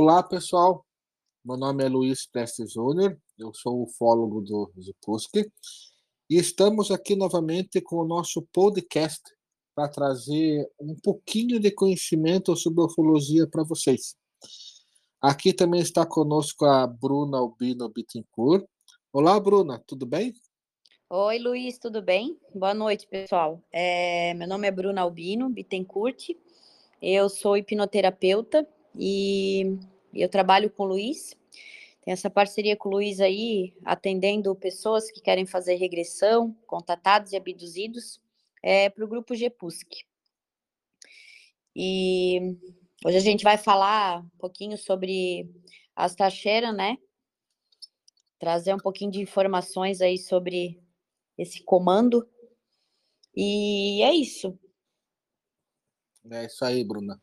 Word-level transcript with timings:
Olá, 0.00 0.22
pessoal. 0.22 0.86
Meu 1.44 1.56
nome 1.56 1.82
é 1.84 1.88
Luiz 1.88 2.24
Prestes 2.24 2.74
Júnior, 2.74 3.18
eu 3.36 3.52
sou 3.52 3.82
ufólogo 3.82 4.40
do 4.40 4.72
Zipuski 4.80 5.50
e 6.30 6.36
estamos 6.36 6.92
aqui 6.92 7.16
novamente 7.16 7.80
com 7.80 7.96
o 7.96 8.06
nosso 8.06 8.46
podcast 8.52 9.20
para 9.74 9.88
trazer 9.88 10.70
um 10.80 10.94
pouquinho 11.02 11.58
de 11.58 11.72
conhecimento 11.72 12.54
sobre 12.54 12.84
ufologia 12.84 13.44
para 13.48 13.64
vocês. 13.64 14.14
Aqui 15.20 15.52
também 15.52 15.80
está 15.80 16.06
conosco 16.06 16.64
a 16.64 16.86
Bruna 16.86 17.38
Albino 17.38 17.88
Bittencourt. 17.88 18.64
Olá, 19.12 19.40
Bruna, 19.40 19.82
tudo 19.84 20.06
bem? 20.06 20.32
Oi, 21.10 21.40
Luiz, 21.40 21.76
tudo 21.76 22.00
bem? 22.00 22.38
Boa 22.54 22.72
noite, 22.72 23.04
pessoal. 23.08 23.60
É, 23.72 24.32
meu 24.34 24.46
nome 24.46 24.68
é 24.68 24.70
Bruna 24.70 25.00
Albino 25.00 25.50
Bittencourt, 25.50 26.28
eu 27.02 27.28
sou 27.28 27.56
hipnoterapeuta 27.56 28.64
e 28.94 29.78
eu 30.12 30.28
trabalho 30.28 30.70
com 30.70 30.84
o 30.84 30.86
Luiz. 30.86 31.36
Tem 32.02 32.12
essa 32.12 32.30
parceria 32.30 32.76
com 32.76 32.88
o 32.88 32.92
Luiz 32.92 33.20
aí, 33.20 33.74
atendendo 33.84 34.54
pessoas 34.54 35.10
que 35.10 35.20
querem 35.20 35.44
fazer 35.44 35.74
regressão, 35.74 36.56
contatados 36.66 37.32
e 37.32 37.36
abduzidos, 37.36 38.20
é, 38.62 38.88
para 38.88 39.04
o 39.04 39.08
grupo 39.08 39.34
GPUSC. 39.34 40.04
E 41.76 42.56
hoje 43.04 43.16
a 43.16 43.20
gente 43.20 43.44
vai 43.44 43.58
falar 43.58 44.20
um 44.20 44.38
pouquinho 44.38 44.76
sobre 44.76 45.48
as 45.94 46.14
taxeiras, 46.14 46.74
né? 46.74 46.96
Trazer 48.38 48.74
um 48.74 48.78
pouquinho 48.78 49.10
de 49.10 49.20
informações 49.20 50.00
aí 50.00 50.16
sobre 50.16 50.80
esse 51.36 51.62
comando. 51.62 52.28
E 53.34 54.02
é 54.02 54.12
isso. 54.14 54.58
É 56.30 56.46
isso 56.46 56.64
aí, 56.64 56.82
Bruna. 56.84 57.20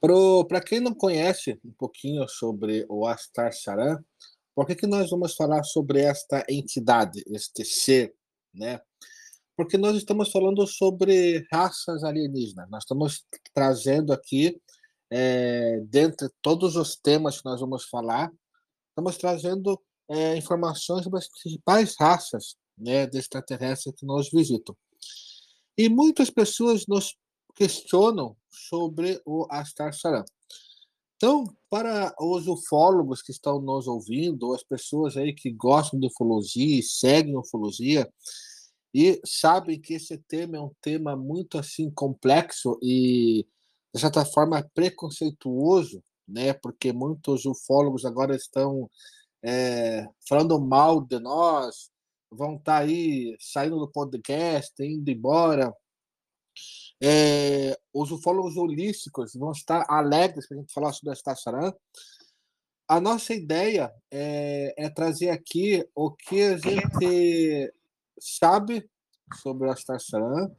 Para 0.00 0.60
quem 0.60 0.80
não 0.80 0.94
conhece 0.94 1.58
um 1.64 1.72
pouquinho 1.72 2.28
sobre 2.28 2.84
o 2.88 3.06
Astar 3.06 3.52
Saran, 3.52 3.98
por 4.54 4.66
que, 4.66 4.74
que 4.74 4.86
nós 4.86 5.10
vamos 5.10 5.34
falar 5.34 5.62
sobre 5.64 6.00
esta 6.00 6.44
entidade, 6.48 7.22
este 7.26 7.64
ser, 7.64 8.14
né? 8.54 8.80
Porque 9.56 9.78
nós 9.78 9.96
estamos 9.96 10.30
falando 10.30 10.66
sobre 10.66 11.46
raças 11.50 12.04
alienígenas. 12.04 12.68
Nós 12.70 12.82
estamos 12.82 13.24
trazendo 13.54 14.12
aqui, 14.12 14.60
é, 15.10 15.80
dentre 15.86 16.28
todos 16.42 16.76
os 16.76 16.96
temas 16.96 17.38
que 17.38 17.44
nós 17.46 17.60
vamos 17.60 17.84
falar, 17.84 18.30
estamos 18.90 19.16
trazendo 19.16 19.80
é, 20.10 20.36
informações 20.36 21.04
sobre 21.04 21.18
as 21.18 21.28
principais 21.28 21.94
raças 21.98 22.56
né, 22.76 23.06
de 23.06 23.18
extraterrestres 23.18 23.94
que 23.96 24.06
nos 24.06 24.30
visitam. 24.30 24.76
E 25.76 25.88
muitas 25.88 26.30
pessoas 26.30 26.86
nos 26.86 27.16
questionam 27.56 28.36
sobre 28.50 29.20
o 29.24 29.46
Astar 29.50 29.92
Saran. 29.92 30.24
Então, 31.16 31.46
para 31.70 32.14
os 32.20 32.46
ufólogos 32.46 33.22
que 33.22 33.32
estão 33.32 33.58
nos 33.58 33.88
ouvindo, 33.88 34.52
as 34.52 34.62
pessoas 34.62 35.16
aí 35.16 35.32
que 35.32 35.50
gostam 35.50 35.98
de 35.98 36.06
ufologia 36.06 36.78
e 36.78 36.82
seguem 36.82 37.36
ufologia, 37.36 38.06
e 38.94 39.20
sabem 39.24 39.80
que 39.80 39.94
esse 39.94 40.18
tema 40.28 40.58
é 40.58 40.60
um 40.60 40.72
tema 40.80 41.16
muito 41.16 41.58
assim 41.58 41.90
complexo 41.90 42.78
e 42.82 43.46
de 43.94 44.00
certa 44.00 44.24
forma 44.26 44.62
preconceituoso, 44.74 46.02
né? 46.28 46.52
Porque 46.52 46.92
muitos 46.92 47.46
ufólogos 47.46 48.04
agora 48.04 48.36
estão 48.36 48.90
é, 49.42 50.06
falando 50.28 50.60
mal 50.60 51.00
de 51.00 51.18
nós, 51.18 51.90
vão 52.30 52.56
estar 52.56 52.78
tá 52.80 52.84
aí 52.84 53.36
saindo 53.40 53.78
do 53.78 53.90
podcast, 53.90 54.74
indo 54.82 55.10
embora, 55.10 55.72
é, 57.02 57.78
os 57.92 58.10
ufólogos 58.10 58.56
holísticos 58.56 59.34
vão 59.34 59.52
estar 59.52 59.84
alegres 59.88 60.46
para 60.46 60.56
a 60.56 60.60
gente 60.60 60.72
falar 60.72 60.92
sobre 60.92 61.10
a 61.10 61.16
Stacharan. 61.16 61.72
A 62.88 63.00
nossa 63.00 63.34
ideia 63.34 63.92
é, 64.10 64.74
é, 64.76 64.88
trazer 64.88 65.30
aqui 65.30 65.86
o 65.94 66.10
que 66.10 66.42
a 66.42 66.56
gente 66.56 67.74
sabe 68.18 68.88
sobre 69.42 69.68
a 69.68 69.74
Stacharan. 69.74 70.50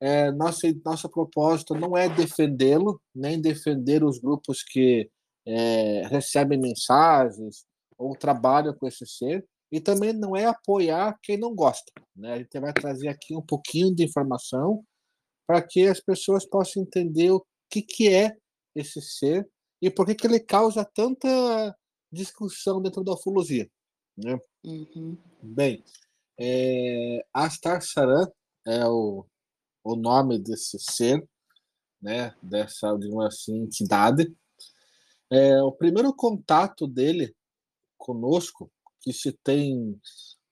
É, 0.00 0.30
nossa, 0.30 0.68
nosso 0.84 1.08
propósito 1.08 1.74
não 1.74 1.96
é 1.96 2.08
defendê-lo, 2.08 3.00
nem 3.14 3.40
defender 3.40 4.04
os 4.04 4.18
grupos 4.18 4.62
que 4.62 5.10
é, 5.46 6.06
recebem 6.08 6.58
mensagens 6.58 7.64
ou 7.98 8.14
trabalham 8.14 8.74
com 8.74 8.86
esse 8.86 9.06
ser, 9.06 9.46
e 9.72 9.80
também 9.80 10.12
não 10.12 10.36
é 10.36 10.44
apoiar 10.44 11.18
quem 11.22 11.38
não 11.38 11.54
gosta. 11.54 11.90
Né? 12.14 12.32
A 12.34 12.38
gente 12.38 12.60
vai 12.60 12.72
trazer 12.72 13.08
aqui 13.08 13.34
um 13.34 13.42
pouquinho 13.42 13.94
de 13.94 14.04
informação 14.04 14.84
para 15.46 15.62
que 15.62 15.86
as 15.86 16.00
pessoas 16.00 16.44
possam 16.44 16.82
entender 16.82 17.30
o 17.30 17.44
que, 17.70 17.82
que 17.82 18.08
é 18.08 18.36
esse 18.74 19.00
ser 19.00 19.48
e 19.80 19.90
por 19.90 20.06
que, 20.06 20.14
que 20.14 20.26
ele 20.26 20.40
causa 20.40 20.84
tanta 20.84 21.76
discussão 22.12 22.80
dentro 22.80 23.04
da 23.04 23.12
ufologia. 23.12 23.68
Né? 24.16 24.38
Uhum. 24.64 25.16
Bem, 25.42 25.84
é, 26.38 27.24
Astar 27.32 27.82
Saran 27.82 28.26
é 28.66 28.86
o, 28.86 29.26
o 29.84 29.96
nome 29.96 30.38
desse 30.38 30.78
ser, 30.78 31.26
né, 32.00 32.34
dessa 32.42 32.96
de 32.96 33.08
uma 33.08 33.28
assim, 33.28 33.62
entidade. 33.62 34.34
É, 35.30 35.62
o 35.62 35.72
primeiro 35.72 36.14
contato 36.14 36.86
dele 36.86 37.34
conosco, 37.96 38.70
que 39.00 39.12
se 39.12 39.32
tem. 39.32 39.90
O 39.90 40.00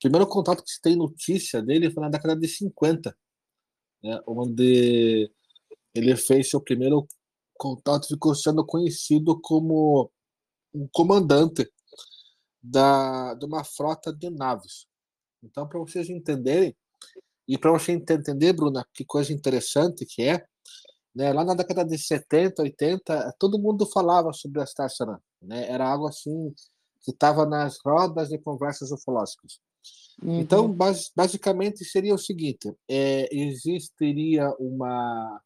primeiro 0.01 0.27
contato 0.27 0.63
que 0.63 0.71
se 0.71 0.81
tem 0.81 0.97
notícia 0.97 1.63
dele 1.63 1.91
foi 1.91 2.03
na 2.03 2.11
década 2.11 2.37
de 2.37 2.47
50, 2.47 3.17
né, 4.05 4.21
onde 4.27 5.31
ele 5.95 6.15
fez 6.15 6.51
seu 6.51 6.61
primeiro 6.61 7.09
contato, 7.55 8.07
ficou 8.07 8.35
sendo 8.35 8.65
conhecido 8.65 9.41
como 9.41 10.11
um 10.75 10.87
comandante 10.93 11.67
da, 12.63 13.33
de 13.35 13.47
uma 13.47 13.65
frota 13.65 14.13
de 14.13 14.29
naves. 14.29 14.87
Então, 15.43 15.67
para 15.67 15.79
vocês 15.79 16.11
entenderem, 16.11 16.77
e 17.49 17.57
para 17.57 17.71
você 17.71 17.93
entender, 17.93 18.53
Bruna, 18.53 18.87
que 18.93 19.05
coisa 19.05 19.33
interessante 19.33 20.05
que 20.05 20.23
é, 20.23 20.45
né, 21.15 21.33
lá 21.33 21.45
na 21.45 21.55
década 21.55 21.85
de 21.85 21.97
70, 21.97 22.63
80, 22.63 23.37
todo 23.39 23.59
mundo 23.59 23.87
falava 23.87 24.33
sobre 24.33 24.61
a 24.61 24.67
Star 24.67 24.91
né? 25.41 25.71
Era 25.71 25.89
algo 25.89 26.09
assim 26.09 26.53
que 27.03 27.11
estava 27.11 27.47
nas 27.47 27.79
rodas 27.85 28.31
de 28.31 28.39
conversas 28.39 28.91
ufológicas. 28.91 29.61
Uhum. 30.23 30.41
Então, 30.41 30.73
bas 30.73 31.11
basicamente, 31.15 31.85
seria 31.85 32.15
o 32.15 32.19
seguinte: 32.19 32.73
é, 32.89 33.29
existiria 33.35 34.51
uma, 34.59 35.41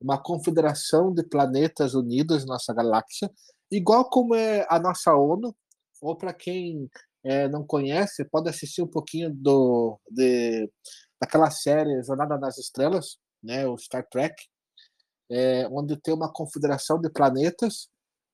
uma 0.00 0.18
confederação 0.18 1.12
de 1.12 1.22
planetas 1.22 1.94
unidos 1.94 2.44
na 2.44 2.54
nossa 2.54 2.74
galáxia, 2.74 3.30
igual 3.70 4.08
como 4.08 4.34
é 4.34 4.66
a 4.68 4.78
nossa 4.78 5.14
ONU, 5.14 5.54
ou 6.00 6.16
para 6.16 6.32
quem 6.32 6.88
é, 7.24 7.48
não 7.48 7.64
conhece, 7.64 8.24
pode 8.24 8.48
assistir 8.48 8.82
um 8.82 8.86
pouquinho 8.86 9.30
do, 9.34 9.98
de, 10.10 10.70
daquela 11.20 11.50
série 11.50 12.02
Jornada 12.02 12.38
nas 12.38 12.58
Estrelas, 12.58 13.18
né, 13.42 13.66
o 13.66 13.76
Star 13.76 14.06
Trek, 14.08 14.34
é, 15.30 15.68
onde 15.68 15.96
tem 16.00 16.14
uma 16.14 16.32
confederação 16.32 17.00
de 17.00 17.10
planetas, 17.10 17.88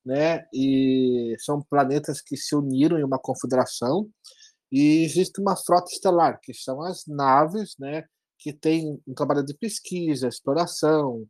né, 0.05 0.45
e 0.53 1.35
são 1.39 1.61
planetas 1.61 2.21
que 2.21 2.37
se 2.37 2.55
uniram 2.55 2.97
em 2.99 3.03
uma 3.03 3.19
confederação, 3.19 4.09
e 4.75 5.05
existe 5.05 5.39
uma 5.39 5.55
frota 5.55 5.89
estelar, 5.89 6.37
que 6.41 6.53
são 6.53 6.81
as 6.81 7.05
naves, 7.07 7.77
né, 7.79 8.03
que 8.37 8.51
tem 8.51 9.01
um 9.07 9.13
trabalho 9.13 9.41
de 9.41 9.53
pesquisa, 9.53 10.27
exploração. 10.27 11.25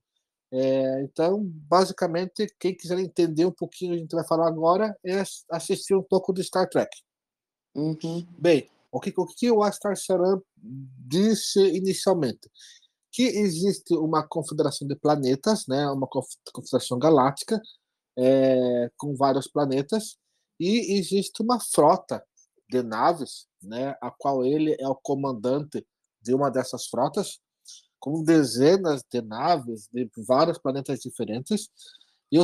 É, 0.52 1.04
então, 1.04 1.44
basicamente, 1.44 2.48
quem 2.60 2.76
quiser 2.76 2.98
entender 2.98 3.46
um 3.46 3.52
pouquinho, 3.52 3.94
a 3.94 3.98
gente 4.00 4.16
vai 4.16 4.26
falar 4.26 4.48
agora, 4.48 4.98
é 5.06 5.22
assistir 5.52 5.94
um 5.94 6.02
pouco 6.02 6.34
de 6.34 6.44
Star 6.44 6.68
Trek. 6.68 6.90
Uhum. 7.76 8.26
Bem, 8.36 8.68
o 8.92 9.00
que, 9.00 9.14
o 9.16 9.28
que 9.28 9.52
o 9.52 9.62
Astar 9.62 9.96
Saran 9.96 10.42
disse 10.58 11.60
inicialmente? 11.60 12.50
Que 13.12 13.28
existe 13.28 13.94
uma 13.94 14.28
confederação 14.28 14.88
de 14.88 14.96
planetas, 14.96 15.68
né, 15.68 15.88
uma 15.92 16.08
confederação 16.52 16.98
galáctica, 16.98 17.62
é, 18.18 18.90
com 18.98 19.16
vários 19.16 19.48
planetas, 19.48 20.18
e 20.60 20.98
existe 20.98 21.44
uma 21.44 21.60
frota 21.60 22.26
de 22.70 22.82
naves, 22.82 23.48
né, 23.62 23.96
a 24.02 24.12
qual 24.12 24.44
ele 24.44 24.76
é 24.80 24.88
o 24.88 24.96
comandante 24.96 25.86
de 26.22 26.34
uma 26.34 26.50
dessas 26.50 26.88
frotas, 26.88 27.40
com 28.00 28.24
dezenas 28.24 29.04
de 29.12 29.22
naves 29.22 29.88
de 29.92 30.10
vários 30.28 30.58
planetas 30.58 31.00
diferentes. 31.00 31.70
E, 32.32 32.40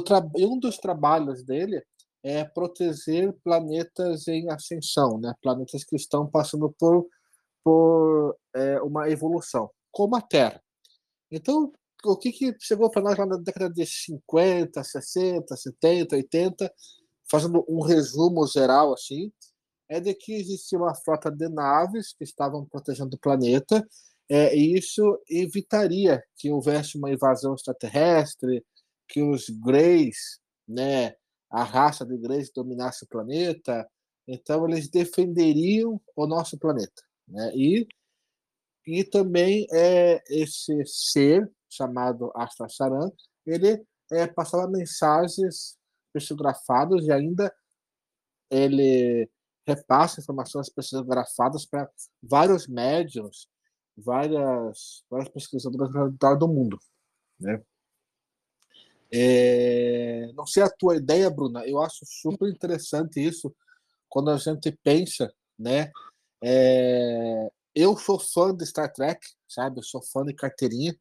um 0.45 0.59
dos 0.59 0.77
trabalhos 0.77 1.43
dele 1.43 1.83
é 2.23 2.43
proteger 2.43 3.33
planetas 3.43 4.27
em 4.27 4.49
ascensão, 4.49 5.19
né, 5.19 5.33
planetas 5.41 5.83
que 5.83 5.95
estão 5.95 6.27
passando 6.27 6.73
por, 6.79 7.07
por 7.63 8.37
é, 8.55 8.81
uma 8.81 9.09
evolução, 9.09 9.69
como 9.91 10.15
a 10.15 10.21
Terra. 10.21 10.61
Então, 11.31 11.71
o 12.03 12.17
que, 12.17 12.31
que 12.31 12.55
chegou 12.59 12.89
para 12.89 13.01
nós 13.01 13.17
lá 13.17 13.25
na 13.25 13.37
década 13.37 13.69
de 13.69 13.85
50, 13.85 14.83
60, 14.83 15.55
70, 15.55 16.15
80, 16.15 16.73
fazendo 17.29 17.63
um 17.67 17.81
resumo 17.81 18.45
geral 18.47 18.93
assim, 18.93 19.31
é 19.91 19.99
de 19.99 20.13
que 20.13 20.33
existia 20.33 20.79
uma 20.79 20.95
frota 20.95 21.29
de 21.29 21.49
naves 21.49 22.13
que 22.13 22.23
estavam 22.23 22.65
protegendo 22.65 23.17
o 23.17 23.19
planeta, 23.19 23.85
é, 24.29 24.55
e 24.55 24.77
isso 24.77 25.21
evitaria 25.29 26.23
que 26.37 26.49
houvesse 26.49 26.97
uma 26.97 27.11
invasão 27.11 27.53
extraterrestre, 27.53 28.65
que 29.05 29.21
os 29.21 29.49
Greys, 29.49 30.39
né, 30.65 31.13
a 31.49 31.65
raça 31.65 32.05
de 32.05 32.13
igreja 32.13 32.49
dominasse 32.55 33.03
o 33.03 33.07
planeta, 33.09 33.85
então 34.25 34.65
eles 34.65 34.89
defenderiam 34.89 35.99
o 36.15 36.25
nosso 36.25 36.57
planeta, 36.57 37.03
né? 37.27 37.51
E 37.53 37.85
e 38.87 39.03
também 39.03 39.67
é 39.71 40.23
esse 40.27 40.73
ser 40.85 41.51
chamado 41.69 42.31
Astra 42.33 42.67
Saran, 42.67 43.11
ele 43.45 43.85
é, 44.11 44.25
passava 44.25 44.67
mensagens 44.67 45.77
psicografadas 46.13 47.05
e 47.05 47.11
ainda 47.11 47.53
ele 48.49 49.29
repassa 49.65 50.19
informações 50.19 50.69
psicografadas 50.69 51.65
para 51.65 51.89
vários 52.21 52.67
médiums, 52.67 53.47
várias, 53.97 55.03
várias 55.09 55.29
pesquisadoras 55.29 55.91
do 56.39 56.47
mundo. 56.47 56.79
Né? 57.39 57.61
É, 59.13 60.31
não 60.33 60.47
sei 60.47 60.63
a 60.63 60.69
tua 60.69 60.95
ideia, 60.95 61.29
Bruna, 61.29 61.65
eu 61.67 61.79
acho 61.79 62.05
super 62.05 62.49
interessante 62.49 63.19
isso 63.19 63.53
quando 64.07 64.29
a 64.29 64.37
gente 64.37 64.71
pensa, 64.83 65.33
né? 65.57 65.91
É, 66.43 67.51
eu 67.75 67.97
sou 67.97 68.19
fã 68.19 68.55
de 68.55 68.65
Star 68.65 68.91
Trek, 68.91 69.19
sabe? 69.47 69.79
Eu 69.79 69.83
sou 69.83 70.01
fã 70.01 70.23
de 70.23 70.33
carteirinha. 70.33 70.95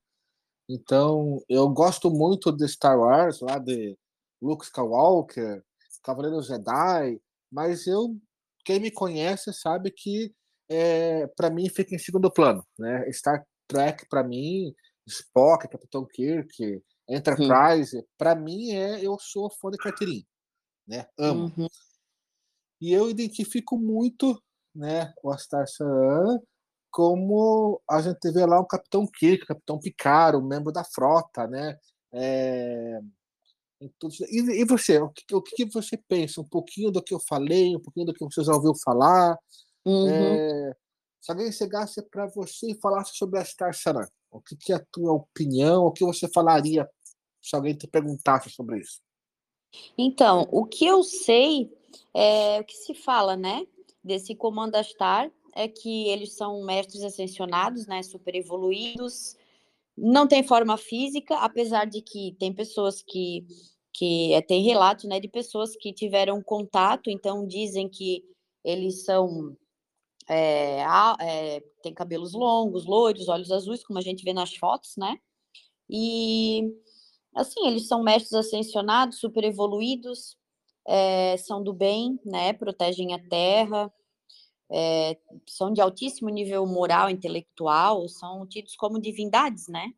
Então, 0.69 1.43
eu 1.49 1.69
gosto 1.69 2.11
muito 2.11 2.53
de 2.53 2.67
Star 2.69 2.99
Wars, 2.99 3.41
lá 3.41 3.59
de 3.59 3.97
Luke 4.41 4.65
Skywalker, 4.65 5.65
Cavaleiro 6.03 6.43
Jedi, 6.43 7.21
mas 7.51 7.87
eu, 7.87 8.17
quem 8.65 8.81
me 8.81 8.91
conhece 8.91 9.53
sabe 9.53 9.91
que 9.91 10.33
é, 10.69 11.27
para 11.29 11.51
mim 11.51 11.69
fica 11.69 11.95
em 11.95 11.99
segundo 11.99 12.31
plano, 12.33 12.65
né? 12.79 13.11
Star 13.13 13.45
Trek 13.67 14.07
para 14.09 14.23
mim, 14.25 14.73
Spock, 15.07 15.69
Capitão 15.69 16.07
Kirk, 16.07 16.83
Enterprise, 17.09 17.97
uhum. 17.97 18.05
para 18.17 18.35
mim 18.35 18.73
é 18.73 19.05
eu 19.05 19.17
sou 19.19 19.51
fã 19.51 19.71
de 19.71 19.79
carteirinha, 19.79 20.25
né? 20.87 21.07
Amo. 21.19 21.53
Uhum. 21.57 21.69
E 22.81 22.93
eu 22.93 23.11
identifico 23.11 23.77
muito, 23.77 24.43
né, 24.75 25.13
o 25.23 25.37
Star 25.37 25.69
Sun 25.69 26.39
como 26.91 27.81
a 27.89 28.03
gente 28.03 28.31
vê 28.33 28.45
lá 28.45 28.59
o 28.59 28.67
Capitão 28.67 29.07
Kirk, 29.07 29.45
o 29.45 29.47
Capitão 29.47 29.79
Picard, 29.79 30.37
o 30.37 30.43
membro 30.43 30.73
da 30.73 30.85
frota, 30.85 31.47
né? 31.47 31.79
É... 32.13 33.01
E, 33.81 34.61
e, 34.61 34.65
você, 34.65 34.99
o 34.99 35.09
que, 35.09 35.35
o 35.35 35.41
que 35.41 35.65
você 35.65 35.97
pensa? 35.97 36.41
Um 36.41 36.49
pouquinho 36.49 36.91
do 36.91 37.03
que 37.03 37.15
eu 37.15 37.21
falei, 37.21 37.75
um 37.75 37.81
pouquinho 37.81 38.07
do 38.07 38.13
que 38.13 38.25
você 38.25 38.45
já 38.45 38.53
ouviu 38.53 38.75
falar? 38.85 39.37
Uhum. 39.85 40.09
É... 40.09 40.73
Se 41.21 41.33
alguém 41.33 41.51
chegasse 41.53 42.03
para 42.11 42.27
você 42.27 42.73
e 42.73 42.81
falasse 42.81 43.17
sobre 43.17 43.39
a 43.39 43.45
Star 43.45 43.75
Saran, 43.75 44.07
o 44.31 44.41
que, 44.41 44.57
que 44.57 44.73
é 44.73 44.77
a 44.77 44.87
tua 44.93 45.13
opinião? 45.13 45.85
O 45.85 45.93
que 45.93 46.05
você 46.05 46.29
falaria 46.29 46.89
se 47.43 47.57
alguém 47.57 47.75
te 47.75 47.87
perguntasse 47.87 48.51
sobre 48.51 48.81
isso? 48.81 49.01
Então, 49.97 50.49
o 50.51 50.65
que 50.65 50.87
eu 50.87 51.03
sei 51.03 51.71
é 52.15 52.61
o 52.61 52.65
que 52.65 52.75
se 52.75 52.95
fala, 52.95 53.37
né? 53.37 53.67
Desse 54.03 54.35
comando 54.35 54.83
Star 54.83 55.31
é 55.55 55.69
que 55.69 56.09
eles 56.09 56.35
são 56.35 56.63
mestres 56.65 57.03
ascensionados, 57.03 57.87
né, 57.87 58.03
super 58.03 58.35
evoluídos, 58.35 59.37
não 59.97 60.27
tem 60.27 60.43
forma 60.43 60.77
física, 60.77 61.37
apesar 61.39 61.85
de 61.87 62.03
que 62.03 62.37
tem 62.39 62.53
pessoas 62.53 63.03
que 63.03 63.47
que 63.93 64.33
é, 64.33 64.41
tem 64.41 64.63
relatos, 64.63 65.05
né, 65.07 65.19
de 65.19 65.29
pessoas 65.29 65.77
que 65.77 65.93
tiveram 65.93 66.41
contato, 66.41 67.11
então 67.11 67.47
dizem 67.47 67.89
que 67.89 68.23
eles 68.65 69.05
são 69.05 69.57
é, 70.29 70.83
é, 71.21 71.61
tem 71.83 71.93
cabelos 71.93 72.33
longos, 72.33 72.87
loiros, 72.87 73.29
olhos 73.29 73.51
azuis, 73.51 73.85
como 73.85 73.99
a 73.99 74.03
gente 74.03 74.23
vê 74.23 74.33
nas 74.33 74.55
fotos, 74.55 74.97
né? 74.97 75.19
E 75.89 76.73
assim, 77.35 77.67
eles 77.67 77.89
são 77.89 78.03
mestres 78.03 78.35
ascensionados, 78.35 79.19
super 79.19 79.43
evoluídos, 79.45 80.37
é, 80.87 81.37
são 81.37 81.63
do 81.63 81.73
bem, 81.73 82.19
né? 82.25 82.53
Protegem 82.53 83.13
a 83.13 83.19
terra, 83.29 83.93
é, 84.71 85.19
são 85.47 85.73
de 85.73 85.81
altíssimo 85.81 86.29
nível 86.29 86.65
moral, 86.67 87.11
intelectual, 87.11 88.09
são 88.09 88.47
tidos 88.47 88.77
como 88.77 89.01
divindades, 89.01 89.67
né? 89.67 89.93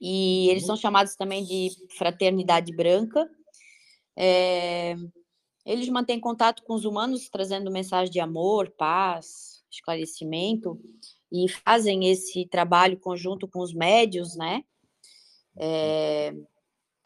E 0.00 0.48
eles 0.50 0.64
uhum. 0.64 0.68
são 0.68 0.76
chamados 0.76 1.14
também 1.14 1.44
de 1.44 1.70
fraternidade 1.96 2.74
branca. 2.74 3.28
É, 4.16 4.96
eles 5.64 5.88
mantêm 5.88 6.20
contato 6.20 6.62
com 6.64 6.74
os 6.74 6.84
humanos, 6.84 7.28
trazendo 7.28 7.70
mensagem 7.70 8.12
de 8.12 8.20
amor, 8.20 8.70
paz, 8.76 9.62
esclarecimento, 9.70 10.78
e 11.30 11.48
fazem 11.48 12.08
esse 12.08 12.46
trabalho 12.46 12.98
conjunto 12.98 13.48
com 13.48 13.60
os 13.60 13.72
médios, 13.72 14.36
né? 14.36 14.62
É, 15.58 16.34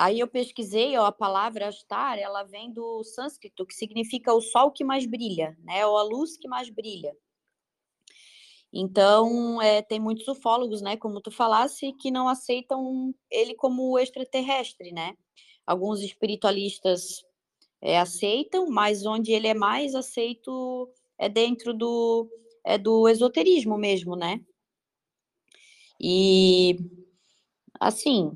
Aí 0.00 0.18
eu 0.18 0.26
pesquisei, 0.26 0.96
ó, 0.96 1.04
a 1.04 1.12
palavra 1.12 1.68
Astar, 1.68 2.18
ela 2.18 2.42
vem 2.42 2.72
do 2.72 3.04
sânscrito, 3.04 3.66
que 3.66 3.74
significa 3.74 4.32
o 4.32 4.40
sol 4.40 4.72
que 4.72 4.82
mais 4.82 5.04
brilha, 5.04 5.54
né? 5.62 5.84
Ou 5.84 5.98
a 5.98 6.02
luz 6.02 6.38
que 6.38 6.48
mais 6.48 6.70
brilha. 6.70 7.14
Então, 8.72 9.60
é, 9.60 9.82
tem 9.82 10.00
muitos 10.00 10.26
ufólogos, 10.26 10.80
né, 10.80 10.96
como 10.96 11.20
tu 11.20 11.30
falasse, 11.30 11.92
que 11.92 12.10
não 12.10 12.28
aceitam 12.28 13.14
ele 13.30 13.54
como 13.54 13.98
extraterrestre, 13.98 14.90
né? 14.90 15.14
Alguns 15.66 16.00
espiritualistas 16.00 17.22
é, 17.82 17.98
aceitam, 17.98 18.70
mas 18.70 19.04
onde 19.04 19.32
ele 19.32 19.48
é 19.48 19.54
mais 19.54 19.94
aceito 19.94 20.88
é 21.18 21.28
dentro 21.28 21.74
do, 21.74 22.26
é 22.64 22.78
do 22.78 23.06
esoterismo 23.06 23.76
mesmo, 23.76 24.16
né? 24.16 24.40
E, 26.00 26.78
assim, 27.78 28.34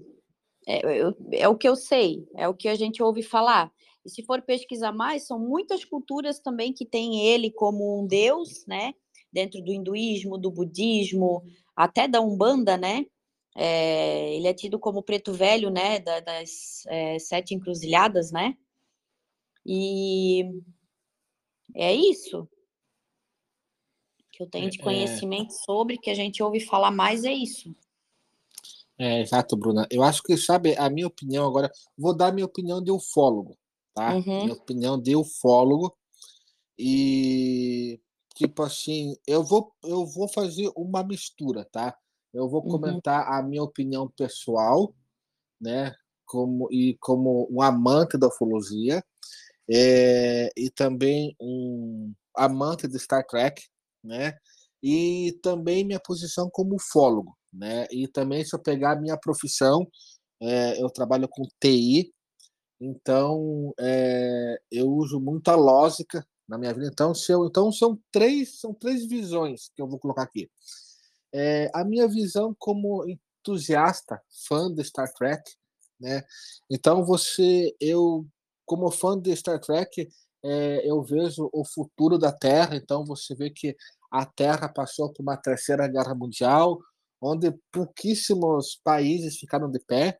é, 0.67 1.03
eu, 1.03 1.17
é 1.33 1.49
o 1.49 1.57
que 1.57 1.69
eu 1.69 1.77
sei, 1.77 2.27
é 2.37 2.49
o 2.49 2.55
que 2.55 2.69
a 2.69 2.75
gente 2.75 3.03
ouve 3.03 3.23
falar. 3.23 3.73
E 4.05 4.11
se 4.11 4.23
for 4.23 4.43
pesquisar 4.43 4.93
mais, 4.93 5.27
são 5.27 5.39
muitas 5.39 5.85
culturas 5.85 6.39
também 6.39 6.73
que 6.73 6.85
têm 6.85 7.27
ele 7.27 7.51
como 7.51 8.03
um 8.03 8.07
deus, 8.07 8.67
né? 8.67 8.95
Dentro 9.33 9.63
do 9.63 9.73
hinduísmo, 9.73 10.39
do 10.39 10.51
budismo, 10.51 11.43
até 11.75 12.07
da 12.07 12.21
Umbanda, 12.21 12.77
né? 12.77 13.07
É, 13.57 14.35
ele 14.35 14.49
é 14.49 14.55
tido 14.55 14.79
como 14.79 15.03
preto 15.03 15.33
velho, 15.33 15.71
né? 15.71 16.01
Da, 16.01 16.21
das 16.21 16.85
é, 16.87 17.19
sete 17.19 17.55
encruzilhadas, 17.55 18.31
né? 18.31 18.57
E 19.65 20.45
é 21.75 21.95
isso 21.95 22.49
que 24.31 24.43
eu 24.43 24.49
tenho 24.49 24.69
de 24.69 24.79
é, 24.79 24.81
é. 24.81 24.85
conhecimento 24.85 25.53
sobre, 25.65 25.97
que 25.97 26.11
a 26.11 26.15
gente 26.15 26.43
ouve 26.43 26.61
falar 26.61 26.91
mais, 26.91 27.25
é 27.25 27.33
isso. 27.33 27.75
É, 28.99 29.21
exato, 29.21 29.57
Bruna. 29.57 29.87
Eu 29.91 30.03
acho 30.03 30.23
que, 30.23 30.37
sabe, 30.37 30.77
a 30.77 30.89
minha 30.89 31.07
opinião 31.07 31.47
agora, 31.47 31.71
vou 31.99 32.17
dar 32.17 32.33
minha 32.33 32.47
opinião 32.47 32.83
de 32.83 32.91
ufólogo, 32.91 33.57
tá? 33.93 34.15
Uhum. 34.15 34.45
Minha 34.45 34.53
opinião 34.53 35.01
de 35.01 35.17
ufólogo. 35.17 35.97
E, 36.79 38.01
tipo 38.35 38.63
assim, 38.63 39.17
eu 39.27 39.43
vou, 39.43 39.73
eu 39.83 40.07
vou 40.07 40.29
fazer 40.29 40.71
uma 40.77 41.03
mistura, 41.03 41.65
tá? 41.73 41.97
Eu 42.33 42.49
vou 42.49 42.63
uhum. 42.65 42.71
comentar 42.71 43.27
uhum. 43.27 43.35
a 43.35 43.43
minha 43.43 43.63
opinião 43.63 44.09
pessoal, 44.09 44.95
né? 45.61 45.95
Como, 46.25 46.69
e 46.73 46.97
como 47.01 47.49
um 47.51 47.63
amante 47.63 48.17
da 48.17 48.29
ufologia, 48.29 49.05
é, 49.71 50.51
e 50.57 50.71
também 50.71 51.35
um 51.41 52.13
amante 52.37 52.89
de 52.89 52.99
Star 52.99 53.27
Trek, 53.27 53.63
né? 54.03 54.37
E 54.83 55.39
também 55.43 55.85
minha 55.85 56.01
posição 56.01 56.51
como 56.51 56.77
ufólogo, 56.77 57.37
né? 57.55 57.87
E 57.91 58.09
também, 58.09 58.45
se 58.45 58.55
eu 58.55 58.61
pegar 58.61 58.93
a 58.93 59.01
minha 59.01 59.17
profissão, 59.17 59.87
é, 60.41 60.83
eu 60.83 60.91
trabalho 60.91 61.29
com 61.29 61.47
TI, 61.61 62.13
então 62.81 63.73
é, 63.79 64.59
eu 64.71 64.89
uso 64.89 65.21
muita 65.21 65.55
lógica 65.55 66.27
na 66.49 66.59
minha 66.59 66.73
vida. 66.75 66.89
Então, 66.93 67.15
se 67.15 67.33
eu, 67.33 67.47
então 67.47 67.73
são 67.73 67.99
três 68.13 68.61
são 68.61 68.75
três 68.75 69.07
visões 69.07 69.71
que 69.75 69.81
eu 69.83 69.89
vou 69.89 69.99
colocar 69.99 70.23
aqui. 70.23 70.51
É, 71.33 71.71
a 71.75 71.85
minha 71.85 72.07
visão 72.09 72.55
como 72.59 73.05
entusiasta, 73.09 74.21
fã 74.49 74.73
de 74.73 74.85
Star 74.85 75.13
Trek, 75.15 75.43
né? 76.01 76.23
Então 76.71 77.05
você, 77.05 77.75
eu 77.81 78.27
como 78.67 78.91
fã 78.91 79.21
de 79.21 79.35
Star 79.37 79.61
Trek, 79.61 80.09
é, 80.43 80.89
eu 80.89 81.03
vejo 81.03 81.49
o 81.53 81.65
futuro 81.65 82.19
da 82.19 82.33
Terra. 82.33 82.77
Então 82.77 83.05
você 83.05 83.35
vê 83.35 83.51
que 83.51 83.77
a 84.11 84.25
Terra 84.27 84.69
passou 84.69 85.13
por 85.13 85.23
uma 85.23 85.37
terceira 85.37 85.89
guerra 85.89 86.15
mundial, 86.15 86.79
onde 87.25 87.55
pouquíssimos 87.73 88.79
países 88.85 89.39
ficaram 89.39 89.71
de 89.71 89.81
pé, 89.81 90.19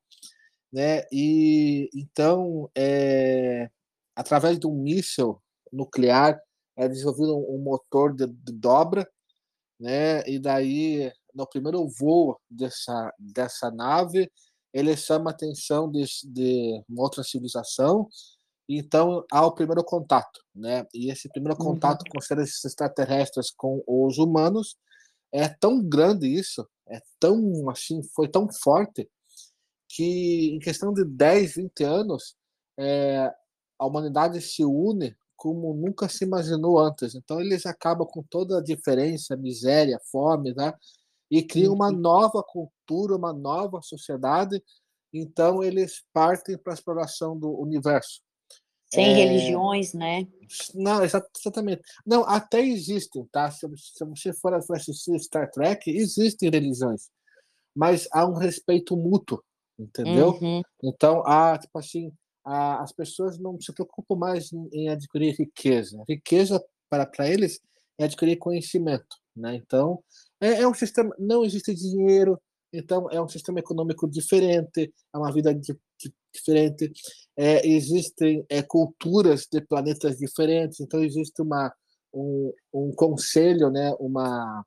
né? 0.73 1.03
E 1.13 1.91
então, 1.95 2.71
é, 2.75 3.69
através 4.17 4.59
de 4.59 4.67
um 4.67 4.75
míssil 4.75 5.41
nuclear, 5.71 6.41
é 6.77 6.89
desenvolvido 6.89 7.37
um, 7.37 7.59
motor 7.59 8.15
de, 8.15 8.27
de, 8.27 8.53
dobra, 8.53 9.07
né? 9.79 10.27
E 10.27 10.39
daí, 10.39 11.13
no 11.35 11.47
primeiro 11.47 11.87
voo 11.89 12.41
dessa 12.51 13.13
dessa 13.19 13.71
nave, 13.71 14.31
ele 14.73 14.97
chama 14.97 15.31
a 15.31 15.35
atenção 15.35 15.91
de, 15.91 16.05
de 16.25 16.83
uma 16.89 17.03
outra 17.03 17.23
civilização. 17.23 18.09
Então, 18.67 19.25
há 19.31 19.45
o 19.47 19.53
primeiro 19.53 19.85
contato, 19.85 20.41
né? 20.55 20.87
E 20.95 21.11
esse 21.11 21.29
primeiro 21.29 21.57
uhum. 21.61 21.73
contato 21.73 22.01
uhum. 22.03 22.13
com 22.15 22.21
seres 22.23 22.65
extraterrestres 22.65 23.53
com 23.55 23.83
os 23.87 24.17
humanos 24.17 24.77
é 25.35 25.49
tão 25.49 25.83
grande 25.83 26.29
isso, 26.29 26.65
é 26.89 27.03
tão 27.19 27.69
assim, 27.69 28.01
foi 28.15 28.29
tão 28.29 28.49
forte 28.53 29.11
que 29.89 30.55
em 30.55 30.61
questão 30.61 30.95
de 30.95 31.05
10, 31.05 31.57
20 31.57 31.83
anos, 31.83 32.37
é, 32.79 33.33
a 33.77 33.87
humanidade 33.87 34.41
se 34.41 34.65
une 34.65 35.17
como 35.37 35.75
nunca 35.75 36.09
se 36.09 36.25
imaginou 36.25 36.79
antes. 36.79 37.17
Então 37.17 37.41
eles 37.41 37.67
acabam 37.67 38.07
com 38.07 38.23
toda 38.23 38.59
a 38.59 38.63
diferença, 38.63 39.37
miséria, 39.37 39.99
fome, 40.11 40.55
né? 40.55 40.73
E 41.29 41.43
criam 41.43 41.75
uma 41.75 41.89
uhum. 41.91 41.99
nova 41.99 42.43
cultura, 42.43 43.17
uma 43.17 43.33
nova 43.33 43.83
sociedade. 43.83 44.63
Então 45.13 45.65
eles 45.65 46.05
partem 46.13 46.57
para 46.57 46.73
a 46.73 46.77
exploração 46.77 47.37
do 47.37 47.51
universo. 47.61 48.23
Sem 48.95 49.07
é... 49.07 49.15
religiões, 49.15 49.93
né? 49.93 50.27
Não, 50.75 51.03
exatamente. 51.03 51.83
Não, 52.07 52.23
até 52.25 52.61
existem, 52.61 53.27
tá? 53.33 53.51
Se, 53.51 53.67
você 54.05 54.33
for 54.33 54.55
assistir 54.55 55.19
Star 55.19 55.51
Trek, 55.51 55.91
existem 55.91 56.51
religiões, 56.51 57.09
mas 57.75 58.07
há 58.13 58.27
um 58.27 58.35
respeito 58.35 58.97
mútuo, 58.97 59.43
entendeu? 59.79 60.39
Uhum. 60.41 60.63
Então, 60.83 61.23
há, 61.27 61.59
tipo 61.59 61.79
assim, 61.79 62.13
há, 62.45 62.83
as 62.83 62.93
pessoas 62.93 63.39
não 63.39 63.61
se 63.61 63.73
preocupam 63.73 64.17
mais 64.17 64.53
em, 64.53 64.69
em 64.73 64.89
adquirir 64.89 65.35
riqueza. 65.35 66.03
Riqueza, 66.09 66.65
para, 66.89 67.07
para 67.07 67.29
eles, 67.29 67.61
é 67.99 68.05
adquirir 68.05 68.37
conhecimento, 68.37 69.17
né? 69.35 69.57
Então, 69.57 70.03
é, 70.41 70.61
é 70.61 70.69
um 70.69 70.75
sistema, 70.75 71.15
não 71.19 71.45
existe 71.45 71.75
dinheiro, 71.75 72.41
então 72.73 73.09
é 73.11 73.21
um 73.21 73.29
sistema 73.29 73.61
econômico 73.61 74.09
diferente, 74.09 74.93
é 75.13 75.19
uma 75.19 75.33
vida 75.33 75.55
de, 75.55 75.77
diferente, 76.35 76.93
é, 77.37 77.67
existem 77.67 78.45
é, 78.49 78.63
culturas 78.63 79.47
de 79.51 79.61
planetas 79.61 80.19
diferentes, 80.19 80.81
então 80.81 81.03
existe 81.03 81.41
uma, 81.43 81.73
um, 82.13 82.53
um 82.73 82.93
conselho, 82.95 83.71
né, 83.71 83.95
uma, 83.99 84.65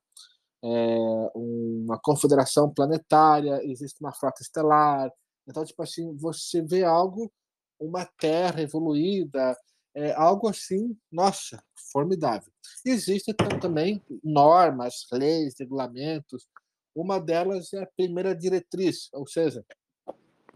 é, 0.63 0.97
uma 1.35 1.99
confederação 1.99 2.73
planetária, 2.73 3.61
existe 3.63 4.01
uma 4.01 4.13
frota 4.13 4.41
estelar, 4.41 5.11
então, 5.47 5.63
tipo 5.63 5.81
assim, 5.81 6.15
você 6.17 6.61
vê 6.61 6.83
algo, 6.83 7.31
uma 7.79 8.05
Terra 8.19 8.61
evoluída, 8.61 9.55
é 9.95 10.11
algo 10.13 10.49
assim, 10.49 10.95
nossa, 11.11 11.63
formidável. 11.91 12.51
Existem 12.85 13.33
também 13.59 14.03
normas, 14.23 15.07
leis, 15.11 15.55
regulamentos. 15.59 16.47
Uma 16.93 17.19
delas 17.19 17.73
é 17.73 17.83
a 17.83 17.89
primeira 17.95 18.35
diretriz, 18.35 19.09
ou 19.13 19.25
seja, 19.25 19.65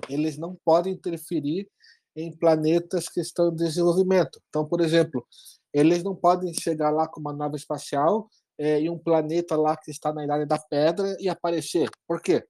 eles 0.09 0.37
não 0.37 0.57
podem 0.63 0.93
interferir 0.93 1.67
em 2.15 2.31
planetas 2.35 3.07
que 3.07 3.21
estão 3.21 3.49
em 3.49 3.55
desenvolvimento. 3.55 4.41
Então, 4.49 4.65
por 4.65 4.81
exemplo, 4.81 5.25
eles 5.73 6.03
não 6.03 6.15
podem 6.15 6.53
chegar 6.53 6.89
lá 6.89 7.07
com 7.07 7.19
uma 7.19 7.33
nave 7.33 7.55
espacial 7.55 8.29
é, 8.57 8.79
em 8.79 8.89
um 8.89 8.97
planeta 8.97 9.55
lá 9.55 9.77
que 9.77 9.89
está 9.89 10.13
na 10.13 10.23
idade 10.23 10.45
da 10.45 10.59
pedra 10.59 11.15
e 11.19 11.29
aparecer. 11.29 11.89
Por 12.07 12.21
quê? 12.21 12.45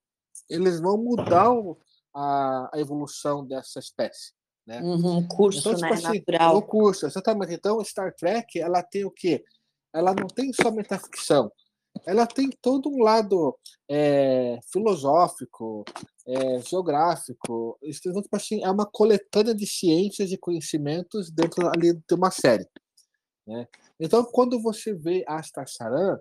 Eles 0.50 0.79
vão 0.79 0.98
mudar 0.98 1.48
a, 2.13 2.70
a 2.74 2.79
evolução 2.79 3.46
dessa 3.46 3.79
espécie. 3.79 4.34
Né? 4.65 4.81
Uhum, 4.81 5.27
curso, 5.27 5.60
então, 5.60 5.75
tipo 5.75 5.88
né, 5.88 5.93
assim, 5.93 6.17
natural. 6.20 6.58
O 6.58 6.62
curso, 6.62 7.05
exatamente. 7.05 7.53
Então, 7.53 7.84
Star 7.84 8.13
Trek, 8.13 8.60
ela 8.60 8.84
tem 8.84 9.05
o 9.05 9.12
quê? 9.12 9.43
Ela 9.93 10.13
não 10.13 10.27
tem 10.27 10.51
só 10.53 10.72
metaficção, 10.72 11.51
ela 12.05 12.25
tem 12.25 12.50
todo 12.62 12.89
um 12.89 13.03
lado 13.03 13.57
é, 13.89 14.60
filosófico, 14.71 15.83
é, 16.27 16.62
geográfico. 16.62 17.77
Assim, 18.31 18.63
é 18.63 18.69
uma 18.69 18.86
coletânea 18.86 19.53
de 19.53 19.67
ciências 19.67 20.31
e 20.31 20.38
conhecimentos 20.38 21.29
dentro 21.29 21.67
ali 21.67 21.93
de 21.93 22.15
uma 22.15 22.31
série. 22.31 22.67
Né? 23.45 23.67
Então, 24.00 24.24
quando 24.24 24.62
você 24.62 24.93
vê 24.93 25.24
Astar 25.27 25.67
Saran, 25.67 26.19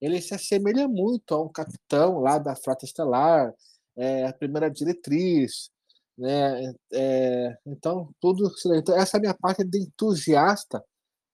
ele 0.00 0.20
se 0.20 0.34
assemelha 0.34 0.88
muito 0.88 1.32
a 1.34 1.42
um 1.42 1.48
capitão 1.48 2.18
lá 2.18 2.38
da 2.38 2.56
Frota 2.56 2.84
Estelar, 2.84 3.54
é, 3.96 4.26
a 4.26 4.32
primeira 4.32 4.68
diretriz, 4.68 5.70
né? 6.18 6.74
É, 6.92 7.56
então, 7.64 8.12
tudo 8.20 8.52
então, 8.74 8.96
essa 8.96 9.16
é 9.16 9.20
minha 9.20 9.34
parte 9.34 9.64
de 9.64 9.78
entusiasta. 9.78 10.84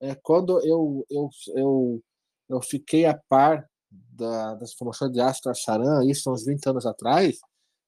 É, 0.00 0.14
quando 0.14 0.60
eu, 0.64 1.04
eu, 1.10 1.30
eu, 1.56 2.02
eu 2.48 2.62
fiquei 2.62 3.06
a 3.06 3.18
par 3.28 3.68
da, 3.90 4.54
das 4.54 4.74
formações 4.74 5.12
de 5.12 5.20
Astra 5.20 5.54
Charan, 5.54 6.04
isso 6.04 6.30
uns 6.30 6.44
20 6.44 6.68
anos 6.68 6.86
atrás, 6.86 7.38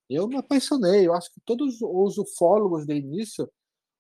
eu 0.09 0.27
me 0.27 0.37
apaixonei. 0.37 1.07
Eu 1.07 1.15
acho 1.15 1.33
que 1.33 1.41
todos 1.45 1.79
os 1.81 2.19
ufólogos 2.19 2.87
de 2.87 2.95
início, 2.95 3.51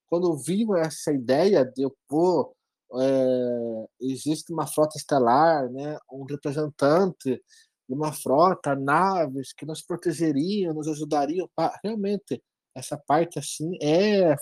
quando 0.07 0.37
viam 0.37 0.77
essa 0.77 1.13
ideia 1.13 1.65
de, 1.65 1.89
pô, 2.09 2.55
é, 2.95 3.87
existe 4.01 4.53
uma 4.53 4.67
frota 4.67 4.97
estelar, 4.97 5.71
né, 5.71 5.97
um 6.11 6.25
representante 6.25 7.41
de 7.89 7.95
uma 7.95 8.13
frota, 8.13 8.75
naves 8.75 9.53
que 9.53 9.65
nos 9.65 9.83
protegeriam, 9.83 10.75
nos 10.75 10.89
ajudariam. 10.89 11.49
Realmente, 11.83 12.43
essa 12.75 12.97
parte 12.97 13.39
assim 13.39 13.77
é 13.81 14.35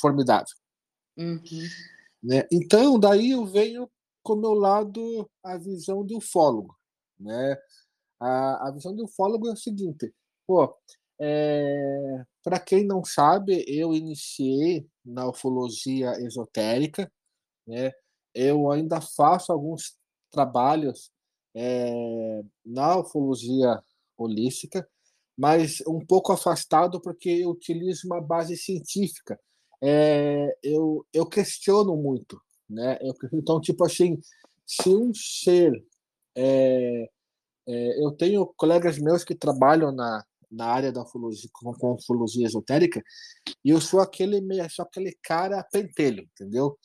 formidável. 0.00 0.54
Uhum. 1.16 1.40
Né? 2.22 2.46
Então, 2.52 2.98
daí 2.98 3.30
eu 3.30 3.46
venho 3.46 3.88
com 4.22 4.34
o 4.34 4.40
meu 4.40 4.54
lado 4.54 5.30
a 5.42 5.56
visão 5.56 6.04
de 6.04 6.14
ufólogo. 6.14 6.75
Né? 7.18 7.56
A, 8.20 8.68
a 8.68 8.70
visão 8.72 8.94
de 8.94 9.02
ufólogo 9.02 9.48
é 9.48 9.52
o 9.52 9.56
seguinte: 9.56 10.12
pô, 10.46 10.74
é, 11.20 12.24
para 12.42 12.60
quem 12.60 12.84
não 12.84 13.04
sabe, 13.04 13.64
eu 13.66 13.94
iniciei 13.94 14.86
na 15.04 15.28
ufologia 15.28 16.12
esotérica. 16.20 17.10
Né? 17.66 17.92
Eu 18.34 18.70
ainda 18.70 19.00
faço 19.00 19.52
alguns 19.52 19.96
trabalhos 20.30 21.10
é, 21.54 22.42
na 22.64 22.98
ufologia 22.98 23.80
holística, 24.16 24.86
mas 25.36 25.82
um 25.86 26.04
pouco 26.04 26.32
afastado 26.32 27.00
porque 27.00 27.30
eu 27.30 27.50
utilizo 27.50 28.06
uma 28.06 28.20
base 28.20 28.56
científica. 28.56 29.38
É, 29.82 30.56
eu, 30.62 31.06
eu 31.12 31.26
questiono 31.26 31.96
muito, 31.96 32.40
né? 32.68 32.98
Eu, 33.00 33.14
então, 33.32 33.60
tipo 33.60 33.84
assim, 33.84 34.18
se 34.66 34.88
um 34.88 35.12
ser, 35.14 35.72
é, 36.36 37.08
é, 37.68 38.04
eu 38.04 38.12
tenho 38.12 38.46
colegas 38.56 38.98
meus 38.98 39.24
que 39.24 39.34
trabalham 39.34 39.90
na, 39.92 40.24
na 40.50 40.66
área 40.66 40.92
da 40.92 41.02
ufologia, 41.02 41.50
com, 41.52 41.72
com 41.74 41.94
ufologia 41.94 42.46
esotérica, 42.46 43.02
e 43.64 43.70
eu 43.70 43.80
sou 43.80 44.00
aquele 44.00 44.40
sou 44.70 44.84
aquele 44.84 45.16
cara 45.22 45.66
pentelho, 45.72 46.22
entendeu? 46.22 46.78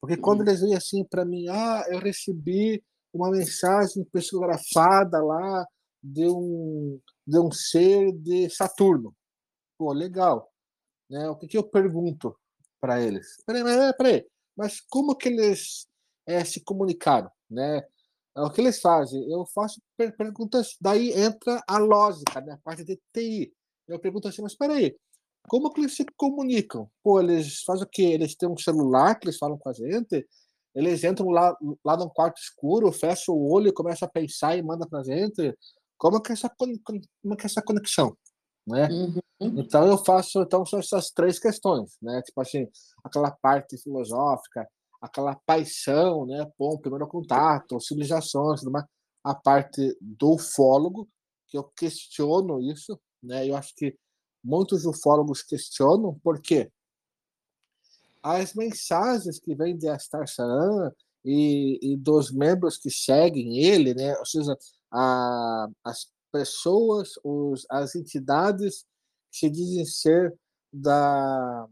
Porque 0.00 0.16
quando 0.16 0.40
uhum. 0.40 0.48
eles 0.48 0.60
vêm 0.60 0.74
assim 0.74 1.04
para 1.04 1.24
mim, 1.24 1.46
ah, 1.48 1.84
eu 1.88 1.98
recebi 1.98 2.82
uma 3.12 3.30
mensagem 3.30 4.04
psicografada 4.04 5.22
lá 5.22 5.66
de 6.02 6.26
um 6.28 7.00
de 7.26 7.38
um 7.38 7.52
ser 7.52 8.12
de 8.12 8.50
Saturno. 8.50 9.14
Pô, 9.78 9.92
legal. 9.92 10.50
Né? 11.08 11.28
O 11.28 11.36
que, 11.36 11.46
que 11.46 11.58
eu 11.58 11.62
pergunto 11.62 12.36
para 12.80 13.00
eles? 13.00 13.36
Peraí, 13.46 13.62
peraí, 13.62 13.92
peraí, 13.96 14.26
mas 14.56 14.80
como 14.80 15.16
que 15.16 15.28
eles 15.28 15.86
é, 16.26 16.44
se 16.44 16.62
comunicaram? 16.64 17.30
Né? 17.50 17.86
É 18.36 18.40
o 18.40 18.50
que 18.50 18.60
eles 18.60 18.80
fazem? 18.80 19.30
Eu 19.30 19.44
faço 19.46 19.80
per 19.96 20.16
perguntas, 20.16 20.76
daí 20.80 21.12
entra 21.12 21.62
a 21.68 21.78
lógica, 21.78 22.40
né? 22.40 22.54
a 22.54 22.58
parte 22.58 22.84
de 22.84 22.98
TI. 23.12 23.52
Eu 23.86 23.98
pergunto 23.98 24.28
assim, 24.28 24.42
mas 24.42 24.56
peraí, 24.56 24.96
como 25.48 25.70
que 25.72 25.80
eles 25.80 25.94
se 25.94 26.06
comunicam? 26.16 26.88
Pô, 27.02 27.20
eles 27.20 27.62
fazem 27.62 27.84
o 27.84 27.88
quê? 27.88 28.02
Eles 28.02 28.34
têm 28.34 28.48
um 28.48 28.56
celular 28.56 29.18
que 29.18 29.26
eles 29.26 29.38
falam 29.38 29.58
com 29.58 29.68
a 29.68 29.72
gente? 29.72 30.26
Eles 30.74 31.04
entram 31.04 31.28
lá, 31.28 31.54
lá 31.84 31.96
num 31.96 32.08
quarto 32.08 32.38
escuro, 32.38 32.90
fecham 32.90 33.34
o 33.34 33.52
olho 33.52 33.74
começam 33.74 34.06
a 34.06 34.10
pensar 34.10 34.56
e 34.56 34.62
mandam 34.62 34.88
pra 34.88 35.02
gente? 35.02 35.54
como 36.02 36.20
que 36.20 36.32
é 36.32 36.34
essa, 36.34 36.50
como 36.58 37.36
que 37.36 37.44
é 37.44 37.46
essa 37.46 37.62
conexão, 37.62 38.16
né? 38.66 38.88
Uhum. 38.88 39.20
Então 39.40 39.86
eu 39.86 39.96
faço, 39.96 40.42
então 40.42 40.66
são 40.66 40.80
essas 40.80 41.12
três 41.12 41.38
questões, 41.38 41.96
né? 42.02 42.20
Tipo 42.22 42.40
assim, 42.40 42.66
aquela 43.04 43.30
parte 43.30 43.78
filosófica, 43.78 44.68
aquela 45.02 45.34
paixão, 45.34 46.24
né? 46.26 46.48
Bom, 46.56 46.78
primeiro 46.78 47.08
contato, 47.08 47.80
civilizações, 47.80 48.60
a 49.24 49.34
parte 49.34 49.96
do 50.00 50.34
ufólogo, 50.34 51.08
que 51.48 51.58
eu 51.58 51.64
questiono 51.64 52.60
isso, 52.62 52.98
né? 53.20 53.48
Eu 53.48 53.56
acho 53.56 53.74
que 53.74 53.98
muitos 54.42 54.86
ufólogos 54.86 55.42
questionam, 55.42 56.18
por 56.22 56.40
quê? 56.40 56.70
As 58.22 58.54
mensagens 58.54 59.40
que 59.40 59.54
vêm 59.56 59.76
de 59.76 59.88
Astar 59.88 60.28
Saran 60.28 60.92
e, 61.24 61.80
e 61.82 61.96
dos 61.96 62.32
membros 62.32 62.78
que 62.78 62.90
seguem 62.90 63.58
ele, 63.58 63.94
né? 63.94 64.16
Ou 64.16 64.26
seja, 64.26 64.56
a, 64.92 65.68
as 65.84 66.06
pessoas, 66.30 67.10
os, 67.24 67.66
as 67.68 67.96
entidades 67.96 68.84
que 69.32 69.38
se 69.38 69.50
dizem 69.50 69.84
ser 69.84 70.32
da, 70.72 71.68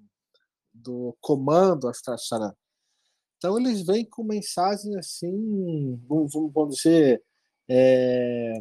do 0.74 1.16
comando 1.20 1.88
Astracharan. 1.88 2.52
Então, 3.40 3.58
eles 3.58 3.80
vêm 3.80 4.04
com 4.04 4.22
mensagens 4.22 4.94
assim, 4.96 5.98
vamos, 6.06 6.76
dizer, 6.76 7.22
é, 7.66 8.52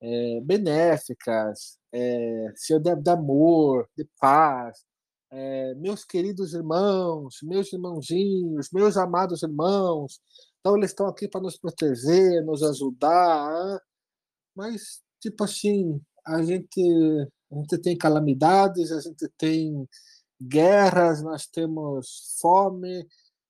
é, 0.00 0.40
benéficas, 0.40 1.78
é, 1.92 2.52
de, 2.80 2.96
de 2.96 3.10
amor, 3.10 3.88
de 3.96 4.04
paz, 4.18 4.84
é, 5.30 5.72
meus 5.76 6.04
queridos 6.04 6.52
irmãos, 6.52 7.38
meus 7.44 7.72
irmãozinhos, 7.72 8.70
meus 8.72 8.96
amados 8.96 9.44
irmãos, 9.44 10.20
então 10.58 10.76
eles 10.76 10.90
estão 10.90 11.06
aqui 11.06 11.28
para 11.28 11.40
nos 11.40 11.56
proteger, 11.56 12.44
nos 12.44 12.64
ajudar, 12.64 13.80
mas 14.52 15.00
tipo 15.20 15.44
assim, 15.44 16.00
a 16.26 16.42
gente, 16.42 16.82
a 17.52 17.54
gente 17.54 17.78
tem 17.78 17.96
calamidades, 17.96 18.90
a 18.90 19.00
gente 19.00 19.28
tem 19.38 19.88
guerras, 20.42 21.22
nós 21.22 21.46
temos 21.46 22.36
fome, 22.40 23.06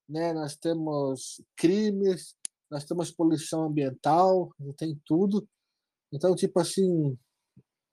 né? 0.09 0.33
nós 0.33 0.57
temos 0.57 1.41
crimes, 1.57 2.35
nós 2.71 2.85
temos 2.85 3.11
poluição 3.11 3.65
ambiental, 3.65 4.51
tem 4.77 5.01
tudo. 5.05 5.47
Então, 6.13 6.35
tipo 6.35 6.59
assim, 6.61 7.17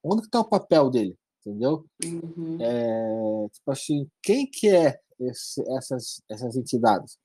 onde 0.04 0.24
está 0.24 0.40
o 0.40 0.50
papel 0.50 0.90
dele? 0.90 1.18
Entendeu? 1.46 1.86
Uhum. 2.04 2.58
É, 2.60 3.50
tipo 3.50 3.72
assim, 3.72 4.10
quem 4.24 4.50
que 4.50 4.70
é 4.70 5.00
esse, 5.20 5.62
essas, 5.78 6.22
essas 6.30 6.56
entidades? 6.56 7.18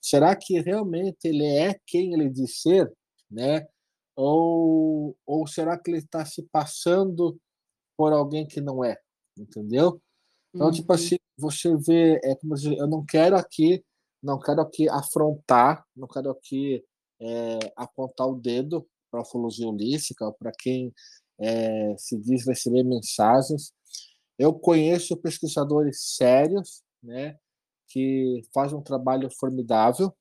Será 0.00 0.34
que 0.34 0.60
realmente 0.60 1.18
ele 1.24 1.46
é 1.46 1.78
quem 1.86 2.14
ele 2.14 2.30
diz 2.30 2.62
ser, 2.62 2.90
né? 3.30 3.66
Ou, 4.14 5.14
ou 5.26 5.46
será 5.46 5.78
que 5.78 5.90
ele 5.90 5.98
está 5.98 6.24
se 6.24 6.42
passando 6.50 7.38
por 7.96 8.12
alguém 8.12 8.46
que 8.46 8.60
não 8.60 8.82
é? 8.82 8.96
Entendeu? 9.36 10.00
Então, 10.54 10.70
tipo 10.70 10.90
uhum. 10.90 10.98
tipo 10.98 11.16
assim, 11.16 11.16
você 11.36 11.76
vê, 11.76 12.18
é 12.24 12.34
como 12.36 12.54
eu 12.56 12.86
não 12.86 13.04
quero 13.04 13.36
aqui, 13.36 13.84
não 14.26 14.40
quero 14.40 14.60
aqui 14.60 14.88
afrontar, 14.88 15.86
não 15.94 16.08
quero 16.08 16.30
aqui 16.30 16.84
é, 17.20 17.58
apontar 17.76 18.26
o 18.26 18.34
dedo 18.34 18.84
para 19.08 19.20
a 19.20 19.22
ufologia 19.22 19.68
holística, 19.68 20.30
para 20.32 20.50
quem 20.50 20.92
é, 21.38 21.96
se 21.96 22.18
diz 22.18 22.44
receber 22.44 22.82
mensagens. 22.82 23.72
Eu 24.36 24.52
conheço 24.52 25.16
pesquisadores 25.16 26.16
sérios, 26.16 26.82
né, 27.00 27.38
que 27.86 28.42
fazem 28.52 28.76
um 28.76 28.82
trabalho 28.82 29.30
formidável. 29.30 30.12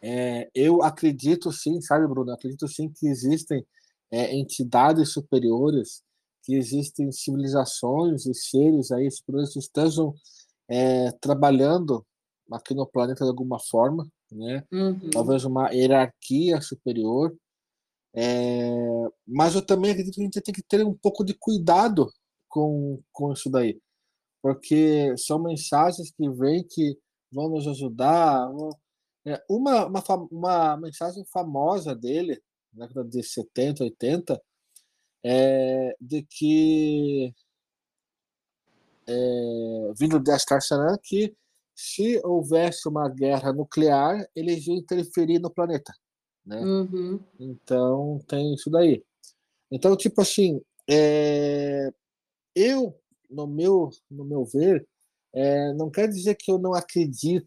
É, 0.00 0.48
eu 0.54 0.82
acredito 0.82 1.52
sim, 1.52 1.78
sabe, 1.82 2.06
Bruno? 2.08 2.32
Acredito 2.32 2.66
sim 2.68 2.88
que 2.88 3.06
existem 3.06 3.66
é, 4.10 4.34
entidades 4.34 5.12
superiores, 5.12 6.02
que 6.42 6.54
existem 6.54 7.12
civilizações 7.12 8.24
e 8.24 8.32
seres 8.32 8.90
aí 8.90 9.08
que 9.10 9.58
estejam 9.58 10.14
é, 10.70 11.12
trabalhando 11.20 12.04
aqui 12.52 12.74
no 12.74 12.86
planeta 12.86 13.24
de 13.24 13.30
alguma 13.30 13.58
forma, 13.58 14.06
né? 14.30 14.64
Uhum. 14.72 15.10
Talvez 15.10 15.44
uma 15.44 15.70
hierarquia 15.70 16.60
superior. 16.60 17.36
É, 18.14 18.70
mas 19.26 19.54
eu 19.54 19.64
também 19.64 19.90
acredito 19.90 20.14
que 20.14 20.22
a 20.22 20.24
gente 20.24 20.40
tem 20.40 20.54
que 20.54 20.62
ter 20.62 20.84
um 20.84 20.94
pouco 20.94 21.24
de 21.24 21.34
cuidado 21.34 22.10
com, 22.48 23.02
com 23.12 23.32
isso 23.32 23.50
daí, 23.50 23.78
porque 24.42 25.14
são 25.18 25.38
mensagens 25.42 26.10
que 26.10 26.30
vêm 26.30 26.66
que 26.66 26.98
vão 27.30 27.50
nos 27.50 27.66
ajudar. 27.68 28.48
É, 29.26 29.42
uma, 29.50 29.86
uma, 29.86 30.02
uma 30.30 30.76
mensagem 30.78 31.24
famosa 31.32 31.94
dele, 31.94 32.40
na 32.72 32.86
década 32.86 33.08
de 33.08 33.22
70, 33.22 33.84
80, 33.84 34.40
é 35.24 35.96
de 36.00 36.24
que, 36.30 37.34
é, 39.06 39.92
vindo 39.98 40.20
de 40.20 40.30
Astar 40.30 40.62
Saran, 40.62 40.96
que 41.02 41.36
se 41.76 42.18
houvesse 42.24 42.88
uma 42.88 43.06
guerra 43.08 43.52
nuclear, 43.52 44.26
eles 44.34 44.66
iam 44.66 44.76
interferir 44.76 45.38
no 45.38 45.50
planeta, 45.50 45.92
né? 46.44 46.58
Uhum. 46.60 47.20
Então 47.38 48.18
tem 48.26 48.54
isso 48.54 48.70
daí. 48.70 49.04
Então 49.70 49.94
tipo 49.94 50.22
assim, 50.22 50.62
é... 50.88 51.92
eu 52.54 52.98
no 53.28 53.46
meu 53.46 53.90
no 54.10 54.24
meu 54.24 54.44
ver, 54.46 54.88
é... 55.34 55.74
não 55.74 55.90
quer 55.90 56.08
dizer 56.08 56.34
que 56.36 56.50
eu 56.50 56.58
não 56.58 56.72
acredito 56.72 57.46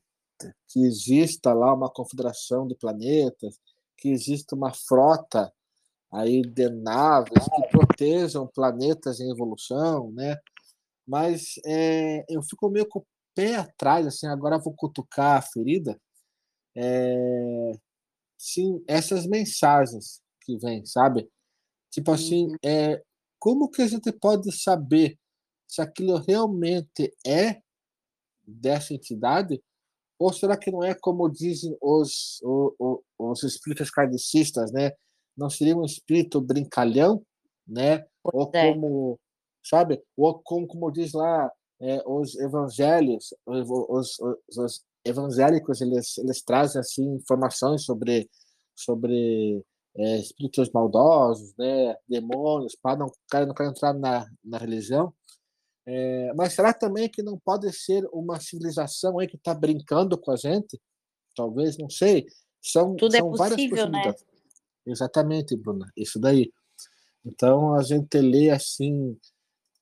que 0.67 0.85
exista 0.85 1.51
lá 1.51 1.73
uma 1.73 1.89
confederação 1.89 2.67
de 2.67 2.75
planetas, 2.75 3.59
que 3.97 4.09
exista 4.09 4.55
uma 4.55 4.71
frota 4.71 5.51
aí 6.11 6.41
de 6.41 6.69
naves 6.69 7.43
que 7.43 7.67
protejam 7.69 8.47
planetas 8.47 9.19
em 9.19 9.31
evolução, 9.31 10.11
né? 10.11 10.37
Mas 11.05 11.55
é, 11.65 12.23
eu 12.29 12.41
fico 12.43 12.69
meio 12.69 12.87
pé 13.39 13.55
atrás, 13.55 14.05
assim, 14.05 14.27
agora 14.27 14.59
vou 14.59 14.73
cutucar 14.73 15.37
a 15.37 15.41
ferida. 15.41 15.97
É, 16.75 17.71
sim, 18.37 18.83
essas 18.85 19.25
mensagens 19.25 20.21
que 20.41 20.57
vêm, 20.57 20.85
sabe? 20.85 21.29
Tipo 21.89 22.11
assim, 22.11 22.47
uhum. 22.47 22.55
é, 22.65 23.01
como 23.39 23.69
que 23.69 23.81
a 23.81 23.87
gente 23.87 24.11
pode 24.11 24.51
saber 24.51 25.17
se 25.65 25.81
aquilo 25.81 26.17
realmente 26.17 27.15
é 27.25 27.61
dessa 28.45 28.93
entidade? 28.93 29.63
Ou 30.19 30.33
será 30.33 30.57
que 30.57 30.69
não 30.69 30.83
é 30.83 30.93
como 30.93 31.29
dizem 31.29 31.77
os, 31.81 32.41
os, 32.43 33.01
os 33.17 33.43
espíritos 33.43 33.89
kardecistas, 33.89 34.69
né? 34.73 34.91
Não 35.37 35.49
seria 35.49 35.77
um 35.77 35.85
espírito 35.85 36.41
brincalhão, 36.41 37.25
né? 37.65 38.05
Ou 38.21 38.51
é. 38.53 38.73
como, 38.73 39.17
sabe? 39.63 40.03
Ou 40.17 40.41
como, 40.43 40.67
como 40.67 40.91
diz 40.91 41.13
lá, 41.13 41.49
é, 41.81 42.03
os 42.05 42.35
evangelhos, 42.37 43.33
os, 43.45 43.69
os, 43.69 44.57
os, 44.57 44.83
evangélicos, 45.05 45.81
eles, 45.81 46.17
eles 46.17 46.41
trazem 46.41 46.79
assim 46.79 47.15
informações 47.15 47.83
sobre 47.85 48.29
sobre 48.75 49.63
é, 49.97 50.17
espíritos 50.19 50.71
maldosos, 50.71 51.53
né, 51.57 51.95
demônios, 52.07 52.75
para 52.81 52.97
não, 52.97 53.11
cara 53.29 53.45
não 53.45 53.53
quer 53.53 53.67
entrar 53.67 53.93
na, 53.93 54.25
na 54.43 54.57
religião. 54.57 55.13
É, 55.85 56.33
mas 56.35 56.53
será 56.53 56.73
também 56.73 57.09
que 57.09 57.23
não 57.23 57.37
pode 57.37 57.71
ser 57.73 58.07
uma 58.13 58.39
civilização 58.39 59.19
aí 59.19 59.27
que 59.27 59.35
está 59.35 59.53
brincando 59.53 60.17
com 60.17 60.31
a 60.31 60.35
gente? 60.35 60.79
Talvez, 61.35 61.77
não 61.77 61.89
sei. 61.89 62.25
São, 62.61 62.95
Tudo 62.95 63.15
é 63.15 63.19
são 63.19 63.33
é 63.33 63.49
possível, 63.49 63.89
né? 63.89 64.13
Exatamente, 64.85 65.57
Bruna. 65.57 65.91
Isso 65.97 66.19
daí. 66.19 66.51
Então 67.25 67.73
a 67.75 67.81
gente 67.81 68.17
lê 68.19 68.49
assim 68.49 69.17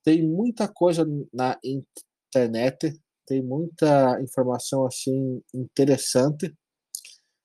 tem 0.07 0.25
muita 0.25 0.69
coisa 0.69 1.05
na 1.33 1.59
internet, 1.61 2.97
tem 3.25 3.43
muita 3.43 4.17
informação 4.21 4.85
assim 4.85 5.43
interessante 5.53 6.55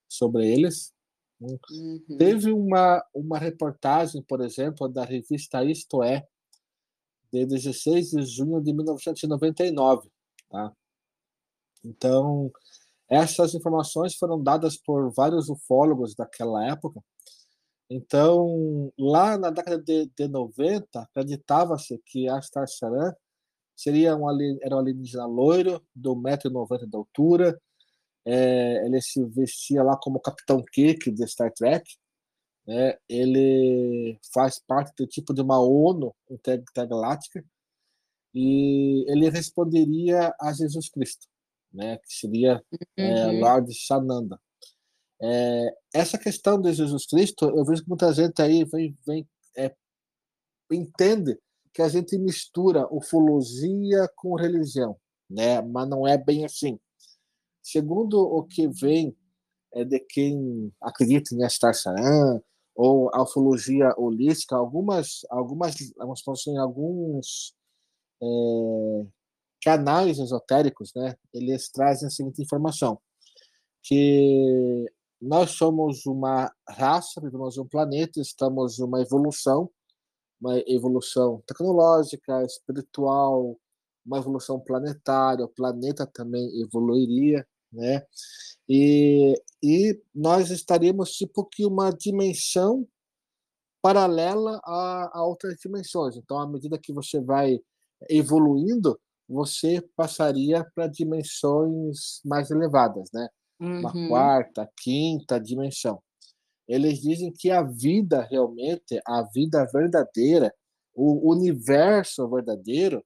sobre 0.09 0.46
eles. 0.46 0.92
Uhum. 1.40 2.16
Teve 2.16 2.53
uma, 2.53 3.05
uma 3.12 3.37
reportagem, 3.37 4.22
por 4.22 4.40
exemplo, 4.40 4.88
da 4.88 5.05
revista 5.05 5.64
Isto 5.64 6.05
É, 6.05 6.25
de 7.33 7.44
16 7.46 8.11
de 8.11 8.22
junho 8.27 8.62
de 8.62 8.72
1999. 8.72 10.09
Tá? 10.48 10.72
Então, 11.85 12.48
essas 13.11 13.57
informações 13.57 14.14
foram 14.14 14.40
dadas 14.40 14.77
por 14.77 15.12
vários 15.12 15.48
ufólogos 15.48 16.14
daquela 16.14 16.64
época, 16.64 17.03
então, 17.95 18.91
lá 18.99 19.37
na 19.37 19.51
década 19.51 19.79
de, 19.79 20.11
de 20.17 20.27
90, 20.27 20.99
acreditava-se 20.99 22.01
que 22.07 22.27
Astar 22.27 22.67
Saran 22.67 23.13
seria 23.77 24.17
um, 24.17 24.27
era 24.63 24.77
um 24.77 24.79
alienígena 24.79 25.27
loiro, 25.27 25.85
de 25.95 26.09
1,90m 26.09 26.89
de 26.89 26.97
altura. 26.97 27.61
É, 28.25 28.87
ele 28.87 28.99
se 29.03 29.23
vestia 29.27 29.83
lá 29.83 29.95
como 29.95 30.21
Capitão 30.21 30.65
Kirk 30.73 31.11
de 31.11 31.27
Star 31.27 31.53
Trek. 31.53 31.85
Né? 32.67 32.97
Ele 33.07 34.19
faz 34.33 34.59
parte 34.67 34.95
do 34.97 35.07
tipo 35.07 35.35
de 35.35 35.43
uma 35.43 35.61
ONU 35.61 36.15
intergaláctica 36.31 37.45
e 38.35 39.05
ele 39.07 39.29
responderia 39.29 40.35
a 40.41 40.53
Jesus 40.55 40.89
Cristo, 40.89 41.27
né? 41.71 41.99
que 41.99 42.15
seria 42.15 42.65
uhum. 42.73 43.05
é, 43.05 43.33
Lord 43.39 43.75
Sananda. 43.75 44.41
É, 45.23 45.77
essa 45.95 46.19
questão 46.19 46.61
de 46.61 46.73
Jesus 46.73 47.07
Cristo, 47.07 47.45
eu 47.45 47.65
vejo 47.65 47.83
que 47.83 47.89
muita 47.89 48.13
gente 48.13 48.43
aí 48.43 48.65
vem, 48.65 48.97
vem 49.07 49.29
é, 49.57 49.73
entende 50.71 51.39
que 51.73 51.81
a 51.81 51.89
gente 51.89 52.19
mistura 52.19 52.93
ufologia 52.93 54.09
com 54.17 54.35
religião, 54.35 54.97
né? 55.31 55.63
Mas 55.63 55.89
não 55.89 56.07
é 56.07 56.19
bem 56.19 56.45
assim. 56.45 56.79
Segundo 57.63 58.21
o 58.21 58.43
que 58.45 58.67
vem 58.69 59.17
é 59.73 59.85
de 59.85 60.01
quem 60.01 60.73
acredita 60.81 61.35
em 61.35 61.45
Astar 61.45 61.75
Saran 61.75 62.41
ou 62.75 63.11
a 63.15 63.23
ufologia 63.23 63.95
holística, 63.97 64.57
algumas 64.57 65.21
algumas 65.31 65.77
algumas 65.99 66.23
alguns 66.59 67.55
é, 68.23 69.07
canais 69.63 70.19
esotéricos, 70.19 70.93
né? 70.95 71.15
Eles 71.33 71.71
trazem 71.71 72.09
a 72.09 72.11
seguinte 72.11 72.43
informação 72.43 72.99
que 73.83 74.87
nós 75.23 75.53
somos 75.53 76.05
uma 76.05 76.53
raça, 76.69 77.21
vivemos 77.21 77.57
um 77.57 77.65
planeta, 77.65 78.21
estamos 78.21 78.81
em 78.81 78.83
uma 78.83 79.01
evolução, 79.01 79.71
uma 80.41 80.59
evolução 80.67 81.41
tecnológica, 81.47 82.43
espiritual, 82.45 83.57
uma 84.05 84.19
evolução 84.19 84.59
planetária, 84.59 85.45
o 85.45 85.49
planeta 85.49 86.05
também 86.05 86.61
evoluiria, 86.61 87.47
né? 87.73 88.05
E, 88.69 89.41
e 89.63 90.03
nós 90.13 90.51
estaríamos 90.51 91.13
tipo 91.13 91.45
que 91.45 91.65
uma 91.65 91.91
dimensão 91.91 92.85
paralela 93.81 94.61
a, 94.65 95.19
a 95.21 95.25
outras 95.25 95.57
dimensões. 95.57 96.17
Então, 96.17 96.39
à 96.41 96.49
medida 96.49 96.79
que 96.79 96.93
você 96.93 97.21
vai 97.21 97.61
evoluindo, 98.11 99.01
você 99.29 99.81
passaria 99.95 100.65
para 100.75 100.89
dimensões 100.89 102.21
mais 102.25 102.51
elevadas, 102.51 103.09
né? 103.13 103.29
Uma 103.62 103.94
uhum. 103.94 104.09
quarta, 104.09 104.68
quinta 104.77 105.38
dimensão. 105.38 106.03
Eles 106.66 107.01
dizem 107.01 107.33
que 107.33 107.51
a 107.51 107.62
vida 107.62 108.22
realmente, 108.31 109.01
a 109.07 109.22
vida 109.35 109.66
verdadeira, 109.72 110.53
o 110.94 111.31
universo 111.31 112.29
verdadeiro, 112.29 113.05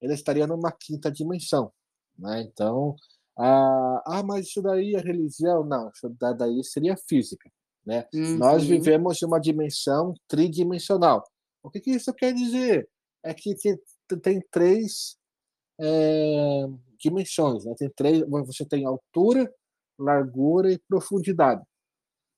ele 0.00 0.14
estaria 0.14 0.46
numa 0.46 0.72
quinta 0.72 1.10
dimensão. 1.10 1.72
Né? 2.18 2.42
Então, 2.42 2.96
ah, 3.38 4.02
ah, 4.06 4.22
mas 4.22 4.46
isso 4.46 4.62
daí 4.62 4.94
é 4.94 5.00
religião? 5.00 5.64
Não, 5.64 5.90
isso 5.90 6.14
daí 6.36 6.62
seria 6.64 6.96
física. 6.96 7.50
Né? 7.84 8.06
Uhum. 8.12 8.36
Nós 8.36 8.64
vivemos 8.64 9.22
em 9.22 9.26
uma 9.26 9.40
dimensão 9.40 10.14
tridimensional. 10.26 11.24
O 11.62 11.70
que, 11.70 11.80
que 11.80 11.90
isso 11.90 12.12
quer 12.12 12.32
dizer? 12.34 12.88
É 13.24 13.32
que 13.32 13.54
tem 14.22 14.42
três 14.50 15.16
é, 15.80 16.66
dimensões. 16.98 17.64
Né? 17.64 17.74
Tem 17.76 17.90
três, 17.90 18.24
você 18.28 18.64
tem 18.64 18.84
altura, 18.84 19.52
largura 19.98 20.72
e 20.72 20.78
profundidade. 20.78 21.62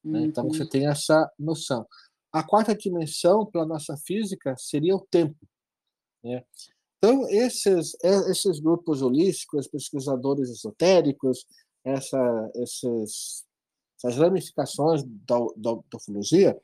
Né? 0.05 0.23
Então 0.23 0.49
você 0.49 0.62
uhum. 0.62 0.68
tem 0.68 0.87
essa 0.87 1.31
noção. 1.38 1.87
A 2.33 2.42
quarta 2.42 2.75
dimensão, 2.75 3.44
para 3.44 3.66
nossa 3.66 3.96
física, 3.96 4.55
seria 4.57 4.94
o 4.94 5.07
tempo. 5.11 5.37
Né? 6.23 6.44
Então, 6.99 7.29
esses, 7.29 7.96
é, 8.05 8.31
esses 8.31 8.61
grupos 8.61 9.03
holísticos, 9.03 9.66
pesquisadores 9.66 10.51
esotéricos, 10.51 11.46
essa, 11.85 12.51
esses, 12.55 13.44
essas 13.96 14.16
ramificações 14.18 15.03
da, 15.05 15.38
da, 15.57 15.73
da 15.75 15.96
ufologia, 15.96 16.61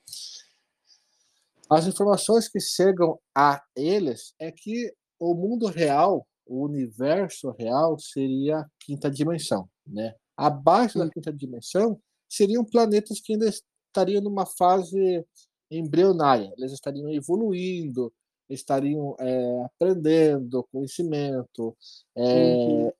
as 1.71 1.87
informações 1.87 2.49
que 2.49 2.61
chegam 2.61 3.19
a 3.35 3.61
eles 3.75 4.35
é 4.39 4.53
que 4.53 4.95
o 5.19 5.35
mundo 5.35 5.67
real, 5.67 6.27
o 6.47 6.65
universo 6.65 7.51
real, 7.59 7.99
seria 7.99 8.59
a 8.59 8.69
quinta 8.79 9.11
dimensão. 9.11 9.69
Né? 9.87 10.15
Abaixo 10.37 10.99
da 10.99 11.05
hum. 11.07 11.11
quinta 11.11 11.33
dimensão 11.33 12.01
seriam 12.29 12.65
planetas 12.65 13.21
que 13.21 13.33
ainda 13.33 13.49
estariam 13.49 14.23
numa 14.23 14.45
fase 14.45 15.25
embrionária, 15.71 16.53
eles 16.57 16.73
estariam 16.73 17.11
evoluindo, 17.11 18.13
estariam 18.49 19.17
é, 19.19 19.63
aprendendo 19.65 20.67
conhecimento, 20.71 21.77
é, 22.15 22.23
uhum. 22.25 22.93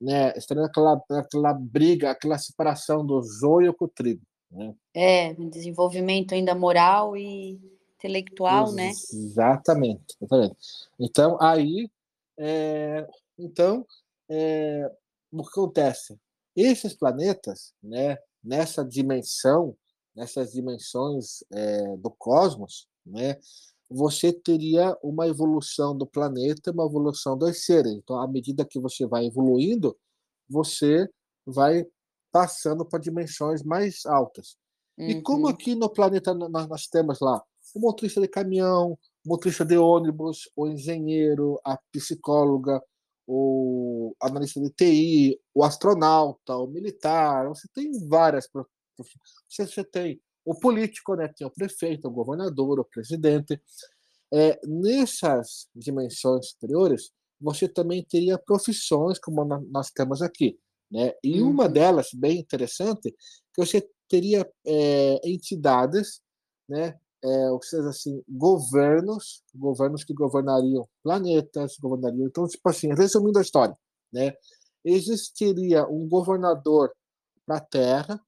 né, 0.00 0.32
estariam 0.36 0.64
naquela, 0.64 1.02
naquela 1.08 1.52
briga, 1.54 2.10
aquela 2.10 2.38
separação 2.38 3.04
do 3.04 3.22
joio 3.22 3.72
com 3.72 3.86
o 3.86 3.88
trigo. 3.88 4.22
Né? 4.50 4.74
É, 4.94 5.30
um 5.38 5.48
desenvolvimento 5.48 6.34
ainda 6.34 6.54
moral 6.54 7.16
e 7.16 7.58
intelectual, 7.96 8.66
Ex 8.66 8.74
né? 8.74 8.88
Exatamente, 8.88 10.16
exatamente. 10.20 10.56
Então, 10.98 11.38
aí, 11.40 11.90
é, 12.38 13.06
então, 13.38 13.86
é, 14.28 14.90
o 15.32 15.42
que 15.42 15.48
acontece? 15.50 16.18
Esses 16.56 16.94
planetas, 16.94 17.72
né, 17.82 18.18
nessa 18.42 18.84
dimensão, 18.84 19.76
nessas 20.14 20.52
dimensões 20.52 21.44
é, 21.52 21.96
do 21.96 22.10
cosmos, 22.10 22.88
né, 23.06 23.38
você 23.88 24.32
teria 24.32 24.96
uma 25.02 25.26
evolução 25.26 25.96
do 25.96 26.06
planeta, 26.06 26.70
uma 26.70 26.86
evolução 26.86 27.36
dos 27.36 27.64
seres. 27.64 27.92
Então, 27.92 28.20
à 28.20 28.28
medida 28.28 28.64
que 28.64 28.78
você 28.78 29.06
vai 29.06 29.26
evoluindo, 29.26 29.96
você 30.48 31.08
vai 31.44 31.84
passando 32.30 32.84
para 32.84 33.00
dimensões 33.00 33.62
mais 33.64 34.06
altas. 34.06 34.56
Uhum. 34.96 35.08
E 35.08 35.22
como 35.22 35.48
aqui 35.48 35.74
no 35.74 35.90
planeta 35.90 36.32
nós, 36.32 36.68
nós 36.68 36.86
temos 36.86 37.18
lá 37.20 37.42
o 37.74 37.80
motorista 37.80 38.20
de 38.20 38.28
caminhão, 38.28 38.92
o 39.24 39.28
motorista 39.28 39.64
de 39.64 39.76
ônibus, 39.76 40.48
o 40.56 40.66
engenheiro, 40.66 41.60
a 41.64 41.76
psicóloga, 41.92 42.82
o 43.32 44.12
analista 44.20 44.60
de 44.60 44.70
TI, 44.70 45.40
o 45.54 45.62
astronauta, 45.62 46.56
o 46.56 46.66
militar, 46.66 47.46
você 47.46 47.68
tem 47.72 47.92
várias 48.08 48.48
você, 49.48 49.66
você 49.66 49.84
tem 49.84 50.20
o 50.44 50.58
político, 50.58 51.14
né? 51.14 51.28
Tem 51.28 51.46
o 51.46 51.50
prefeito, 51.50 52.08
o 52.08 52.10
governador, 52.10 52.80
o 52.80 52.84
presidente. 52.84 53.62
É, 54.32 54.60
nessas 54.66 55.68
dimensões 55.74 56.50
superiores, 56.50 57.12
você 57.40 57.68
também 57.68 58.04
teria 58.04 58.36
profissões 58.36 59.18
como 59.20 59.44
nós 59.44 59.92
temos 59.92 60.22
aqui, 60.22 60.58
né? 60.90 61.12
E 61.22 61.40
uhum. 61.40 61.50
uma 61.50 61.68
delas, 61.68 62.08
bem 62.12 62.38
interessante, 62.40 63.12
que 63.54 63.64
você 63.64 63.88
teria 64.08 64.44
é, 64.66 65.20
entidades, 65.24 66.20
né? 66.68 66.98
É, 67.22 67.28
seja, 67.62 67.88
assim, 67.90 68.22
governos, 68.28 69.42
governos 69.54 70.04
que 70.04 70.14
governariam 70.14 70.88
planetas, 71.02 71.76
governariam. 71.78 72.26
Então, 72.26 72.46
tipo 72.46 72.66
assim, 72.68 72.94
resumindo 72.94 73.38
a 73.38 73.42
história, 73.42 73.76
né? 74.12 74.34
Existiria 74.84 75.86
um 75.86 76.08
governador 76.08 76.90
para 77.44 77.58
a 77.58 77.60
Terra 77.60 78.20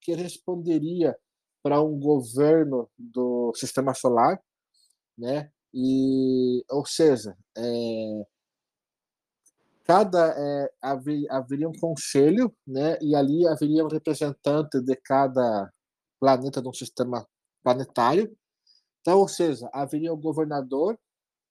que 0.00 0.14
responderia 0.14 1.16
para 1.62 1.80
um 1.80 1.98
governo 2.00 2.90
do 2.98 3.52
sistema 3.54 3.94
solar, 3.94 4.40
né? 5.16 5.50
E, 5.72 6.64
ou 6.70 6.84
seja, 6.84 7.36
é, 7.56 8.24
cada 9.84 10.34
é, 10.36 10.70
haver, 10.80 11.26
haveria 11.30 11.68
um 11.68 11.78
conselho, 11.78 12.54
né? 12.66 12.98
E 13.00 13.14
ali 13.14 13.46
haveria 13.46 13.84
um 13.84 13.88
representante 13.88 14.80
de 14.80 14.96
cada 14.96 15.70
planeta 16.18 16.62
do 16.62 16.72
sistema 16.74 17.26
planetário. 17.62 18.34
Então, 19.00 19.18
ou 19.18 19.28
seja, 19.28 19.68
haveria 19.72 20.12
o 20.12 20.16
governador 20.16 20.98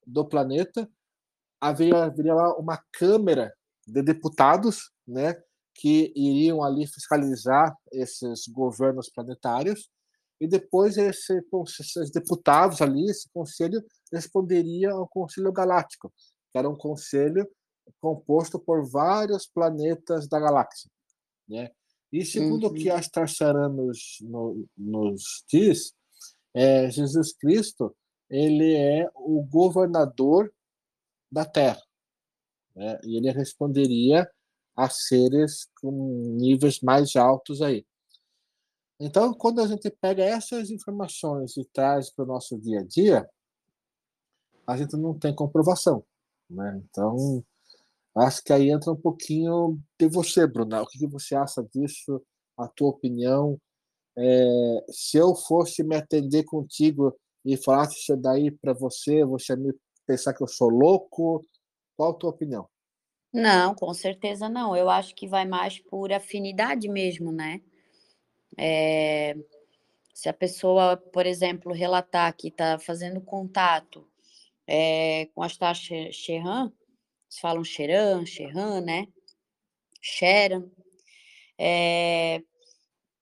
do 0.06 0.26
planeta, 0.26 0.90
haveria, 1.60 2.04
haveria 2.04 2.34
lá 2.34 2.58
uma 2.58 2.84
câmara 2.92 3.54
de 3.88 4.02
deputados, 4.02 4.92
né? 5.08 5.42
Que 5.74 6.12
iriam 6.16 6.64
ali 6.64 6.86
fiscalizar 6.88 7.76
esses 7.92 8.48
governos 8.48 9.10
planetários 9.10 9.90
e 10.40 10.48
depois 10.48 10.98
esse, 10.98 11.42
esses 11.80 12.12
deputados 12.12 12.82
ali, 12.82 13.10
esse 13.10 13.30
conselho, 13.34 13.84
responderia 14.12 14.92
ao 14.92 15.08
Conselho 15.08 15.52
Galáctico, 15.52 16.14
que 16.52 16.58
era 16.58 16.70
um 16.70 16.78
conselho 16.78 17.48
composto 18.00 18.58
por 18.58 18.90
vários 18.90 19.48
planetas 19.48 20.28
da 20.28 20.40
galáxia. 20.40 20.90
Né? 21.48 21.70
E 22.12 22.24
segundo 22.26 22.68
uhum. 22.68 22.70
o 22.72 22.74
que 22.74 22.90
uhum. 22.90 22.96
Astarsaran 22.96 23.70
nos, 23.70 24.18
no, 24.22 24.66
nos 24.78 25.44
diz, 25.50 25.94
é, 26.54 26.90
Jesus 26.90 27.34
Cristo 27.34 27.96
ele 28.30 28.76
é 28.76 29.10
o 29.16 29.44
governador 29.44 30.54
da 31.32 31.46
Terra. 31.46 31.82
Né? 32.76 33.00
E 33.04 33.18
ele 33.18 33.32
responderia 33.32 34.30
a 34.76 34.90
seres 34.90 35.68
com 35.82 35.92
níveis 36.38 36.80
mais 36.80 37.16
altos 37.16 37.62
aí. 37.62 37.86
Então, 39.00 39.34
quando 39.34 39.62
a 39.62 39.68
gente 39.68 39.90
pega 39.90 40.24
essas 40.24 40.70
informações 40.70 41.58
e 41.58 41.66
traz 41.66 42.12
para 42.12 42.24
o 42.24 42.28
nosso 42.28 42.58
dia 42.60 42.82
a 42.82 42.84
dia, 42.84 43.30
a 44.68 44.78
gente 44.78 44.96
não 44.96 45.18
tem 45.18 45.34
comprovação. 45.34 46.06
Né? 46.50 46.82
Então, 46.90 47.44
acho 48.16 48.44
que 48.44 48.54
aí 48.54 48.70
entra 48.70 48.92
um 48.92 48.96
pouquinho 48.96 49.80
de 49.98 50.08
você, 50.08 50.46
Bruna. 50.46 50.82
O 50.82 50.88
que 50.88 51.08
você 51.08 51.36
acha 51.36 51.64
disso? 51.74 52.22
A 52.58 52.68
tua 52.68 52.90
opinião? 52.90 53.60
É, 54.22 54.86
se 54.92 55.18
eu 55.18 55.34
fosse 55.34 55.82
me 55.82 55.96
atender 55.96 56.44
contigo 56.44 57.18
e 57.46 57.56
falasse 57.56 58.00
isso 58.00 58.18
daí 58.18 58.52
para 58.52 58.74
você, 58.74 59.24
você 59.24 59.56
me 59.56 59.74
pensar 60.06 60.34
que 60.34 60.44
eu 60.44 60.48
sou 60.48 60.70
louco? 60.70 61.46
Qual 61.96 62.12
a 62.12 62.14
tua 62.14 62.30
opinião? 62.32 62.68
Não, 63.32 63.74
com 63.74 63.94
certeza 63.94 64.50
não. 64.50 64.76
Eu 64.76 64.90
acho 64.90 65.16
que 65.16 65.28
vai 65.28 65.46
mais 65.46 65.80
por 65.80 66.12
afinidade 66.12 66.90
mesmo, 66.90 67.32
né? 67.32 67.62
É, 68.58 69.38
se 70.14 70.28
a 70.28 70.34
pessoa, 70.34 70.98
por 70.98 71.26
exemplo, 71.26 71.72
relatar 71.72 72.36
que 72.36 72.50
está 72.50 72.78
fazendo 72.78 73.22
contato 73.22 74.06
é, 74.68 75.28
com 75.34 75.42
as 75.42 75.56
taxas 75.56 76.14
Xerran, 76.14 76.74
se 77.30 77.40
falam 77.40 77.64
Xeran, 77.64 78.26
Xerran, 78.26 78.82
né? 78.82 79.08
Xeran. 80.02 80.70
É, 81.58 82.42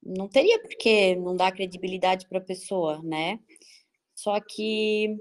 não 0.04 0.28
teria 0.28 0.60
porque 0.62 1.16
não 1.16 1.36
dar 1.36 1.52
credibilidade 1.52 2.28
para 2.28 2.40
a 2.40 2.42
pessoa, 2.44 3.02
né? 3.04 3.40
Só 4.16 4.40
que, 4.40 5.16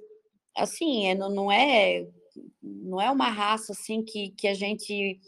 assim, 0.56 1.06
é, 1.08 1.14
não, 1.14 1.30
não 1.30 1.52
é 1.52 2.06
não 2.62 3.00
é 3.00 3.10
uma 3.10 3.30
raça 3.30 3.72
assim 3.72 4.02
que, 4.02 4.30
que 4.30 4.46
a 4.46 4.54
gente 4.54 5.18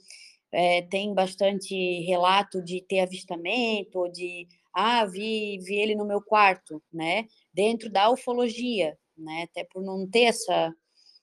é, 0.53 0.83
tem 0.83 1.15
bastante 1.15 1.75
relato 2.03 2.63
de 2.63 2.83
ter 2.83 3.01
avistamento 3.01 3.99
ou 3.99 4.11
de 4.11 4.47
ah, 4.73 5.05
vi, 5.07 5.59
vi 5.59 5.77
ele 5.77 5.95
no 5.95 6.07
meu 6.07 6.23
quarto, 6.23 6.83
né? 6.93 7.27
Dentro 7.53 7.91
da 7.91 8.11
ufologia, 8.11 8.97
né? 9.17 9.45
Até 9.51 9.65
por 9.65 9.83
não 9.83 10.09
ter 10.09 10.25
essa. 10.25 10.73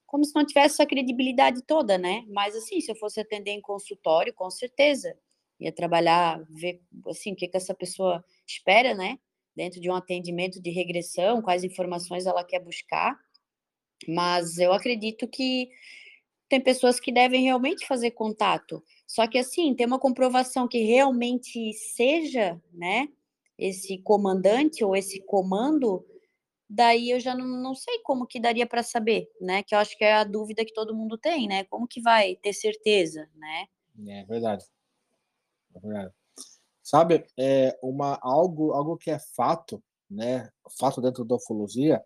Como 0.05 0.25
se 0.25 0.35
não 0.35 0.45
tivesse 0.45 0.75
essa 0.75 0.85
credibilidade 0.85 1.61
toda, 1.63 1.97
né? 1.97 2.23
Mas, 2.27 2.55
assim, 2.55 2.81
se 2.81 2.91
eu 2.91 2.95
fosse 2.95 3.19
atender 3.19 3.51
em 3.51 3.61
consultório, 3.61 4.33
com 4.33 4.49
certeza. 4.49 5.17
Ia 5.59 5.71
trabalhar, 5.71 6.43
ver, 6.49 6.81
assim, 7.07 7.33
o 7.33 7.35
que, 7.35 7.47
que 7.47 7.57
essa 7.57 7.73
pessoa 7.73 8.23
espera, 8.47 8.93
né? 8.93 9.17
Dentro 9.55 9.79
de 9.79 9.89
um 9.89 9.95
atendimento 9.95 10.61
de 10.61 10.69
regressão, 10.69 11.41
quais 11.41 11.63
informações 11.63 12.25
ela 12.25 12.43
quer 12.43 12.59
buscar. 12.59 13.17
Mas 14.07 14.57
eu 14.57 14.73
acredito 14.73 15.27
que 15.27 15.69
tem 16.49 16.61
pessoas 16.61 16.99
que 16.99 17.11
devem 17.11 17.43
realmente 17.43 17.87
fazer 17.87 18.11
contato. 18.11 18.83
Só 19.07 19.27
que, 19.27 19.37
assim, 19.37 19.75
tem 19.75 19.87
uma 19.87 19.99
comprovação 19.99 20.67
que 20.67 20.79
realmente 20.83 21.73
seja, 21.73 22.61
né? 22.73 23.09
esse 23.57 23.97
comandante 23.99 24.83
ou 24.83 24.95
esse 24.95 25.23
comando 25.25 26.05
daí 26.69 27.11
eu 27.11 27.19
já 27.19 27.35
não, 27.35 27.45
não 27.45 27.75
sei 27.75 27.99
como 27.99 28.25
que 28.25 28.39
daria 28.39 28.65
para 28.65 28.83
saber, 28.83 29.29
né? 29.39 29.63
Que 29.63 29.75
eu 29.75 29.79
acho 29.79 29.97
que 29.97 30.03
é 30.03 30.13
a 30.13 30.23
dúvida 30.23 30.65
que 30.65 30.73
todo 30.73 30.95
mundo 30.95 31.17
tem, 31.17 31.47
né? 31.47 31.63
Como 31.65 31.87
que 31.87 32.01
vai 32.01 32.35
ter 32.35 32.53
certeza, 32.53 33.29
né? 33.35 33.67
É 34.07 34.25
verdade. 34.25 34.65
É. 35.83 36.11
Sabe, 36.83 37.25
é 37.37 37.77
uma, 37.81 38.19
algo, 38.21 38.71
algo 38.71 38.97
que 38.97 39.09
é 39.09 39.17
fato, 39.35 39.83
né? 40.09 40.49
Fato 40.79 41.01
dentro 41.01 41.25
da 41.25 41.35
ufologia 41.35 42.03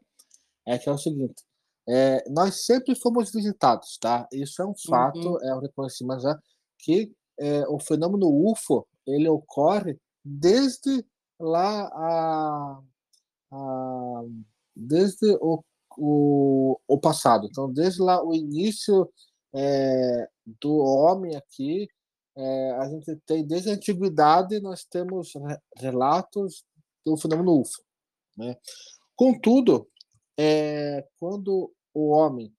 é 0.66 0.78
que 0.78 0.88
é 0.88 0.92
o 0.92 0.98
seguinte: 0.98 1.44
é, 1.88 2.24
nós 2.30 2.66
sempre 2.66 2.96
fomos 2.96 3.32
visitados, 3.32 3.98
tá? 3.98 4.28
Isso 4.32 4.62
é 4.62 4.66
um 4.66 4.74
fato, 4.88 5.18
uhum. 5.18 5.44
é 5.44 5.56
um 5.56 5.60
reconhecimento 5.60 6.22
já 6.22 6.40
que 6.78 7.12
é, 7.40 7.68
o 7.68 7.80
fenômeno 7.80 8.28
UFO 8.28 8.88
ele 9.08 9.28
ocorre 9.28 10.00
desde 10.24 11.06
lá 11.40 11.88
a, 11.88 12.82
a 13.52 14.24
desde 14.76 15.38
o, 15.42 15.64
o, 15.98 16.80
o, 16.88 17.00
passado. 17.00 17.48
Então, 17.48 17.72
desde 17.72 18.02
lá 18.02 18.24
o 18.24 18.34
início 18.34 19.10
é, 19.54 20.30
do 20.62 20.78
homem 20.78 21.36
aqui, 21.36 21.88
é, 22.40 22.72
a 22.72 22.88
gente 22.88 23.18
tem 23.26 23.46
desde 23.46 23.70
a 23.70 23.74
antiguidade 23.74 24.62
nós 24.62 24.86
temos 24.86 25.34
relatos 25.76 26.64
do 27.06 27.18
fenômeno 27.18 27.60
UFO. 27.60 27.84
Né? 28.38 28.56
Contudo, 29.14 29.90
é, 30.38 31.06
quando 31.20 31.70
o 31.94 32.12
homem 32.12 32.54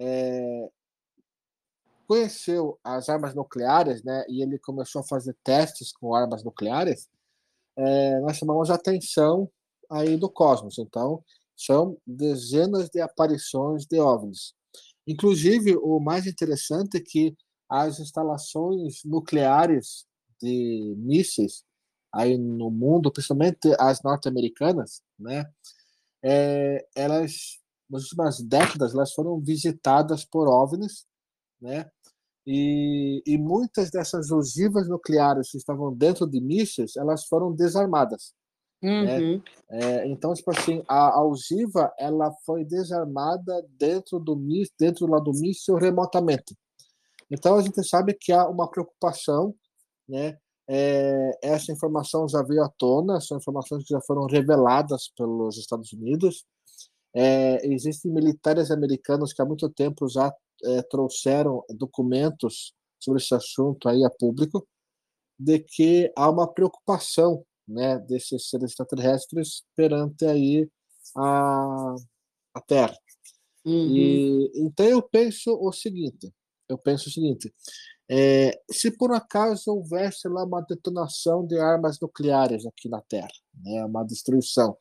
é, 0.00 0.68
conheceu 2.08 2.76
as 2.82 3.08
armas 3.08 3.32
nucleares, 3.32 4.02
né, 4.02 4.24
e 4.28 4.42
ele 4.42 4.58
começou 4.58 5.02
a 5.02 5.06
fazer 5.06 5.36
testes 5.44 5.92
com 5.92 6.12
armas 6.12 6.42
nucleares, 6.42 7.08
é, 7.76 8.18
nós 8.18 8.36
chamamos 8.36 8.68
a 8.68 8.74
atenção 8.74 9.48
aí 9.88 10.16
do 10.16 10.28
cosmos. 10.28 10.76
Então, 10.78 11.22
são 11.56 11.96
dezenas 12.04 12.90
de 12.90 13.00
aparições 13.00 13.86
de 13.86 14.00
OVNIs. 14.00 14.54
Inclusive, 15.06 15.76
o 15.76 16.00
mais 16.00 16.26
interessante 16.26 16.96
é 16.96 17.00
que 17.00 17.36
as 17.70 18.00
instalações 18.00 19.04
nucleares 19.04 20.04
de 20.42 20.94
mísseis 20.98 21.64
aí 22.12 22.36
no 22.36 22.70
mundo, 22.70 23.12
principalmente 23.12 23.72
as 23.78 24.02
norte-americanas, 24.02 25.00
né, 25.18 25.44
é, 26.22 26.84
elas 26.94 27.60
nas 27.88 28.02
últimas 28.04 28.40
décadas 28.40 28.94
elas 28.94 29.12
foram 29.12 29.40
visitadas 29.40 30.24
por 30.24 30.48
OVNIs, 30.48 31.06
né, 31.60 31.88
e, 32.46 33.22
e 33.24 33.38
muitas 33.38 33.90
dessas 33.90 34.30
ogivas 34.30 34.88
nucleares 34.88 35.50
que 35.50 35.58
estavam 35.58 35.94
dentro 35.94 36.26
de 36.26 36.40
mísseis, 36.40 36.96
elas 36.96 37.26
foram 37.26 37.52
desarmadas. 37.52 38.34
Né? 38.82 39.18
Uhum. 39.18 39.36
Né? 39.36 39.42
É, 39.70 40.06
então, 40.08 40.32
tipo 40.32 40.50
assim, 40.50 40.82
a, 40.88 41.18
a 41.18 41.24
ogiva 41.24 41.92
ela 41.98 42.32
foi 42.44 42.64
desarmada 42.64 43.64
dentro 43.78 44.18
do 44.18 44.34
dentro 44.78 45.06
lá 45.06 45.20
do 45.20 45.32
míssil 45.32 45.76
remotamente. 45.76 46.56
Então 47.30 47.56
a 47.56 47.62
gente 47.62 47.82
sabe 47.86 48.14
que 48.14 48.32
há 48.32 48.48
uma 48.48 48.68
preocupação, 48.68 49.54
né? 50.08 50.38
É, 50.72 51.30
essa 51.42 51.72
informação 51.72 52.28
já 52.28 52.42
veio 52.42 52.62
à 52.62 52.68
tona, 52.68 53.20
são 53.20 53.38
informações 53.38 53.82
que 53.84 53.92
já 53.92 54.00
foram 54.02 54.26
reveladas 54.26 55.10
pelos 55.16 55.58
Estados 55.58 55.92
Unidos. 55.92 56.44
É, 57.12 57.66
existem 57.66 58.12
militares 58.12 58.70
americanos 58.70 59.32
que 59.32 59.42
há 59.42 59.44
muito 59.44 59.68
tempo 59.68 60.08
já 60.08 60.32
é, 60.64 60.82
trouxeram 60.82 61.64
documentos 61.70 62.72
sobre 63.00 63.20
esse 63.20 63.34
assunto 63.34 63.88
aí 63.88 64.04
a 64.04 64.10
público, 64.10 64.66
de 65.38 65.58
que 65.58 66.12
há 66.14 66.30
uma 66.30 66.46
preocupação 66.46 67.44
né, 67.66 67.98
desses 67.98 68.48
seres 68.48 68.70
extraterrestres 68.70 69.64
perante 69.74 70.24
aí 70.24 70.68
a, 71.16 71.94
a 72.54 72.60
Terra. 72.60 72.96
Uhum. 73.64 73.96
E, 73.96 74.52
então 74.54 74.86
eu 74.86 75.02
penso 75.02 75.58
o 75.60 75.72
seguinte, 75.72 76.32
eu 76.70 76.78
penso 76.78 77.08
o 77.08 77.12
seguinte, 77.12 77.52
é, 78.08 78.60
se 78.70 78.90
por 78.90 79.12
acaso 79.12 79.70
houvesse 79.70 80.28
lá 80.28 80.44
uma 80.44 80.62
detonação 80.62 81.46
de 81.46 81.58
armas 81.58 81.98
nucleares 82.00 82.64
aqui 82.66 82.88
na 82.88 83.00
Terra, 83.02 83.28
né, 83.62 83.84
uma 83.84 84.04
destruição, 84.04 84.76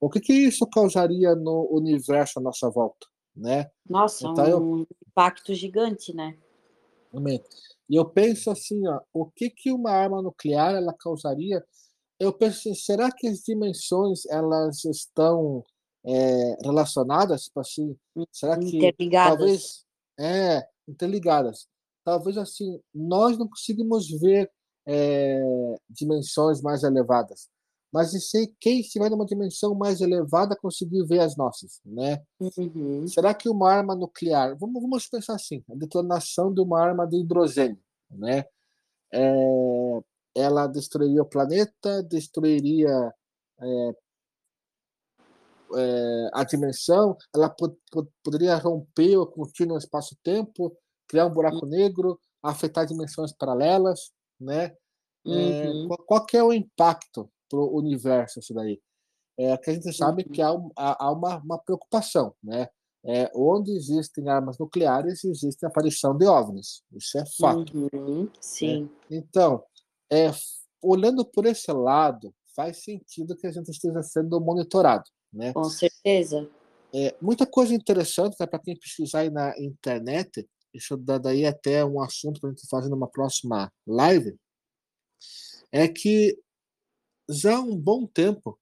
o 0.00 0.08
que, 0.08 0.20
que 0.20 0.32
isso 0.32 0.66
causaria 0.66 1.34
no 1.34 1.68
universo 1.70 2.38
à 2.38 2.42
nossa 2.42 2.68
volta? 2.70 3.06
Né? 3.36 3.70
Nossa, 3.88 4.26
então, 4.26 4.44
um 4.44 4.78
eu... 4.80 4.86
impacto 5.08 5.54
gigante, 5.54 6.14
né? 6.14 6.36
E 7.88 7.96
eu 7.96 8.04
penso 8.04 8.50
assim, 8.50 8.86
ó, 8.86 9.00
o 9.12 9.26
que, 9.26 9.50
que 9.50 9.72
uma 9.72 9.90
arma 9.90 10.22
nuclear 10.22 10.74
ela 10.74 10.92
causaria? 10.92 11.64
Eu 12.18 12.32
penso 12.32 12.58
assim, 12.58 12.74
será 12.74 13.10
que 13.10 13.26
as 13.26 13.40
dimensões 13.40 14.26
elas 14.26 14.84
estão 14.84 15.64
é, 16.04 16.56
relacionadas? 16.62 17.44
Tipo 17.44 17.60
assim, 17.60 17.96
será 18.32 18.58
que 18.58 18.92
talvez 19.10 19.84
é 20.18 20.66
interligadas? 20.88 21.68
Talvez 22.04 22.36
assim 22.38 22.80
nós 22.94 23.38
não 23.38 23.48
conseguimos 23.48 24.10
ver 24.10 24.50
é, 24.86 25.40
dimensões 25.88 26.60
mais 26.62 26.82
elevadas 26.82 27.48
mas 27.92 28.12
de 28.12 28.20
ser 28.20 28.52
quem 28.60 28.80
estiver 28.80 29.10
numa 29.10 29.26
dimensão 29.26 29.74
mais 29.74 30.00
elevada 30.00 30.56
conseguir 30.56 31.04
ver 31.04 31.20
as 31.20 31.36
nossas, 31.36 31.80
né? 31.84 32.22
Uhum. 32.38 33.06
Será 33.08 33.34
que 33.34 33.48
uma 33.48 33.70
arma 33.70 33.94
nuclear, 33.94 34.56
vamos, 34.56 34.80
vamos 34.80 35.08
pensar 35.08 35.34
assim, 35.34 35.64
a 35.68 35.74
detonação 35.74 36.54
de 36.54 36.60
uma 36.60 36.80
arma 36.80 37.06
de 37.06 37.16
hidrogênio, 37.16 37.78
né? 38.10 38.44
É, 39.12 40.00
ela 40.36 40.68
destruiria 40.68 41.22
o 41.22 41.26
planeta, 41.26 42.02
destruiria 42.04 43.12
é, 43.60 43.94
é, 45.76 46.30
a 46.32 46.44
dimensão, 46.44 47.16
ela 47.34 47.48
pod, 47.48 47.74
pod, 47.90 48.08
poderia 48.22 48.56
romper 48.56 49.16
o 49.16 49.26
contínuo 49.26 49.78
espaço-tempo, 49.78 50.76
criar 51.08 51.26
um 51.26 51.32
buraco 51.32 51.64
uhum. 51.64 51.70
negro, 51.70 52.20
afetar 52.42 52.86
dimensões 52.86 53.32
paralelas, 53.32 54.12
né? 54.38 54.74
É, 55.26 55.68
uhum. 55.68 55.88
qual, 55.88 56.26
qual 56.26 56.26
é 56.32 56.42
o 56.42 56.52
impacto 56.52 57.30
para 57.48 57.58
o 57.58 57.76
universo 57.76 58.38
isso 58.38 58.54
daí. 58.54 58.80
É 59.38 59.56
que 59.56 59.70
a 59.70 59.74
gente 59.74 59.92
sabe 59.92 60.24
que 60.24 60.40
há, 60.40 60.50
há, 60.76 61.06
há 61.06 61.12
uma, 61.12 61.38
uma, 61.38 61.58
preocupação, 61.58 62.34
né? 62.42 62.68
É, 63.02 63.30
onde 63.34 63.72
existem 63.72 64.28
armas 64.28 64.58
nucleares, 64.58 65.24
existe 65.24 65.64
a 65.64 65.68
aparição 65.68 66.16
de 66.16 66.26
OVNIs. 66.26 66.82
Isso 66.92 67.18
é 67.18 67.24
fato. 67.38 67.88
Uhum, 67.94 68.28
sim. 68.38 68.90
É, 69.10 69.16
então, 69.16 69.64
é, 70.12 70.30
olhando 70.82 71.24
por 71.24 71.46
esse 71.46 71.72
lado, 71.72 72.34
faz 72.54 72.84
sentido 72.84 73.36
que 73.36 73.46
a 73.46 73.50
gente 73.52 73.70
esteja 73.70 74.02
sendo 74.02 74.38
monitorado, 74.40 75.04
né? 75.32 75.52
Com 75.52 75.64
certeza. 75.64 76.48
É, 76.92 77.14
muita 77.20 77.46
coisa 77.46 77.74
interessante 77.74 78.36
né, 78.38 78.46
para 78.46 78.58
quem 78.58 78.76
pesquisar 78.76 79.20
aí 79.20 79.30
na 79.30 79.54
internet, 79.58 80.48
isso 80.74 80.96
daí 80.96 81.46
até 81.46 81.84
um 81.84 82.00
assunto 82.00 82.40
para 82.40 82.50
a 82.50 82.52
gente 82.52 82.68
fazer 82.68 82.88
numa 82.88 83.08
próxima 83.08 83.72
live, 83.86 84.36
é 85.70 85.86
que 85.86 86.38
já 87.28 87.56
há 87.56 87.60
um 87.60 87.76
bom 87.76 88.06
tempo 88.06 88.58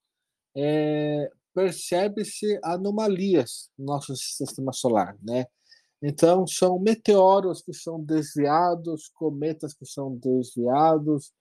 é, 0.55 1.31
percebe-se 1.55 2.59
anomalias 2.63 3.71
no 3.79 3.87
nosso 3.87 4.15
sistema 4.17 4.73
solar, 4.73 5.17
né? 5.23 5.47
Então, 6.01 6.47
são 6.47 6.79
meteoros 6.79 7.61
que 7.61 7.73
são 7.73 8.01
desviados, 8.01 9.09
cometas 9.15 9.75
que 9.75 9.85
são 9.85 10.15
desviados. 10.17 11.33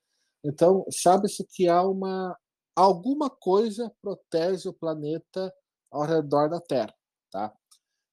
Então, 0.44 0.84
sabe-se 0.90 1.46
que 1.46 1.68
há 1.68 1.84
uma 1.84 2.36
alguma 2.78 3.30
coisa 3.30 3.92
protege 4.02 4.70
o 4.70 4.74
planeta 4.74 5.52
ao 5.92 6.04
redor 6.04 6.50
da 6.50 6.62
Terra, 6.62 6.94
tá? 7.32 7.52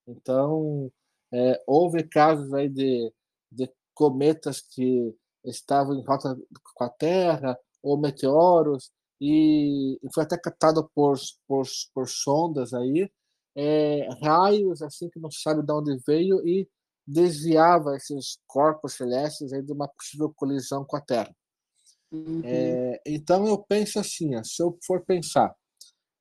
Então, 0.06 0.90
é, 1.32 1.62
houve 1.66 2.02
casos 2.08 2.52
aí 2.54 2.68
de, 2.68 3.12
de 3.52 3.70
cometas 3.94 4.62
que 4.62 5.14
estavam 5.44 5.94
em 5.94 6.04
rota 6.04 6.36
com 6.74 6.84
a 6.84 6.88
Terra, 6.88 7.58
ou 7.82 7.98
meteoros 7.98 8.90
e, 9.20 9.98
e 10.02 10.12
foi 10.14 10.24
até 10.24 10.38
captado 10.38 10.90
por, 10.94 11.18
por, 11.46 11.66
por 11.94 12.08
sondas 12.08 12.72
aí, 12.72 13.10
é, 13.54 14.08
raios 14.24 14.80
assim 14.82 15.10
que 15.10 15.20
não 15.20 15.30
se 15.30 15.42
sabe 15.42 15.62
de 15.62 15.72
onde 15.72 15.96
veio 16.06 16.46
e 16.46 16.66
desviava 17.06 17.96
esses 17.96 18.38
corpos 18.46 18.94
celestes 18.94 19.52
aí 19.52 19.62
de 19.62 19.72
uma 19.72 19.88
possível 19.88 20.32
colisão 20.34 20.84
com 20.86 20.96
a 20.96 21.00
Terra. 21.02 21.34
Uhum. 22.14 22.42
É, 22.44 23.00
então 23.04 23.46
eu 23.46 23.58
penso 23.58 23.98
assim, 23.98 24.30
se 24.44 24.62
eu 24.62 24.78
for 24.86 25.04
pensar 25.04 25.52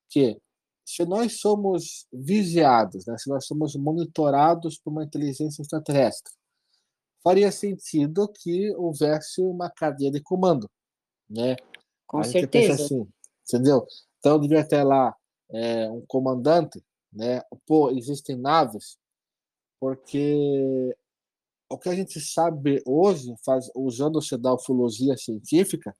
que 0.10 0.41
se 0.86 1.06
nós 1.06 1.39
somos 1.39 2.08
vigiados, 2.12 3.06
né, 3.06 3.15
se 3.17 3.29
nós 3.29 3.45
somos 3.45 3.75
monitorados 3.75 4.79
por 4.79 4.91
uma 4.91 5.03
inteligência 5.03 5.62
extraterrestre, 5.62 6.34
faria 7.23 7.51
sentido 7.51 8.27
que 8.27 8.75
houvesse 8.75 9.41
uma 9.41 9.69
cadeia 9.69 10.12
de 10.12 10.21
comando, 10.21 10.69
né? 11.29 11.56
Com 12.06 12.19
a 12.19 12.23
certeza. 12.23 12.73
assim, 12.73 13.08
entendeu? 13.47 13.86
Então 14.19 14.39
devia 14.39 14.67
ter 14.67 14.84
lá 14.84 15.15
é, 15.51 15.89
um 15.89 16.03
comandante, 16.06 16.84
né? 17.12 17.41
Pô, 17.65 17.91
existem 17.91 18.36
naves, 18.36 18.97
porque 19.79 20.95
o 21.69 21.78
que 21.78 21.89
a 21.89 21.95
gente 21.95 22.19
sabe 22.19 22.82
hoje, 22.86 23.34
faz, 23.45 23.69
usando-se 23.76 24.38
da 24.38 24.54
ufologia 24.54 25.17
científica, 25.17 25.95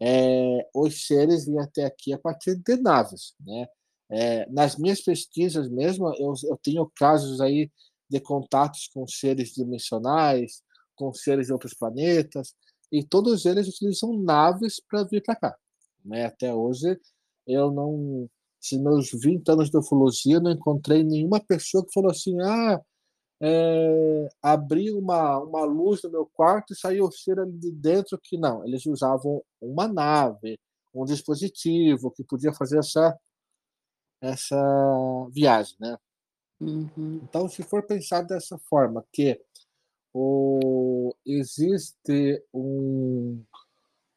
é, 0.00 0.68
os 0.74 1.06
seres 1.06 1.46
vêm 1.46 1.58
até 1.60 1.84
aqui 1.84 2.12
a 2.12 2.18
partir 2.18 2.56
de 2.56 2.76
naves, 2.76 3.34
né? 3.40 3.66
É, 4.10 4.48
nas 4.50 4.76
minhas 4.76 5.02
pesquisas 5.02 5.68
mesmo, 5.68 6.08
eu, 6.18 6.32
eu 6.44 6.58
tenho 6.62 6.90
casos 6.96 7.40
aí 7.40 7.70
de 8.08 8.20
contatos 8.20 8.88
com 8.88 9.06
seres 9.06 9.52
dimensionais, 9.52 10.62
com 10.96 11.12
seres 11.12 11.48
de 11.48 11.52
outros 11.52 11.74
planetas, 11.74 12.54
e 12.90 13.04
todos 13.04 13.44
eles 13.44 13.68
utilizam 13.68 14.18
naves 14.22 14.80
para 14.88 15.04
vir 15.04 15.22
para 15.22 15.36
cá. 15.36 15.56
Né? 16.04 16.24
Até 16.24 16.54
hoje, 16.54 16.98
eu 17.46 17.70
não. 17.70 18.28
Se 18.60 18.78
meus 18.78 19.10
20 19.12 19.48
anos 19.50 19.70
de 19.70 19.78
ufologia, 19.78 20.40
não 20.40 20.50
encontrei 20.50 21.04
nenhuma 21.04 21.38
pessoa 21.38 21.84
que 21.84 21.92
falou 21.92 22.10
assim: 22.10 22.40
ah, 22.40 22.80
é, 23.40 24.28
abri 24.42 24.90
uma, 24.92 25.38
uma 25.38 25.64
luz 25.64 26.02
no 26.02 26.10
meu 26.10 26.26
quarto 26.26 26.72
e 26.72 26.76
saiu 26.76 27.06
o 27.06 27.12
ser 27.12 27.38
ali 27.38 27.52
de 27.52 27.70
dentro, 27.70 28.18
que 28.22 28.36
não. 28.36 28.64
Eles 28.64 28.84
usavam 28.86 29.42
uma 29.60 29.86
nave, 29.86 30.58
um 30.94 31.04
dispositivo 31.04 32.10
que 32.10 32.24
podia 32.24 32.52
fazer 32.52 32.78
essa, 32.78 33.18
essa 34.20 34.56
viagem, 35.30 35.76
né? 35.78 35.96
Uhum. 36.60 37.20
Então, 37.22 37.48
se 37.48 37.62
for 37.62 37.84
pensar 37.84 38.22
dessa 38.22 38.58
forma, 38.68 39.04
que 39.12 39.40
o, 40.12 41.14
existe 41.24 42.44
um, 42.52 43.40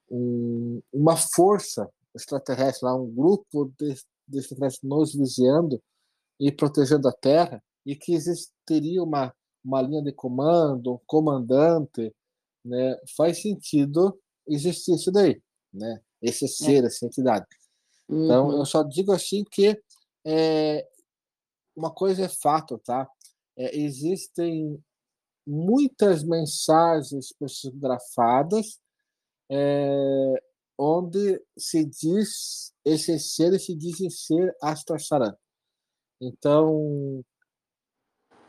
um, 0.10 0.82
uma 0.92 1.16
força 1.16 1.88
extraterrestre 2.16 2.86
lá, 2.86 2.96
um 2.96 3.10
grupo 3.14 3.72
de, 3.78 3.94
de 4.28 4.40
extraterrestres 4.40 4.90
nos 4.90 5.14
vigiando 5.14 5.80
e 6.40 6.52
protegendo 6.52 7.08
a 7.08 7.14
Terra, 7.14 7.64
e 7.86 7.96
que 7.96 8.14
existiria 8.14 9.02
uma, 9.04 9.34
uma 9.64 9.82
linha 9.82 10.02
de 10.02 10.12
comando, 10.12 10.94
um 10.94 11.00
comandante, 11.06 12.14
né? 12.64 12.98
faz 13.16 13.42
sentido 13.42 14.20
existir 14.48 14.96
isso 14.96 15.12
daí, 15.12 15.42
né? 15.74 16.02
esse 16.22 16.46
é. 16.46 16.48
ser, 16.48 16.84
é. 16.84 16.88
essa 16.88 17.06
entidade. 17.06 17.46
Então, 18.10 18.48
uhum. 18.48 18.58
eu 18.58 18.66
só 18.66 18.84
digo 18.84 19.12
assim 19.12 19.44
que 19.50 19.82
é, 20.26 20.88
uma 21.76 21.92
coisa 21.92 22.26
é 22.26 22.30
fato, 22.30 22.78
tá? 22.78 23.10
É, 23.58 23.78
existem 23.78 24.82
muitas 25.46 26.24
mensagens 26.24 27.34
psicografadas 27.40 28.80
é, 29.50 30.44
onde 30.78 31.42
se 31.58 31.86
diz 31.86 32.74
esses 32.86 33.36
seres 33.36 33.66
se 33.66 33.76
dizem 33.76 34.10
ser 34.10 34.56
Astar 34.62 35.00
Então, 36.20 37.24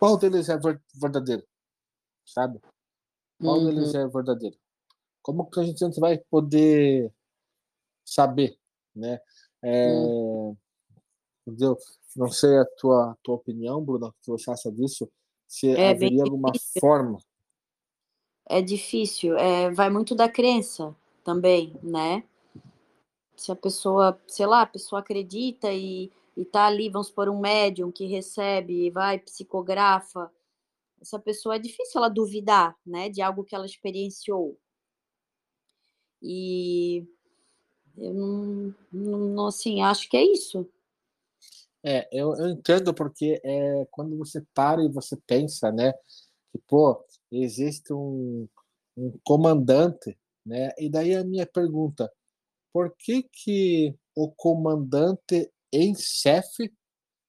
qual 0.03 0.17
deles 0.17 0.49
é 0.49 0.59
verdadeiro? 0.97 1.45
Sabe? 2.27 2.61
Qual 3.41 3.57
uhum. 3.57 3.67
deles 3.67 3.95
é 3.95 4.05
verdadeiro? 4.09 4.57
Como 5.23 5.49
que 5.49 5.61
a 5.61 5.63
gente 5.63 6.01
vai 6.01 6.19
poder 6.19 7.15
saber, 8.05 8.59
né? 8.97 9.21
É, 9.63 9.93
uhum. 9.93 10.57
Entendeu? 11.47 11.79
Não 12.17 12.29
sei 12.33 12.59
a 12.59 12.65
tua, 12.79 13.17
tua 13.23 13.37
opinião, 13.37 13.81
Bruno, 13.81 14.09
o 14.09 14.13
que 14.21 14.29
você 14.29 14.51
acha 14.51 14.73
disso? 14.73 15.09
Se 15.47 15.71
é 15.71 15.91
haveria 15.91 16.25
alguma 16.25 16.51
forma. 16.81 17.21
É 18.49 18.61
difícil, 18.61 19.37
é, 19.39 19.71
vai 19.71 19.89
muito 19.89 20.17
da 20.17 20.29
crença 20.29 20.93
também, 21.23 21.79
né? 21.81 22.25
Se 23.37 23.53
a 23.53 23.57
pessoa, 23.57 24.21
sei 24.27 24.47
lá, 24.47 24.63
a 24.63 24.67
pessoa 24.67 24.99
acredita 24.99 25.73
e, 25.73 26.11
e 26.37 26.45
tá 26.45 26.67
ali, 26.67 26.89
vamos 26.89 27.11
por 27.11 27.29
um 27.29 27.39
médium 27.39 27.91
que 27.91 28.07
recebe, 28.07 28.91
vai, 28.91 29.19
psicografa, 29.19 30.31
essa 31.01 31.19
pessoa 31.19 31.57
é 31.57 31.59
difícil 31.59 31.99
ela 31.99 32.09
duvidar, 32.09 32.77
né, 32.87 33.09
de 33.09 33.21
algo 33.21 33.45
que 33.45 33.55
ela 33.55 33.67
experienciou. 33.67 34.57
E 36.23 37.05
eu 37.99 38.15
não, 38.15 38.75
não 38.93 39.47
assim, 39.47 39.83
acho 39.83 40.09
que 40.09 40.17
é 40.17 40.25
isso. 40.25 40.67
É, 41.85 42.09
eu, 42.13 42.35
eu 42.37 42.51
entendo 42.51 42.95
porque 42.95 43.41
é 43.43 43.85
quando 43.91 44.17
você 44.17 44.41
para 44.55 44.83
e 44.85 44.89
você 44.89 45.17
pensa, 45.27 45.73
né, 45.73 45.93
que 46.53 46.59
pô, 46.69 47.05
existe 47.31 47.93
um, 47.93 48.49
um 48.97 49.19
comandante, 49.25 50.17
né? 50.47 50.71
E 50.79 50.89
daí 50.89 51.15
a 51.17 51.25
minha 51.25 51.47
pergunta, 51.47 52.13
por 52.73 52.95
que 52.97 53.25
que 53.25 53.95
o 54.15 54.31
comandante 54.31 55.51
em 55.73 55.95
chefe, 55.95 56.73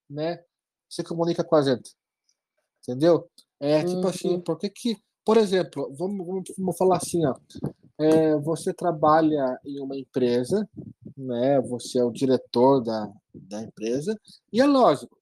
né, 0.10 0.43
se 0.89 1.03
comunica 1.03 1.43
com 1.43 1.56
a 1.56 1.62
gente? 1.62 1.95
Entendeu? 2.82 3.29
É 3.60 3.84
tipo 3.84 4.08
assim, 4.08 4.27
uhum. 4.27 4.34
assim, 4.34 4.41
por 4.41 4.58
que 4.58 4.69
que, 4.69 4.97
por 5.23 5.38
exemplo, 5.38 5.93
vamos, 5.97 6.25
vamos, 6.25 6.43
vamos 6.58 6.77
falar 6.77 6.97
assim, 6.97 7.25
ó, 7.25 7.34
é, 7.97 8.36
você 8.38 8.73
trabalha 8.73 9.58
em 9.65 9.79
uma 9.79 9.95
empresa, 9.95 10.67
né? 11.15 11.62
Você 11.62 11.99
é 11.99 12.03
o 12.03 12.12
diretor 12.12 12.82
da, 12.82 13.10
da 13.34 13.62
empresa 13.62 14.19
e 14.51 14.60
é 14.60 14.65
lógico, 14.65 15.17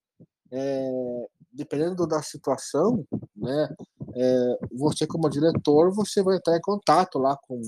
é, 0.52 1.28
dependendo 1.52 2.08
da 2.08 2.22
situação, 2.22 3.06
né? 3.36 3.76
É, 4.16 4.58
você 4.72 5.06
como 5.06 5.30
diretor, 5.30 5.94
você 5.94 6.24
vai 6.24 6.38
entrar 6.38 6.58
em 6.58 6.62
contato 6.62 7.20
lá 7.20 7.38
com 7.48 7.62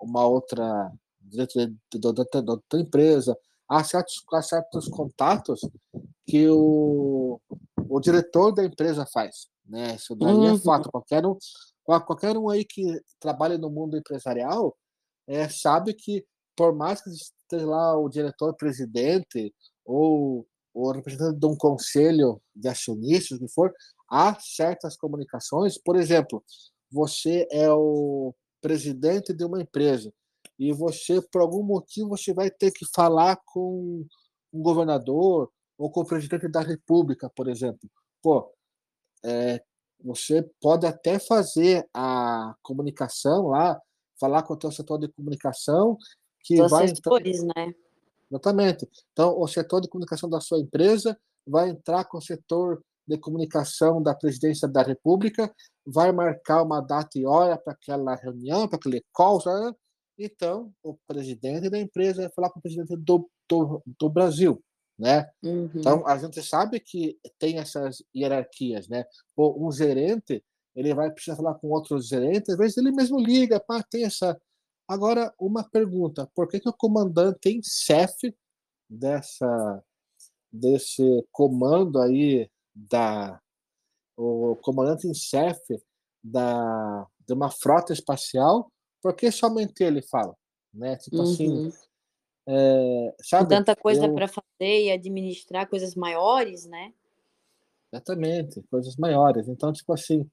uma 0.00 0.26
outra 0.26 0.90
diretor 1.20 1.70
da 2.42 2.52
outra 2.52 2.80
empresa. 2.80 3.36
Há 3.68 3.82
certos, 3.82 4.22
há 4.32 4.42
certos 4.42 4.88
contatos 4.88 5.60
que 6.26 6.48
o, 6.48 7.40
o 7.88 8.00
diretor 8.00 8.52
da 8.52 8.64
empresa 8.64 9.06
faz, 9.12 9.48
né? 9.66 9.94
Isso 9.94 10.14
daí 10.14 10.30
é 10.30 10.34
uhum. 10.34 10.54
é 10.54 10.58
fato. 10.58 10.90
Qualquer 10.90 11.24
um, 11.24 11.36
Qualquer 11.84 12.36
um 12.36 12.48
aí 12.48 12.64
que 12.64 12.82
trabalha 13.20 13.58
no 13.58 13.68
mundo 13.68 13.96
empresarial 13.96 14.76
é, 15.26 15.48
sabe 15.48 15.92
que, 15.92 16.24
por 16.56 16.74
mais 16.74 17.02
que 17.02 17.10
esteja 17.10 17.66
lá 17.66 17.98
o 17.98 18.08
diretor-presidente 18.08 19.54
ou 19.84 20.46
o 20.72 20.90
representante 20.90 21.38
de 21.38 21.46
um 21.46 21.56
conselho 21.56 22.40
de 22.56 22.68
acionistas, 22.68 23.38
o 23.38 23.40
que 23.40 23.52
for, 23.52 23.72
há 24.10 24.34
certas 24.40 24.96
comunicações. 24.96 25.76
Por 25.78 25.96
exemplo, 25.96 26.42
você 26.90 27.46
é 27.50 27.70
o 27.70 28.34
presidente 28.62 29.34
de 29.34 29.44
uma 29.44 29.60
empresa 29.60 30.10
e 30.58 30.72
você, 30.72 31.20
por 31.20 31.40
algum 31.40 31.62
motivo, 31.62 32.10
você 32.10 32.32
vai 32.32 32.50
ter 32.50 32.70
que 32.70 32.86
falar 32.94 33.38
com 33.44 34.06
um 34.52 34.62
governador 34.62 35.50
ou 35.76 35.90
com 35.90 36.00
o 36.00 36.06
presidente 36.06 36.48
da 36.48 36.60
república, 36.60 37.30
por 37.34 37.48
exemplo. 37.48 37.90
Pô, 38.22 38.52
é, 39.24 39.62
você 40.02 40.42
pode 40.60 40.86
até 40.86 41.18
fazer 41.18 41.88
a 41.92 42.54
comunicação 42.62 43.48
lá, 43.48 43.80
falar 44.20 44.42
com 44.42 44.54
o 44.54 44.56
teu 44.56 44.70
setor 44.70 44.98
de 44.98 45.08
comunicação, 45.08 45.98
que 46.40 46.56
Dos 46.56 46.70
vai 46.70 46.88
setores, 46.88 47.42
entrar... 47.42 47.66
né? 47.66 47.74
Exatamente. 48.30 48.88
Então, 49.12 49.38
o 49.38 49.46
setor 49.48 49.80
de 49.80 49.88
comunicação 49.88 50.28
da 50.28 50.40
sua 50.40 50.58
empresa 50.58 51.18
vai 51.46 51.70
entrar 51.70 52.04
com 52.04 52.18
o 52.18 52.22
setor 52.22 52.82
de 53.06 53.18
comunicação 53.18 54.02
da 54.02 54.14
presidência 54.14 54.66
da 54.66 54.82
República, 54.82 55.52
vai 55.86 56.10
marcar 56.10 56.62
uma 56.62 56.80
data 56.80 57.18
e 57.18 57.26
hora 57.26 57.58
para 57.58 57.74
aquela 57.74 58.14
reunião, 58.14 58.66
para 58.66 58.78
aquele 58.78 59.04
call. 59.12 59.40
Sabe? 59.40 59.76
Então, 60.18 60.72
o 60.82 60.96
presidente 61.06 61.68
da 61.68 61.78
empresa 61.78 62.22
vai 62.22 62.30
falar 62.30 62.50
com 62.50 62.58
o 62.58 62.62
presidente 62.62 62.96
do, 62.96 63.28
do, 63.48 63.82
do 63.98 64.08
Brasil 64.08 64.62
né? 64.98 65.28
Uhum. 65.42 65.70
Então 65.74 66.06
a 66.06 66.16
gente 66.18 66.42
sabe 66.42 66.80
que 66.80 67.18
tem 67.38 67.58
essas 67.58 68.02
hierarquias, 68.14 68.88
né? 68.88 69.04
Um 69.36 69.70
gerente 69.72 70.42
ele 70.74 70.92
vai 70.92 71.10
precisar 71.10 71.36
falar 71.36 71.54
com 71.54 71.68
outro 71.68 72.00
gerente, 72.00 72.50
às 72.50 72.58
vezes 72.58 72.76
ele 72.76 72.90
mesmo 72.90 73.20
liga, 73.20 73.60
pá, 73.60 73.82
tem 73.82 74.04
essa. 74.04 74.40
Agora 74.88 75.32
uma 75.38 75.62
pergunta: 75.68 76.28
por 76.34 76.48
que, 76.48 76.60
que 76.60 76.68
o 76.68 76.72
comandante 76.72 77.48
em 77.48 77.60
chefe 77.62 78.34
dessa 78.88 79.82
desse 80.52 81.26
comando 81.32 82.00
aí 82.00 82.48
da 82.74 83.40
o 84.16 84.56
comandante 84.62 85.08
em 85.08 85.14
chefe 85.14 85.80
da 86.22 87.06
de 87.26 87.32
uma 87.32 87.50
frota 87.50 87.92
espacial, 87.92 88.70
por 89.04 89.14
que 89.14 89.30
somente 89.30 89.84
ele 89.84 90.00
fala, 90.00 90.34
né? 90.72 90.96
Tipo 90.96 91.20
assim, 91.20 91.46
uhum. 91.46 91.68
assim, 91.68 91.78
é, 92.48 93.14
sabe? 93.22 93.50
tanta 93.50 93.76
coisa 93.76 94.06
eu... 94.06 94.14
para 94.14 94.26
fazer 94.26 94.84
e 94.84 94.90
administrar 94.90 95.68
coisas 95.68 95.94
maiores, 95.94 96.64
né? 96.64 96.90
Exatamente, 97.92 98.62
coisas 98.70 98.96
maiores. 98.96 99.46
Então, 99.46 99.70
tipo 99.74 99.92
assim, 99.92 100.26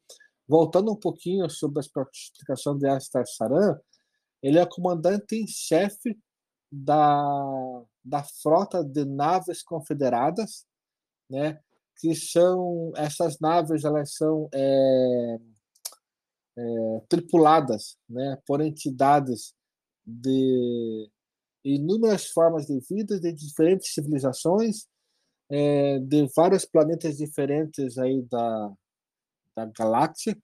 voltando 0.47 0.89
um 0.89 0.95
pouquinho 0.95 1.49
sobre 1.49 1.81
a 1.81 2.07
explicação 2.13 2.77
de 2.77 2.87
Astar 2.87 3.27
Saran, 3.27 3.77
ele 4.41 4.57
é 4.57 4.65
comandante 4.65 5.35
em 5.35 5.45
chefe 5.45 6.17
da, 6.71 7.83
da 8.01 8.23
frota 8.23 8.81
de 8.85 9.03
naves 9.03 9.61
confederadas, 9.61 10.65
né? 11.29 11.59
Que 11.99 12.15
são 12.15 12.93
essas 12.95 13.37
naves, 13.37 13.83
elas 13.83 14.13
são 14.13 14.47
é, 14.53 15.37
é, 16.57 17.01
tripuladas, 17.09 17.97
né? 18.09 18.37
Por 18.45 18.61
entidades 18.61 19.53
de 20.05 21.09
inúmeras 21.63 22.27
formas 22.27 22.65
de 22.65 22.79
vida 22.89 23.19
de 23.19 23.31
diferentes 23.33 23.93
civilizações, 23.93 24.87
é, 25.49 25.99
de 25.99 26.27
vários 26.35 26.65
planetas 26.65 27.17
diferentes 27.17 27.97
aí 27.97 28.21
da, 28.23 28.73
da 29.55 29.65
galáxia. 29.65 30.37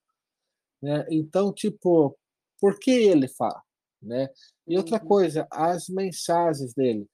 Né? 0.82 1.06
Então, 1.10 1.54
tipo, 1.54 2.18
por 2.60 2.78
que 2.80 2.92
ele 2.92 3.28
fala? 3.28 3.62
Né? 4.02 4.30
E 4.68 4.78
outra 4.78 5.02
uhum. 5.02 5.08
coisa, 5.08 5.48
as 5.52 5.88
mensagens 5.90 6.74
dele. 6.74 7.08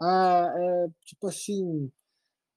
Ah, 0.00 0.52
é, 0.54 0.88
tipo 1.06 1.26
assim, 1.28 1.90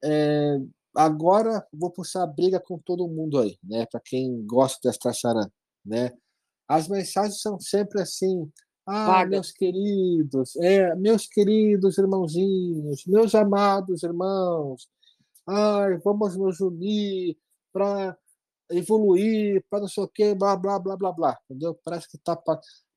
é, 0.03 0.57
agora 0.95 1.65
vou 1.71 1.91
puxar 1.91 2.23
a 2.23 2.27
briga 2.27 2.59
com 2.59 2.77
todo 2.79 3.07
mundo 3.07 3.39
aí, 3.39 3.57
né? 3.63 3.85
Para 3.85 4.01
quem 4.03 4.45
gosta 4.45 4.89
desta 4.89 5.13
charã, 5.13 5.49
né? 5.85 6.11
As 6.67 6.87
mensagens 6.87 7.41
são 7.41 7.59
sempre 7.59 8.01
assim, 8.01 8.49
ah, 8.85 9.05
Vaga. 9.05 9.29
meus 9.29 9.51
queridos, 9.51 10.55
é, 10.57 10.95
meus 10.95 11.27
queridos 11.27 11.97
irmãozinhos, 11.97 13.05
meus 13.05 13.35
amados 13.35 14.03
irmãos, 14.03 14.87
ai, 15.47 15.97
vamos 15.99 16.35
nos 16.35 16.59
unir 16.59 17.37
para 17.71 18.17
evoluir, 18.71 19.63
para 19.69 19.81
não 19.81 19.87
sei 19.87 20.03
o 20.03 20.07
quê, 20.07 20.35
blá, 20.35 20.55
blá, 20.55 20.79
blá, 20.79 20.95
blá, 20.95 21.11
blá, 21.11 21.39
entendeu? 21.45 21.79
Parece 21.83 22.07
que 22.07 22.17
tá, 22.17 22.39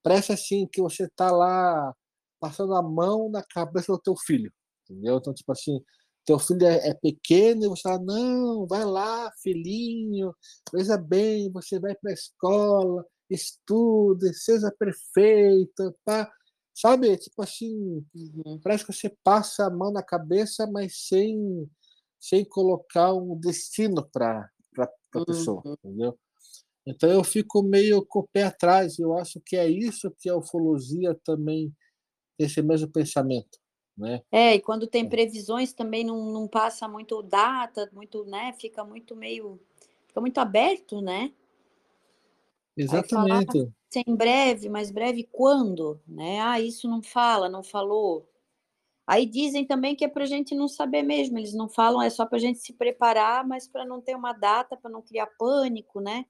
parece 0.02 0.32
assim 0.32 0.66
que 0.66 0.80
você 0.80 1.08
tá 1.08 1.30
lá 1.30 1.94
passando 2.40 2.74
a 2.74 2.82
mão 2.82 3.30
na 3.30 3.42
cabeça 3.42 3.92
do 3.92 3.98
teu 3.98 4.16
filho, 4.16 4.52
entendeu? 4.84 5.16
Então, 5.16 5.32
tipo 5.32 5.52
assim, 5.52 5.82
teu 6.24 6.38
filho 6.38 6.66
é, 6.66 6.88
é 6.90 6.94
pequeno 6.94 7.64
e 7.64 7.68
você 7.68 7.82
fala, 7.82 8.02
não, 8.02 8.66
vai 8.66 8.84
lá, 8.84 9.30
filhinho, 9.42 10.34
veja 10.72 10.96
bem, 10.96 11.50
você 11.52 11.78
vai 11.80 11.94
para 11.94 12.10
a 12.10 12.14
escola, 12.14 13.04
estude, 13.30 14.32
seja 14.34 14.72
perfeita, 14.78 15.94
pá. 16.04 16.30
Sabe? 16.74 17.16
Tipo 17.18 17.42
assim, 17.42 18.04
uhum. 18.14 18.58
parece 18.62 18.86
que 18.86 18.92
você 18.92 19.14
passa 19.22 19.66
a 19.66 19.70
mão 19.70 19.92
na 19.92 20.02
cabeça, 20.02 20.66
mas 20.66 21.06
sem, 21.06 21.68
sem 22.18 22.44
colocar 22.44 23.12
um 23.12 23.38
destino 23.38 24.08
para 24.10 24.48
a 24.78 24.88
uhum. 25.18 25.24
pessoa, 25.24 25.62
entendeu? 25.66 26.18
Então 26.86 27.10
eu 27.10 27.22
fico 27.22 27.62
meio 27.62 28.04
com 28.04 28.20
o 28.20 28.28
pé 28.28 28.44
atrás. 28.44 28.98
Eu 28.98 29.16
acho 29.16 29.40
que 29.44 29.56
é 29.56 29.68
isso 29.68 30.14
que 30.18 30.28
a 30.28 30.36
ufologia 30.36 31.14
também 31.24 31.72
tem 32.36 32.46
esse 32.46 32.62
mesmo 32.62 32.90
pensamento. 32.90 33.58
Né? 34.02 34.20
É, 34.32 34.56
e 34.56 34.60
quando 34.60 34.88
tem 34.88 35.06
é. 35.06 35.08
previsões 35.08 35.72
também 35.72 36.02
não, 36.02 36.32
não 36.32 36.48
passa 36.48 36.88
muito 36.88 37.22
data, 37.22 37.88
muito, 37.92 38.24
né? 38.24 38.52
Fica 38.58 38.82
muito 38.82 39.14
meio. 39.14 39.60
Fica 40.08 40.20
muito 40.20 40.38
aberto, 40.38 41.00
né? 41.00 41.32
Exatamente. 42.76 43.52
Falar, 43.52 44.04
em 44.04 44.16
breve, 44.16 44.68
mas 44.68 44.90
breve 44.90 45.28
quando? 45.30 46.00
Né? 46.06 46.40
Ah, 46.40 46.58
isso 46.58 46.88
não 46.88 47.00
fala, 47.00 47.48
não 47.48 47.62
falou. 47.62 48.28
Aí 49.06 49.24
dizem 49.24 49.64
também 49.64 49.94
que 49.94 50.04
é 50.04 50.08
para 50.08 50.24
a 50.24 50.26
gente 50.26 50.52
não 50.54 50.66
saber 50.66 51.02
mesmo, 51.02 51.38
eles 51.38 51.54
não 51.54 51.68
falam, 51.68 52.02
é 52.02 52.10
só 52.10 52.26
para 52.26 52.38
a 52.38 52.40
gente 52.40 52.58
se 52.58 52.72
preparar, 52.72 53.46
mas 53.46 53.68
para 53.68 53.84
não 53.84 54.00
ter 54.00 54.16
uma 54.16 54.32
data, 54.32 54.76
para 54.76 54.90
não 54.90 55.02
criar 55.02 55.26
pânico, 55.38 56.00
né? 56.00 56.24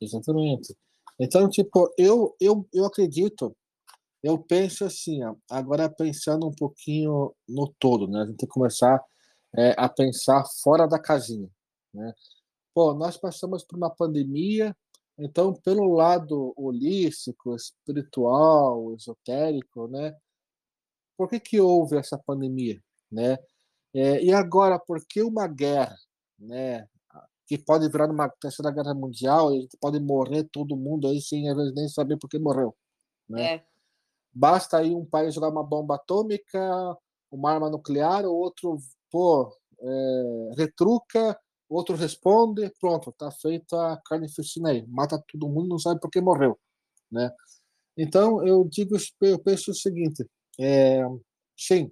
Exatamente. 0.00 0.76
Então, 1.18 1.48
tipo, 1.48 1.92
eu, 1.98 2.36
eu, 2.40 2.68
eu 2.72 2.84
acredito, 2.84 3.56
eu 4.22 4.38
penso 4.38 4.84
assim, 4.84 5.20
agora 5.50 5.90
pensando 5.90 6.46
um 6.46 6.52
pouquinho 6.52 7.34
no 7.48 7.72
todo, 7.78 8.06
né? 8.06 8.22
A 8.22 8.26
gente 8.26 8.36
tem 8.36 8.48
que 8.48 8.54
começar 8.54 9.02
é, 9.56 9.74
a 9.76 9.88
pensar 9.88 10.44
fora 10.62 10.86
da 10.86 10.98
casinha, 10.98 11.48
né? 11.92 12.14
Pô, 12.74 12.94
nós 12.94 13.16
passamos 13.16 13.64
por 13.64 13.76
uma 13.76 13.90
pandemia, 13.90 14.74
então, 15.18 15.52
pelo 15.52 15.92
lado 15.94 16.54
holístico, 16.56 17.54
espiritual, 17.54 18.94
esotérico, 18.94 19.88
né? 19.88 20.16
Por 21.16 21.28
que, 21.28 21.40
que 21.40 21.60
houve 21.60 21.96
essa 21.96 22.16
pandemia, 22.18 22.80
né? 23.10 23.36
É, 23.94 24.22
e 24.22 24.32
agora, 24.32 24.78
por 24.78 25.04
que 25.06 25.22
uma 25.22 25.46
guerra, 25.46 25.96
né? 26.38 26.86
Que 27.46 27.58
pode 27.58 27.88
virar 27.90 28.10
uma 28.10 28.28
terceira 28.28 28.70
guerra 28.70 28.94
mundial 28.94 29.52
e 29.54 29.68
pode 29.80 30.00
morrer 30.00 30.44
todo 30.44 30.76
mundo 30.76 31.08
aí 31.08 31.20
sem 31.20 31.48
às 31.50 31.56
vezes 31.56 31.74
nem 31.74 31.88
saber 31.88 32.16
por 32.18 32.28
que 32.30 32.38
morreu, 32.38 32.74
né? 33.28 33.56
É. 33.56 33.71
Basta 34.32 34.78
aí 34.78 34.94
um 34.94 35.04
país 35.04 35.34
jogar 35.34 35.48
uma 35.48 35.64
bomba 35.64 35.96
atômica, 35.96 36.96
uma 37.30 37.52
arma 37.52 37.70
nuclear, 37.70 38.24
o 38.24 38.34
outro, 38.34 38.78
pô, 39.10 39.54
é, 39.80 40.50
retruca 40.56 41.38
outro 41.74 41.96
responde, 41.96 42.70
pronto, 42.80 43.10
está 43.10 43.30
feita 43.30 43.92
a 43.92 43.96
carnificina 44.04 44.70
aí, 44.70 44.86
mata 44.86 45.22
todo 45.32 45.48
mundo, 45.48 45.68
não 45.68 45.78
sabe 45.78 46.00
por 46.00 46.10
que 46.10 46.20
morreu, 46.20 46.58
né? 47.10 47.30
Então 47.96 48.46
eu 48.46 48.64
digo, 48.68 48.96
eu 49.22 49.38
penso 49.38 49.70
o 49.70 49.74
seguinte, 49.74 50.26
é, 50.60 51.02
sim, 51.56 51.90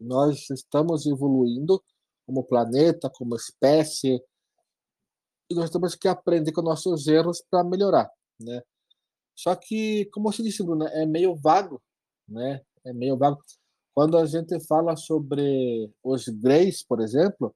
nós 0.00 0.50
estamos 0.50 1.06
evoluindo 1.06 1.82
como 2.26 2.44
planeta, 2.44 3.10
como 3.14 3.36
espécie, 3.36 4.22
e 5.50 5.54
nós 5.54 5.70
temos 5.70 5.94
que 5.94 6.08
aprender 6.08 6.52
com 6.52 6.62
nossos 6.62 7.06
erros 7.06 7.42
para 7.50 7.64
melhorar, 7.64 8.10
né? 8.40 8.62
Só 9.40 9.56
que, 9.56 10.04
como 10.12 10.30
você 10.30 10.42
disse, 10.42 10.62
Bruna, 10.62 10.86
é 10.90 11.06
meio 11.06 11.34
vago, 11.34 11.80
né? 12.28 12.60
É 12.84 12.92
meio 12.92 13.16
vago. 13.16 13.42
Quando 13.94 14.18
a 14.18 14.26
gente 14.26 14.60
fala 14.66 14.94
sobre 14.96 15.90
os 16.04 16.28
Greys, 16.28 16.82
por 16.82 17.00
exemplo, 17.00 17.54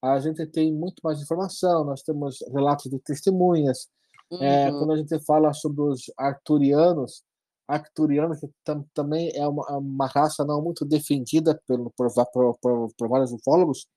a 0.00 0.20
gente 0.20 0.46
tem 0.46 0.72
muito 0.72 1.00
mais 1.02 1.20
informação, 1.20 1.84
nós 1.84 2.02
temos 2.02 2.38
relatos 2.52 2.88
de 2.88 3.00
testemunhas. 3.00 3.88
É, 4.30 4.36
uhum. 4.36 4.42
É, 4.44 4.70
quando 4.70 4.92
a 4.92 4.96
gente 4.96 5.18
fala 5.24 5.52
sobre 5.52 5.82
os 5.82 6.04
arturianos, 6.16 7.24
arturianos 7.66 8.38
que 8.38 8.48
tam, 8.62 8.86
também 8.94 9.32
é 9.34 9.48
uma, 9.48 9.78
uma, 9.78 10.06
raça 10.06 10.44
não 10.44 10.62
muito 10.62 10.84
defendida 10.84 11.60
pelo, 11.66 11.90
por, 11.96 12.08
por, 12.32 12.56
por, 12.60 12.94
por, 12.96 13.08
vários 13.08 13.32
ufólogos, 13.32 13.88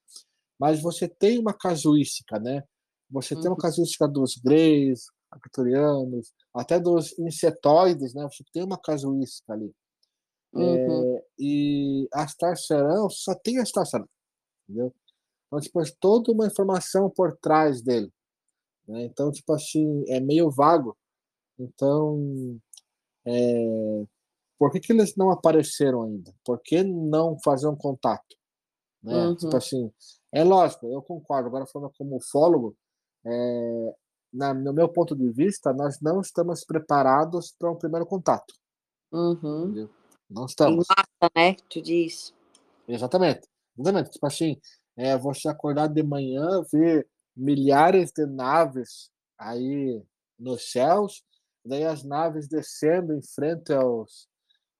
mas 0.59 0.81
você 0.81 1.07
tem 1.07 1.37
uma 1.37 1.53
casuística, 1.53 2.39
né? 2.39 2.63
Você 3.11 3.35
uhum. 3.35 3.41
tem 3.41 3.49
uma 3.51 3.55
uhum. 3.55 3.61
casuística 3.61 4.07
dos 4.07 4.35
greys, 4.35 5.05
arturianos, 5.31 6.33
até 6.53 6.79
dos 6.79 7.17
insetoides, 7.19 8.13
né? 8.13 8.23
Você 8.23 8.43
tem 8.51 8.63
uma 8.63 8.77
casuística 8.77 9.53
ali. 9.53 9.73
Uhum. 10.53 11.17
É, 11.17 11.25
e 11.37 12.07
Astar 12.11 12.57
Serão 12.57 13.09
só 13.09 13.35
tem 13.35 13.59
Astar 13.59 13.85
Serão, 13.85 14.09
entendeu? 14.67 14.93
Então, 15.47 15.59
tipo, 15.59 15.81
toda 15.99 16.31
uma 16.31 16.47
informação 16.47 17.09
por 17.09 17.35
trás 17.37 17.81
dele. 17.81 18.11
Né? 18.87 19.03
Então, 19.03 19.31
tipo 19.31 19.53
assim, 19.53 20.03
é 20.07 20.19
meio 20.19 20.49
vago. 20.49 20.97
Então, 21.57 22.59
é... 23.25 24.05
por 24.57 24.71
que, 24.71 24.79
que 24.79 24.93
eles 24.93 25.15
não 25.15 25.31
apareceram 25.31 26.03
ainda? 26.03 26.33
Por 26.43 26.59
que 26.61 26.83
não 26.83 27.37
fazer 27.43 27.67
um 27.67 27.75
contato? 27.75 28.35
Né? 29.03 29.27
Uhum. 29.27 29.35
Tipo 29.35 29.57
assim, 29.57 29.91
é 30.31 30.43
lógico, 30.43 30.87
eu 30.87 31.01
concordo. 31.01 31.47
Agora, 31.47 31.65
falando 31.65 31.91
como 31.97 32.17
ufólogo, 32.17 32.75
é... 33.25 33.95
Na, 34.31 34.53
no 34.53 34.73
meu 34.73 34.87
ponto 34.87 35.15
de 35.15 35.29
vista, 35.29 35.73
nós 35.73 35.99
não 35.99 36.21
estamos 36.21 36.63
preparados 36.63 37.53
para 37.57 37.71
um 37.71 37.75
primeiro 37.75 38.05
contato. 38.05 38.53
Uhum. 39.11 39.89
Não 40.29 40.45
estamos. 40.45 40.85
Em 40.85 40.95
massa, 40.95 41.31
né? 41.35 41.55
Tu 41.69 41.81
diz. 41.81 42.33
Exatamente. 42.87 43.47
Exatamente. 43.77 44.11
Tipo 44.11 44.27
assim, 44.27 44.59
é 44.95 45.17
você 45.17 45.47
acordar 45.47 45.87
de 45.87 46.03
manhã, 46.03 46.63
ver 46.71 47.07
milhares 47.35 48.11
de 48.11 48.25
naves 48.25 49.09
aí 49.37 50.03
nos 50.37 50.71
céus, 50.71 51.23
daí 51.65 51.85
as 51.85 52.03
naves 52.03 52.47
descendo 52.47 53.13
em 53.13 53.21
frente 53.21 53.73
aos, 53.73 54.27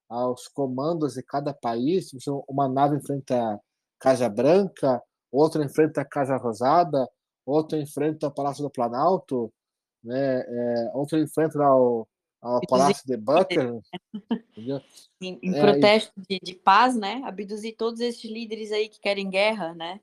aos 0.08 0.46
comandos 0.48 1.14
de 1.14 1.22
cada 1.22 1.54
país, 1.54 2.10
uma 2.48 2.68
nave 2.68 2.96
em 2.96 3.02
frente 3.02 3.32
à 3.32 3.58
Casa 3.98 4.28
Branca, 4.28 5.02
outra 5.30 5.64
em 5.64 5.68
frente 5.68 5.98
à 5.98 6.04
Casa 6.04 6.36
Rosada, 6.36 7.08
outra 7.50 7.78
em 7.78 7.86
frente 7.86 8.24
ao 8.24 8.32
Palácio 8.32 8.62
do 8.62 8.70
Planalto, 8.70 9.52
né, 10.02 10.40
é, 10.40 10.90
outra 10.94 11.18
em 11.18 11.26
frente 11.26 11.58
ao, 11.58 12.08
ao 12.40 12.60
Palácio 12.66 13.06
de 13.06 13.16
Buckingham. 13.16 13.80
em, 15.20 15.38
em 15.42 15.54
é, 15.54 15.60
protesto 15.60 16.12
e... 16.18 16.38
de, 16.38 16.40
de 16.40 16.54
paz, 16.54 16.96
né? 16.96 17.20
Abduzir 17.24 17.76
todos 17.76 18.00
esses 18.00 18.24
líderes 18.24 18.72
aí 18.72 18.88
que 18.88 19.00
querem 19.00 19.28
guerra, 19.28 19.74
né? 19.74 20.00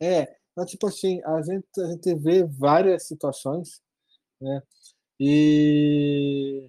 É, 0.00 0.36
mas 0.54 0.70
tipo 0.70 0.86
assim, 0.86 1.22
a 1.24 1.42
gente, 1.42 1.66
a 1.80 1.86
gente 1.86 2.14
vê 2.14 2.44
várias 2.44 3.06
situações, 3.06 3.80
né? 4.40 4.62
E... 5.18 6.68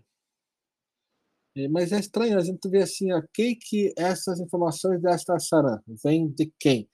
Mas 1.70 1.92
é 1.92 2.00
estranho 2.00 2.38
a 2.38 2.44
gente 2.44 2.68
ver 2.68 2.84
assim, 2.84 3.10
quem 3.32 3.56
que 3.56 3.94
essas 3.96 4.40
informações 4.40 5.00
desta 5.00 5.38
Saran 5.38 5.80
vem 6.04 6.28
de 6.28 6.52
quem? 6.60 6.90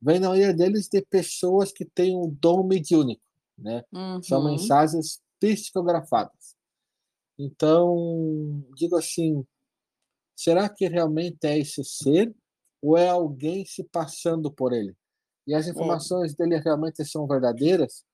Vem 0.00 0.20
na 0.20 0.28
maioria 0.28 0.54
deles 0.54 0.88
de 0.88 1.02
pessoas 1.02 1.72
que 1.72 1.84
têm 1.84 2.16
um 2.16 2.28
dom 2.28 2.62
mediúnico, 2.66 3.22
né? 3.56 3.84
Uhum. 3.92 4.22
São 4.22 4.44
mensagens 4.44 5.20
psicografadas. 5.40 6.56
Então, 7.38 8.64
digo 8.76 8.96
assim, 8.96 9.44
será 10.36 10.68
que 10.68 10.88
realmente 10.88 11.38
é 11.44 11.58
esse 11.58 11.84
ser 11.84 12.34
ou 12.80 12.96
é 12.96 13.08
alguém 13.08 13.64
se 13.64 13.84
passando 13.84 14.50
por 14.52 14.72
ele? 14.72 14.96
e 15.48 15.54
as 15.54 15.66
informações 15.66 16.34
é. 16.34 16.36
dele 16.36 16.58
realmente 16.58 17.02
são 17.06 17.26
verdadeiras, 17.26 18.04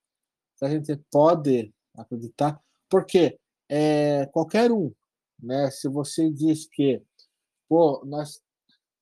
a 0.63 0.71
gente 0.71 0.97
pode 1.11 1.75
acreditar, 1.93 2.59
porque 2.89 3.37
é, 3.69 4.25
qualquer 4.27 4.71
um, 4.71 4.95
né, 5.43 5.69
se 5.73 5.89
você 5.89 6.31
diz 6.31 6.65
que, 6.65 7.03
pô, 7.69 8.05
nós, 8.07 8.41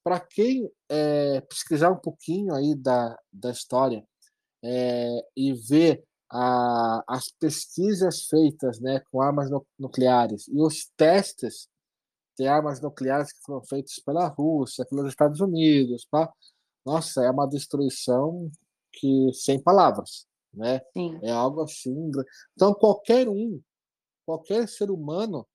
para 0.03 0.20
quem 0.20 0.70
é, 0.88 1.40
pesquisar 1.42 1.90
um 1.90 1.98
pouquinho 1.98 2.55
aí 2.55 2.74
da, 2.74 3.18
da 3.32 3.50
história 3.50 4.05
é, 4.62 5.09
e 5.36 5.53
ver 5.53 6.05
a, 6.30 7.05
as 7.07 7.28
pesquisas 7.30 8.26
feitas 8.26 8.80
né, 8.80 9.00
com 9.11 9.20
armas 9.20 9.50
nucleares 9.78 10.48
e 10.48 10.61
os 10.61 10.90
testes 10.96 11.68
de 12.38 12.46
armas 12.46 12.80
nucleares 12.80 13.32
que 13.32 13.42
foram 13.44 13.62
feitos 13.64 13.98
pela 14.05 14.26
Rússia, 14.28 14.86
pelos 14.86 15.07
Estados 15.09 15.40
Unidos, 15.40 16.07
tá? 16.11 16.32
nossa, 16.84 17.22
é 17.24 17.30
uma 17.30 17.46
destruição 17.46 18.50
que 18.92 19.32
sem 19.32 19.61
palavras, 19.62 20.26
né? 20.53 20.80
Sim. 20.92 21.18
É 21.22 21.30
algo 21.30 21.62
assim. 21.62 22.11
Então 22.55 22.74
qualquer 22.74 23.28
um, 23.28 23.61
qualquer 24.26 24.68
ser 24.68 24.90
humano 24.90 25.46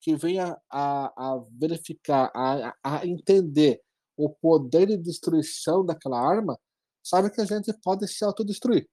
que 0.00 0.14
venha 0.14 0.56
a, 0.70 1.06
a 1.06 1.44
verificar, 1.52 2.30
a, 2.34 2.74
a 2.82 3.06
entender 3.06 3.82
o 4.18 4.28
poder 4.28 4.86
de 4.86 4.96
destruição 4.96 5.86
daquela 5.86 6.20
arma, 6.20 6.58
sabe 7.02 7.30
que 7.30 7.40
a 7.40 7.44
gente 7.44 7.72
pode 7.82 8.06
se 8.08 8.24
autodestruir. 8.24 8.88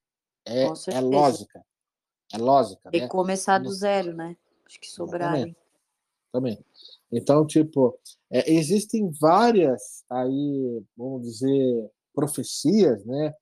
É, 0.48 0.66
é 0.66 1.02
lógica. 1.02 1.66
É 2.32 2.38
lógica. 2.38 2.90
E 2.94 3.02
né? 3.02 3.08
começar 3.08 3.58
do 3.58 3.72
zero, 3.72 4.14
né? 4.14 4.38
Acho 4.66 4.80
que 4.80 4.88
sobrarem. 4.88 5.56
Também. 6.32 6.64
Então, 7.12 7.46
tipo, 7.46 7.98
é, 8.32 8.52
existem 8.52 9.10
várias 9.20 10.04
aí, 10.10 10.84
vamos 10.96 11.24
dizer, 11.24 11.92
profecias, 12.14 13.04
né? 13.06 13.34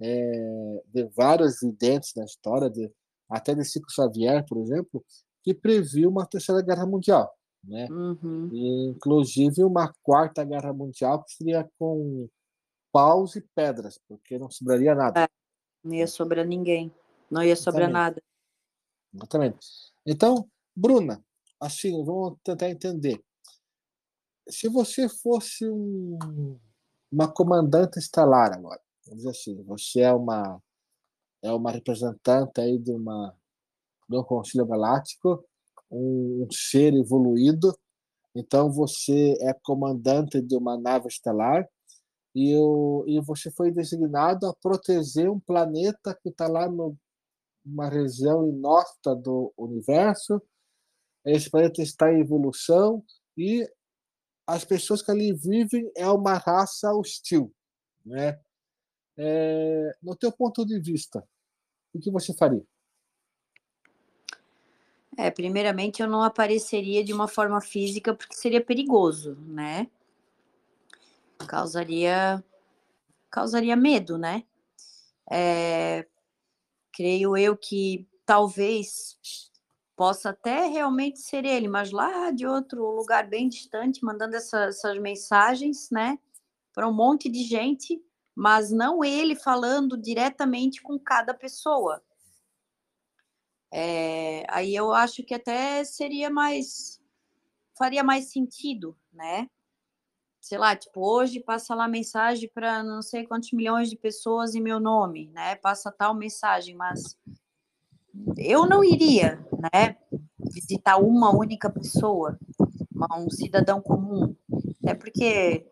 É, 0.00 0.82
de 0.86 1.04
vários 1.16 1.60
videntes 1.60 2.14
na 2.16 2.24
história, 2.24 2.70
de, 2.70 2.90
até 3.28 3.54
de 3.54 3.64
Chico 3.64 3.90
Xavier, 3.90 4.44
por 4.46 4.58
exemplo, 4.58 5.04
que 5.42 5.52
previu 5.52 6.08
uma 6.08 6.26
terceira 6.26 6.62
guerra 6.62 6.86
mundial, 6.86 7.32
né? 7.62 7.86
Uhum. 7.90 8.50
Inclusive 8.52 9.64
uma 9.64 9.92
quarta 10.02 10.44
guerra 10.44 10.72
mundial 10.72 11.22
que 11.24 11.32
seria 11.32 11.68
com 11.78 12.28
paus 12.92 13.36
e 13.36 13.40
pedras, 13.54 14.00
porque 14.08 14.38
não 14.38 14.50
sobraria 14.50 14.94
nada. 14.94 15.24
É, 15.24 15.28
não 15.84 15.94
ia 15.94 16.06
sobrar 16.06 16.46
ninguém, 16.46 16.92
não 17.30 17.42
ia 17.42 17.56
sobrar 17.56 17.90
nada. 17.90 18.22
Exatamente. 19.14 19.58
Então, 20.06 20.48
Bruna, 20.74 21.22
assim, 21.60 22.04
vamos 22.04 22.38
tentar 22.42 22.70
entender. 22.70 23.22
Se 24.48 24.68
você 24.68 25.08
fosse 25.08 25.68
um, 25.68 26.58
uma 27.10 27.30
comandante 27.30 27.98
estelar 27.98 28.52
agora, 28.52 28.80
vamos 29.04 29.18
dizer 29.18 29.30
assim, 29.30 29.62
você 29.64 30.00
é 30.00 30.12
uma 30.12 30.60
é 31.40 31.52
uma 31.52 31.70
representante 31.70 32.60
aí 32.60 32.78
de 32.78 32.90
uma 32.90 33.36
do 34.08 34.24
Conselho 34.24 34.66
Galáctico, 34.66 35.44
um, 35.90 36.46
ser 36.50 36.94
evoluído. 36.94 37.76
Então 38.34 38.70
você 38.70 39.34
é 39.40 39.52
comandante 39.52 40.40
de 40.40 40.56
uma 40.56 40.78
nave 40.78 41.08
estelar 41.08 41.68
e, 42.34 42.52
eu, 42.52 43.04
e 43.06 43.20
você 43.20 43.50
foi 43.50 43.70
designado 43.70 44.46
a 44.46 44.54
proteger 44.54 45.30
um 45.30 45.40
planeta 45.40 46.16
que 46.22 46.28
está 46.28 46.46
lá 46.46 46.68
numa 46.68 47.88
região 47.88 48.48
inóspita 48.48 49.14
do 49.16 49.52
universo. 49.56 50.40
Esse 51.24 51.50
planeta 51.50 51.82
está 51.82 52.12
em 52.12 52.20
evolução 52.20 53.04
e 53.36 53.68
as 54.46 54.64
pessoas 54.64 55.02
que 55.02 55.10
ali 55.10 55.32
vivem 55.32 55.90
é 55.96 56.08
uma 56.08 56.34
raça 56.34 56.92
hostil, 56.94 57.52
né? 58.04 58.40
É, 59.20 59.96
no 60.00 60.14
teu 60.14 60.30
ponto 60.30 60.64
de 60.64 60.78
vista, 60.80 61.26
o 61.92 61.98
que 61.98 62.10
você 62.10 62.32
faria? 62.32 62.64
É, 65.20 65.32
primeiramente, 65.32 66.00
eu 66.00 66.08
não 66.08 66.22
apareceria 66.22 67.02
de 67.02 67.12
uma 67.12 67.26
forma 67.26 67.60
física 67.60 68.14
porque 68.14 68.36
seria 68.36 68.64
perigoso, 68.64 69.36
né? 69.40 69.88
Causaria, 71.44 72.42
causaria 73.28 73.74
medo, 73.74 74.16
né? 74.16 74.44
É, 75.28 76.06
creio 76.92 77.36
eu 77.36 77.56
que 77.56 78.06
talvez 78.24 79.18
possa 79.96 80.30
até 80.30 80.68
realmente 80.68 81.18
ser 81.18 81.44
ele, 81.44 81.66
mas 81.66 81.90
lá 81.90 82.30
de 82.30 82.46
outro 82.46 82.88
lugar 82.88 83.26
bem 83.26 83.48
distante, 83.48 84.04
mandando 84.04 84.36
essa, 84.36 84.66
essas 84.66 84.96
mensagens, 85.00 85.90
né? 85.90 86.16
Para 86.72 86.86
um 86.86 86.94
monte 86.94 87.28
de 87.28 87.42
gente, 87.42 88.00
mas 88.36 88.70
não 88.70 89.02
ele 89.02 89.34
falando 89.34 89.98
diretamente 89.98 90.80
com 90.80 90.96
cada 90.96 91.34
pessoa. 91.34 92.00
É, 93.70 94.44
aí 94.48 94.74
eu 94.74 94.92
acho 94.92 95.22
que 95.22 95.34
até 95.34 95.84
seria 95.84 96.30
mais. 96.30 97.00
faria 97.76 98.02
mais 98.02 98.32
sentido, 98.32 98.96
né? 99.12 99.48
Sei 100.40 100.56
lá, 100.56 100.74
tipo, 100.74 101.00
hoje 101.00 101.40
passa 101.40 101.74
lá 101.74 101.86
mensagem 101.86 102.50
para 102.54 102.82
não 102.82 103.02
sei 103.02 103.26
quantos 103.26 103.52
milhões 103.52 103.90
de 103.90 103.96
pessoas 103.96 104.54
em 104.54 104.62
meu 104.62 104.80
nome, 104.80 105.28
né? 105.34 105.56
Passa 105.56 105.92
tal 105.92 106.14
mensagem, 106.14 106.74
mas 106.74 107.18
eu 108.36 108.66
não 108.66 108.82
iria, 108.82 109.44
né? 109.72 109.96
Visitar 110.38 110.96
uma 110.96 111.36
única 111.36 111.68
pessoa, 111.68 112.38
um 113.16 113.28
cidadão 113.28 113.80
comum, 113.80 114.34
é 114.84 114.94
porque 114.94 115.66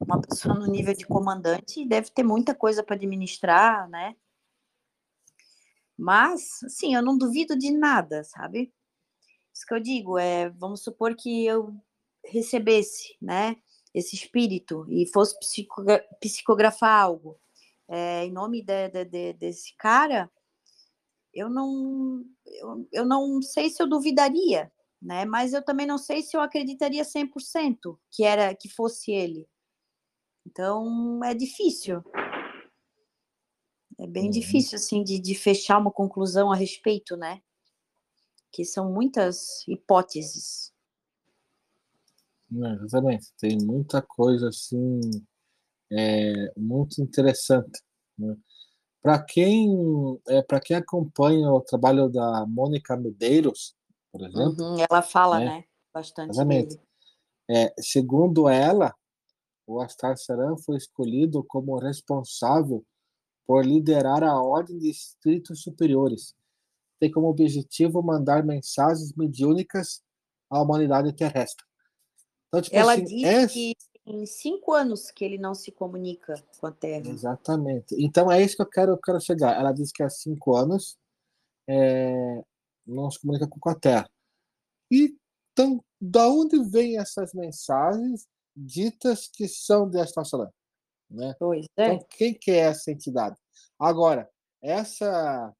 uma 0.00 0.20
pessoa 0.20 0.54
no 0.54 0.66
nível 0.66 0.94
de 0.94 1.06
comandante 1.06 1.84
deve 1.84 2.10
ter 2.10 2.22
muita 2.22 2.54
coisa 2.54 2.82
para 2.82 2.94
administrar, 2.94 3.88
né? 3.88 4.14
Mas, 5.96 6.62
assim, 6.64 6.94
eu 6.94 7.02
não 7.02 7.16
duvido 7.16 7.56
de 7.56 7.70
nada, 7.70 8.24
sabe? 8.24 8.72
Isso 9.52 9.66
que 9.66 9.74
eu 9.74 9.80
digo 9.80 10.18
é, 10.18 10.50
vamos 10.50 10.82
supor 10.82 11.14
que 11.14 11.46
eu 11.46 11.74
recebesse, 12.24 13.16
né, 13.20 13.56
esse 13.92 14.16
espírito 14.16 14.86
e 14.88 15.06
fosse 15.06 15.36
psicografar 16.20 17.02
algo 17.02 17.38
é, 17.88 18.24
em 18.24 18.32
nome 18.32 18.62
de, 18.62 18.88
de, 18.88 19.04
de, 19.04 19.32
desse 19.34 19.74
cara, 19.76 20.30
eu 21.32 21.50
não, 21.50 22.24
eu, 22.46 22.88
eu 22.92 23.04
não 23.04 23.42
sei 23.42 23.68
se 23.70 23.82
eu 23.82 23.88
duvidaria, 23.88 24.72
né? 25.02 25.24
Mas 25.24 25.52
eu 25.52 25.62
também 25.62 25.86
não 25.86 25.98
sei 25.98 26.22
se 26.22 26.36
eu 26.36 26.40
acreditaria 26.40 27.04
100% 27.04 27.98
que 28.10 28.24
era 28.24 28.54
que 28.54 28.68
fosse 28.68 29.12
ele. 29.12 29.46
Então 30.46 31.20
é 31.24 31.34
difícil. 31.34 32.02
É 34.04 34.06
bem 34.06 34.24
uhum. 34.24 34.30
difícil, 34.30 34.76
assim, 34.76 35.02
de, 35.02 35.18
de 35.18 35.34
fechar 35.34 35.78
uma 35.78 35.90
conclusão 35.90 36.52
a 36.52 36.54
respeito, 36.54 37.16
né? 37.16 37.40
Que 38.52 38.62
são 38.62 38.92
muitas 38.92 39.66
hipóteses. 39.66 40.70
É, 42.52 42.84
exatamente. 42.84 43.32
Tem 43.38 43.56
muita 43.64 44.02
coisa, 44.02 44.50
assim, 44.50 45.00
é, 45.90 46.52
muito 46.54 47.00
interessante. 47.00 47.80
Né? 48.18 48.36
Para 49.00 49.22
quem, 49.22 49.74
é, 50.28 50.42
quem 50.60 50.76
acompanha 50.76 51.50
o 51.50 51.62
trabalho 51.62 52.10
da 52.10 52.44
Mônica 52.46 52.94
Medeiros, 52.98 53.74
por 54.12 54.20
exemplo. 54.20 54.62
Uhum, 54.62 54.84
ela 54.90 55.00
fala, 55.00 55.38
né? 55.38 55.46
né 55.46 55.64
bastante 55.94 56.32
exatamente. 56.32 56.78
É, 57.50 57.72
segundo 57.80 58.50
ela, 58.50 58.94
o 59.66 59.80
Astar 59.80 60.18
Saran 60.18 60.58
foi 60.58 60.76
escolhido 60.76 61.42
como 61.42 61.78
responsável 61.78 62.84
por 63.46 63.64
liderar 63.64 64.22
a 64.22 64.40
ordem 64.40 64.78
de 64.78 64.90
espíritos 64.90 65.62
superiores. 65.62 66.34
Tem 66.98 67.10
como 67.10 67.28
objetivo 67.28 68.02
mandar 68.02 68.44
mensagens 68.44 69.14
mediúnicas 69.14 70.02
à 70.50 70.60
humanidade 70.62 71.12
terrestre. 71.12 71.64
Então, 72.48 72.62
tipo 72.62 72.76
Ela 72.76 72.94
assim, 72.94 73.04
diz 73.04 73.24
é... 73.24 73.46
que 73.46 73.72
em 74.06 74.26
cinco 74.26 74.72
anos 74.72 75.10
que 75.10 75.24
ele 75.24 75.38
não 75.38 75.54
se 75.54 75.72
comunica 75.72 76.34
com 76.58 76.66
a 76.66 76.72
Terra. 76.72 77.08
Exatamente. 77.08 77.94
Então 77.98 78.30
é 78.30 78.42
isso 78.42 78.56
que 78.56 78.62
eu 78.62 78.68
quero, 78.68 78.92
eu 78.92 78.98
quero 78.98 79.20
chegar. 79.20 79.58
Ela 79.58 79.72
diz 79.72 79.90
que 79.90 80.02
há 80.02 80.10
cinco 80.10 80.54
anos 80.54 80.98
é, 81.66 82.42
não 82.86 83.10
se 83.10 83.20
comunica 83.20 83.48
com 83.48 83.70
a 83.70 83.74
Terra. 83.74 84.08
E 84.90 85.16
então, 85.52 85.82
da 86.00 86.28
onde 86.28 86.58
vêm 86.68 86.98
essas 86.98 87.32
mensagens 87.32 88.26
ditas 88.56 89.28
que 89.28 89.46
são 89.46 89.88
de 89.88 89.98
Astação? 90.00 90.52
Né? 91.10 91.34
Pois 91.38 91.66
é. 91.76 91.94
Então, 91.94 92.06
quem 92.10 92.34
que 92.34 92.50
é 92.50 92.58
essa 92.58 92.90
entidade? 92.90 93.36
Agora, 93.78 94.28
essa 94.62 95.54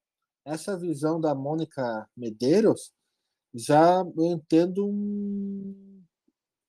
essa 0.44 0.78
visão 0.78 1.18
da 1.18 1.34
Mônica 1.34 2.06
Medeiros 2.14 2.92
já 3.54 4.00
eu 4.16 4.24
entendo 4.26 4.86
um 4.86 6.02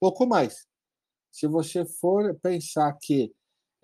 pouco 0.00 0.26
mais. 0.26 0.66
Se 1.30 1.46
você 1.46 1.84
for 1.84 2.34
pensar 2.40 2.96
que 3.02 3.34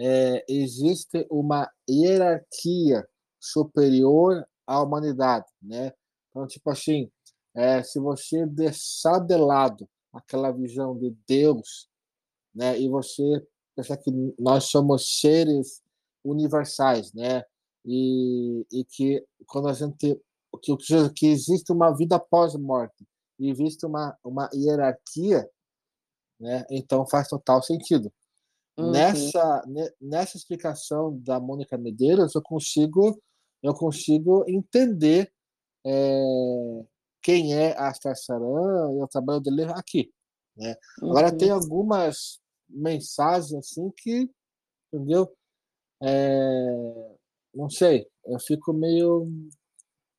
é, 0.00 0.44
existe 0.48 1.26
uma 1.30 1.70
hierarquia 1.88 3.06
superior 3.38 4.46
à 4.66 4.80
humanidade, 4.80 5.46
né? 5.60 5.92
Então, 6.30 6.46
tipo 6.46 6.70
assim, 6.70 7.10
é, 7.54 7.82
se 7.82 7.98
você 7.98 8.46
deixar 8.46 9.18
de 9.18 9.36
lado 9.36 9.88
aquela 10.12 10.50
visão 10.50 10.96
de 10.96 11.14
Deus, 11.26 11.88
né? 12.54 12.78
E 12.80 12.88
você 12.88 13.46
pensar 13.74 13.96
que 13.96 14.10
nós 14.38 14.64
somos 14.64 15.20
seres 15.20 15.82
universais, 16.24 17.12
né? 17.12 17.42
E, 17.84 18.64
e 18.70 18.84
que 18.84 19.24
quando 19.46 19.68
a 19.68 19.72
gente 19.72 20.20
que, 20.62 20.76
que 21.14 21.26
existe 21.26 21.72
uma 21.72 21.90
vida 21.90 22.18
pós-morte 22.18 23.04
e 23.38 23.50
existe 23.50 23.86
uma, 23.86 24.16
uma 24.22 24.48
hierarquia, 24.54 25.48
né? 26.38 26.64
Então 26.70 27.06
faz 27.06 27.28
total 27.28 27.62
sentido. 27.62 28.12
Uhum. 28.78 28.90
Nessa 28.90 29.62
nessa 30.00 30.36
explicação 30.36 31.18
da 31.20 31.38
Mônica 31.40 31.76
Medeiros, 31.76 32.34
eu 32.34 32.42
consigo 32.42 33.20
eu 33.62 33.74
consigo 33.74 34.44
entender 34.48 35.32
é, 35.84 36.84
quem 37.22 37.54
é 37.54 37.76
a 37.78 37.92
Saran 37.94 38.92
e 38.94 39.02
o 39.02 39.08
trabalho 39.08 39.40
dele 39.40 39.64
aqui, 39.74 40.12
né? 40.56 40.76
Agora 41.00 41.36
tem 41.36 41.50
uhum. 41.50 41.58
algumas 41.58 42.41
mensagem 42.72 43.58
assim 43.58 43.90
que, 43.96 44.30
entendeu? 44.92 45.32
é, 46.02 47.14
não 47.54 47.70
sei, 47.70 48.08
eu 48.26 48.38
fico 48.40 48.72
meio 48.72 49.28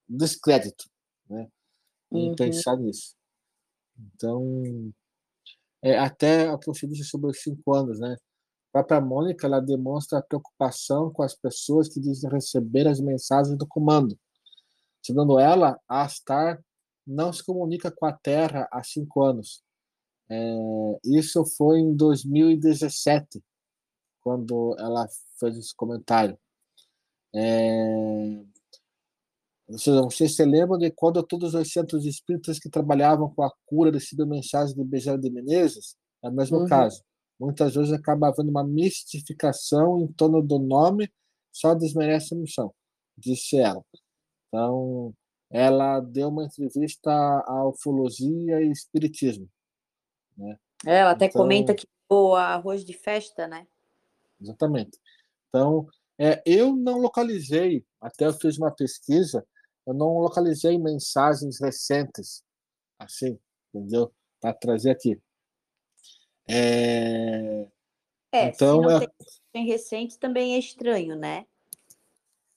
descrédito, 0.08 0.86
né? 1.30 1.50
Em 2.12 2.30
uhum. 2.30 2.36
pensar 2.36 2.78
nisso. 2.78 3.16
Então, 3.98 4.94
é, 5.82 5.98
até 5.98 6.52
o 6.52 6.58
que 6.58 6.74
sobre 7.04 7.30
os 7.30 7.42
cinco 7.42 7.74
anos, 7.74 8.00
né? 8.00 8.16
A 8.70 8.80
própria 8.80 9.02
Mônica, 9.02 9.46
ela 9.46 9.60
demonstra 9.60 10.22
preocupação 10.22 11.12
com 11.12 11.22
as 11.22 11.36
pessoas 11.36 11.90
que 11.90 12.00
dizem 12.00 12.30
receber 12.30 12.88
as 12.88 13.00
mensagens 13.00 13.58
do 13.58 13.68
comando. 13.68 14.18
Segundo 15.02 15.38
ela, 15.38 15.80
a 15.88 16.04
Astar 16.04 16.64
não 17.06 17.34
se 17.34 17.44
comunica 17.44 17.92
com 17.92 18.06
a 18.06 18.14
Terra 18.14 18.68
há 18.72 18.82
cinco 18.84 19.22
anos. 19.22 19.62
É, 20.30 21.00
isso 21.06 21.46
foi 21.58 21.80
em 21.80 21.96
2017, 21.96 23.44
quando 24.22 24.76
ela 24.80 25.08
fez 25.40 25.58
esse 25.58 25.76
comentário. 25.76 26.38
É, 27.36 28.44
você 29.68 30.28
se 30.28 30.46
lembra 30.46 30.78
de 30.78 30.92
quando 30.92 31.24
todos 31.24 31.54
os 31.54 31.72
centros 31.72 32.06
espíritas 32.06 32.60
que 32.60 32.70
trabalhavam 32.70 33.34
com 33.34 33.44
a 33.44 33.52
cura 33.66 33.92
recebiam 33.92 34.28
mensagens 34.28 34.76
de 34.76 34.84
Bezerra 34.84 35.18
de 35.18 35.30
Menezes? 35.30 35.96
É 36.24 36.30
o 36.30 36.32
mesmo 36.32 36.60
uhum. 36.60 36.68
caso. 36.68 37.02
Muitas 37.40 37.74
vezes 37.76 37.92
acaba 37.92 38.30
havendo 38.30 38.50
uma 38.50 38.64
mistificação 38.64 40.02
em 40.02 40.08
torno 40.14 40.42
do 40.42 40.60
nome, 40.60 41.12
só 41.52 41.74
desmerece 41.74 42.34
a 42.34 42.38
missão, 42.38 42.74
disse 43.18 43.58
ela. 43.58 43.84
Então, 44.48 45.14
ela 45.50 46.00
deu 46.00 46.30
uma 46.30 46.46
entrevista 46.46 47.12
à 47.12 47.68
ufologia 47.68 48.62
e 48.62 48.72
espiritismo. 48.72 49.48
Né? 50.38 50.58
É, 50.86 50.98
ela 50.98 51.12
até 51.12 51.26
então, 51.26 51.42
comenta 51.42 51.74
que 51.74 51.88
o 52.10 52.36
arroz 52.36 52.84
de 52.84 52.94
festa, 52.94 53.48
né? 53.48 53.68
Exatamente. 54.42 55.00
Então, 55.50 55.88
é, 56.18 56.42
eu 56.46 56.76
não 56.76 57.00
localizei, 57.00 57.86
até 58.00 58.26
eu 58.26 58.34
fiz 58.34 58.58
uma 58.58 58.72
pesquisa, 58.72 59.46
eu 59.86 59.94
não 59.94 60.20
localizei 60.20 60.78
mensagens 60.78 61.60
recentes, 61.60 62.44
assim, 63.00 63.40
entendeu? 63.74 64.14
Para 64.40 64.54
trazer 64.54 64.92
aqui. 64.92 65.20
É, 66.48 67.68
é 68.32 68.48
então, 68.48 68.82
se 68.82 68.88
não 68.88 69.02
é... 69.02 69.08
tem 69.52 69.66
recente 69.66 70.20
também 70.20 70.56
é 70.56 70.60
estranho, 70.60 71.16
né? 71.16 71.46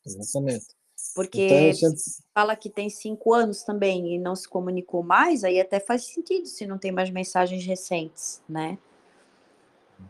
Exatamente. 0.05 0.76
Porque 1.17 1.47
então, 1.47 1.73
sempre... 1.73 2.03
fala 2.35 2.55
que 2.55 2.69
tem 2.69 2.91
cinco 2.91 3.33
anos 3.33 3.63
também 3.63 4.15
e 4.15 4.19
não 4.19 4.37
se 4.37 4.47
comunicou 4.47 5.03
mais, 5.03 5.45
aí 5.45 5.59
até 5.59 5.81
faz 5.81 6.05
sentido 6.05 6.47
se 6.47 6.67
não 6.67 6.77
tem 6.77 6.93
mais 6.93 7.09
mensagens 7.09 7.65
recentes, 7.65 8.43
né? 8.47 8.79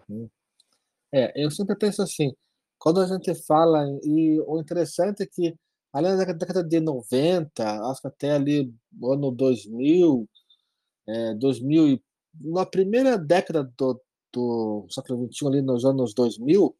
Uhum. 0.09 0.29
É, 1.15 1.33
eu 1.41 1.49
sempre 1.49 1.77
penso 1.77 2.03
assim, 2.03 2.35
quando 2.77 3.01
a 3.01 3.07
gente 3.07 3.33
fala, 3.47 3.87
e 4.03 4.41
o 4.49 4.59
interessante 4.59 5.23
é 5.23 5.27
que, 5.27 5.55
além 5.93 6.17
da 6.17 6.25
década 6.25 6.65
de 6.65 6.81
90, 6.81 7.89
acho 7.89 8.01
que 8.01 8.09
até 8.09 8.33
ali 8.33 8.75
no 8.91 9.13
ano 9.13 9.31
2000, 9.31 10.29
é, 11.07 11.35
2000 11.35 12.03
na 12.41 12.67
primeira 12.67 13.17
década 13.17 13.63
do, 13.79 14.03
do 14.33 14.87
século 14.91 15.33
XXI, 15.33 15.47
ali 15.47 15.63
nos 15.63 15.85
anos 15.85 16.13
2000, 16.13 16.77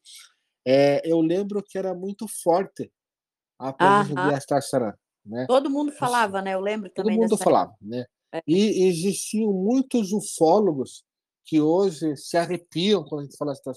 é, 0.65 1.01
eu 1.09 1.21
lembro 1.21 1.63
que 1.63 1.77
era 1.77 1.95
muito 1.95 2.27
forte 2.27 2.91
a 3.59 4.03
de 4.03 4.33
Astar 4.35 4.61
Né? 5.25 5.45
Todo 5.47 5.69
mundo 5.69 5.91
falava, 5.91 6.41
né? 6.41 6.53
Eu 6.53 6.61
lembro 6.61 6.89
também. 6.89 7.15
Todo 7.15 7.23
mundo 7.23 7.37
falava, 7.37 7.75
né? 7.81 8.05
É. 8.33 8.41
E 8.47 8.87
existiam 8.87 9.51
muitos 9.51 10.11
ufólogos 10.11 11.03
que 11.45 11.61
hoje 11.61 12.15
se 12.17 12.37
arrepiam 12.37 13.03
quando 13.03 13.21
a 13.21 13.23
gente 13.23 13.37
fala 13.37 13.53
Astar 13.53 13.73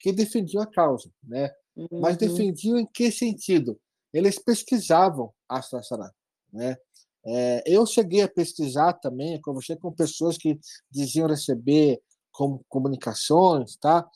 que 0.00 0.12
defendiam 0.12 0.62
a 0.62 0.66
causa, 0.66 1.10
né? 1.22 1.50
Uhum. 1.76 2.00
Mas 2.00 2.16
defendiam 2.16 2.78
em 2.78 2.86
que 2.86 3.10
sentido? 3.10 3.78
Eles 4.12 4.38
pesquisavam 4.38 5.32
Astar 5.48 5.82
né? 6.52 6.76
É, 7.26 7.62
eu 7.66 7.84
cheguei 7.84 8.22
a 8.22 8.28
pesquisar 8.28 8.94
também, 8.94 9.40
conversei 9.40 9.76
com 9.76 9.92
pessoas 9.92 10.38
que 10.38 10.58
diziam 10.90 11.28
receber 11.28 12.00
com, 12.32 12.60
comunicações, 12.68 13.76
tá? 13.76 14.08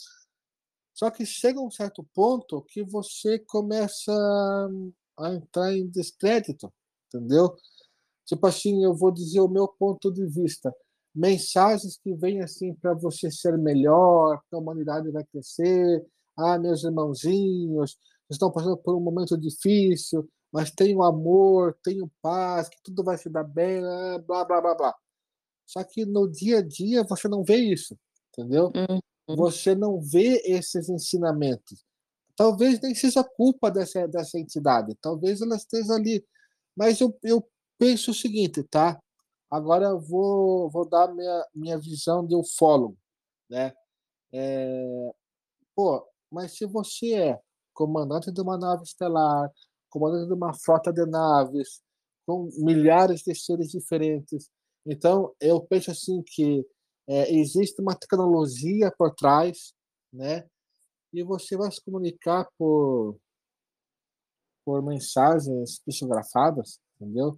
Só 0.95 1.11
que 1.11 1.24
chega 1.24 1.61
um 1.61 1.70
certo 1.70 2.07
ponto 2.14 2.62
que 2.62 2.82
você 2.82 3.38
começa 3.38 4.12
a 5.18 5.34
entrar 5.34 5.74
em 5.74 5.88
descrédito, 5.88 6.72
entendeu? 7.07 7.55
Tipo 8.26 8.47
assim, 8.47 8.84
eu 8.84 8.95
vou 8.95 9.11
dizer 9.11 9.40
o 9.40 9.49
meu 9.49 9.68
ponto 9.68 10.12
de 10.12 10.24
vista. 10.26 10.74
Mensagens 11.14 11.99
que 11.99 12.14
vêm 12.14 12.40
assim 12.43 12.74
para 12.74 12.95
você 12.95 13.30
ser 13.30 13.59
melhor, 13.59 14.40
que 14.49 14.55
a 14.55 14.59
humanidade 14.59 15.11
vai 15.11 15.24
crescer. 15.24 16.07
Ah, 16.36 16.59
meus 16.59 16.82
irmãozinhos, 16.84 17.99
estão 18.30 18.51
passando 18.51 18.76
por 18.76 18.97
um 18.97 19.01
momento 19.01 19.36
difícil, 19.36 20.28
mas 20.51 20.70
tenho 20.70 21.03
amor, 21.03 21.76
tenho 21.82 22.11
paz, 22.22 22.68
que 22.68 22.78
tudo 22.82 23.05
vai 23.05 23.18
se 23.18 23.28
dar 23.28 23.45
bem, 23.45 23.82
blá, 24.26 24.45
blá, 24.45 24.61
blá, 24.61 24.74
blá. 24.74 24.95
Só 25.66 25.82
que 25.84 26.05
no 26.05 26.30
dia 26.30 26.59
a 26.59 26.62
dia 26.62 27.05
você 27.05 27.28
não 27.28 27.45
vê 27.45 27.57
isso, 27.57 27.99
entendeu? 28.30 28.72
Uhum. 28.74 29.01
Você 29.29 29.75
não 29.75 30.01
vê 30.01 30.43
esses 30.45 30.89
ensinamentos. 30.89 31.85
Talvez 32.37 32.81
nem 32.81 32.95
seja 32.95 33.23
culpa 33.23 33.70
dessa, 33.70 34.07
dessa 34.09 34.39
entidade, 34.39 34.97
talvez 35.01 35.41
ela 35.41 35.57
esteja 35.57 35.95
ali. 35.95 36.25
Mas 36.77 37.01
eu, 37.01 37.16
eu 37.23 37.47
penso 37.79 38.11
o 38.11 38.14
seguinte, 38.14 38.62
tá? 38.64 39.01
Agora 39.51 39.87
eu 39.87 40.01
vou, 40.01 40.70
vou 40.70 40.89
dar 40.89 41.12
minha, 41.14 41.47
minha 41.55 41.79
visão 41.79 42.27
de 42.27 42.35
ufólogo, 42.35 42.97
né? 43.51 43.73
É, 44.33 45.12
pô, 45.75 46.07
mas 46.31 46.57
se 46.57 46.64
você 46.64 47.12
é 47.14 47.41
comandante 47.75 48.33
de 48.33 48.41
uma 48.41 48.57
nave 48.57 48.83
estelar, 48.83 49.51
comandante 49.91 50.27
de 50.27 50.35
uma 50.35 50.55
frota 50.55 50.91
de 50.91 51.05
naves, 51.05 51.83
com 52.27 52.49
milhares 52.59 53.23
de 53.23 53.35
seres 53.35 53.68
diferentes. 53.70 54.51
Então, 54.87 55.35
eu 55.41 55.61
penso 55.61 55.91
assim 55.91 56.23
que 56.23 56.64
é, 57.07 57.32
existe 57.34 57.80
uma 57.80 57.94
tecnologia 57.94 58.92
por 58.96 59.14
trás, 59.14 59.74
né? 60.12 60.46
E 61.12 61.22
você 61.22 61.57
vai 61.57 61.70
se 61.70 61.82
comunicar 61.82 62.48
por 62.59 63.16
por 64.64 64.80
mensagens 64.80 65.80
psicografadas, 65.84 66.78
entendeu? 66.94 67.36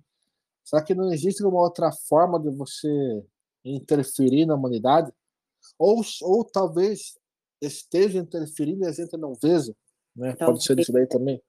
Será 0.63 0.83
que 0.83 0.95
não 0.95 1.11
existe 1.11 1.43
uma 1.43 1.61
outra 1.61 1.91
forma 1.91 2.39
de 2.39 2.51
você 2.51 3.25
interferir 3.65 4.45
na 4.45 4.55
humanidade? 4.55 5.11
Ou, 5.79 6.03
ou 6.21 6.45
talvez 6.45 7.19
esteja 7.63 8.19
interferindo 8.19 8.85
e 8.85 8.87
a 8.87 8.93
gente 8.93 9.17
não 9.17 9.35
veja, 9.43 9.75
né? 10.15 10.37
Pode 10.37 10.63
ser 10.63 10.79
isso 10.79 10.93
daí 10.93 11.07
também 11.07 11.43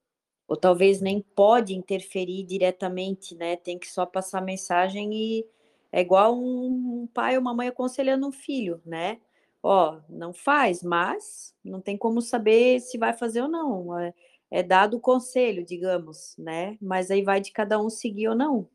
ou 0.48 0.56
talvez 0.56 1.00
nem 1.00 1.20
pode 1.20 1.74
interferir 1.74 2.44
diretamente, 2.44 3.34
né? 3.34 3.56
Tem 3.56 3.78
que 3.78 3.88
só 3.88 4.06
passar 4.06 4.40
mensagem 4.40 5.12
e 5.12 5.46
é 5.92 6.00
igual 6.00 6.36
um 6.38 7.08
pai 7.12 7.36
ou 7.36 7.40
uma 7.40 7.54
mãe 7.54 7.68
aconselhando 7.68 8.26
um 8.26 8.32
filho, 8.32 8.80
né? 8.84 9.20
Ó, 9.62 10.00
não 10.08 10.32
faz, 10.32 10.82
mas 10.82 11.54
não 11.64 11.80
tem 11.80 11.96
como 11.96 12.20
saber 12.20 12.80
se 12.80 12.98
vai 12.98 13.12
fazer 13.12 13.42
ou 13.42 13.48
não. 13.48 13.98
É, 13.98 14.14
é 14.50 14.62
dado 14.62 14.96
o 14.96 15.00
conselho, 15.00 15.64
digamos, 15.64 16.36
né? 16.38 16.78
Mas 16.80 17.10
aí 17.10 17.22
vai 17.22 17.40
de 17.40 17.50
cada 17.52 17.80
um 17.80 17.90
seguir 17.90 18.28
ou 18.28 18.34
não. 18.34 18.68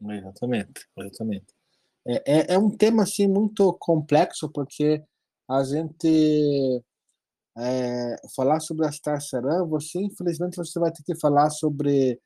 Exatamente, 0.00 0.86
exatamente. 0.96 1.54
É, 2.06 2.52
é, 2.52 2.54
é 2.54 2.58
um 2.58 2.70
tema 2.70 3.02
assim 3.02 3.26
muito 3.26 3.72
complexo 3.74 4.48
porque 4.50 5.02
a 5.48 5.64
gente 5.64 6.84
é, 7.56 8.16
falar 8.34 8.60
sobre 8.60 8.86
Astar 8.86 9.20
Saran, 9.20 9.64
você 9.66 10.00
infelizmente 10.00 10.56
você 10.56 10.78
vai 10.78 10.92
ter 10.92 11.02
que 11.02 11.18
falar 11.18 11.50
sobre 11.50 12.20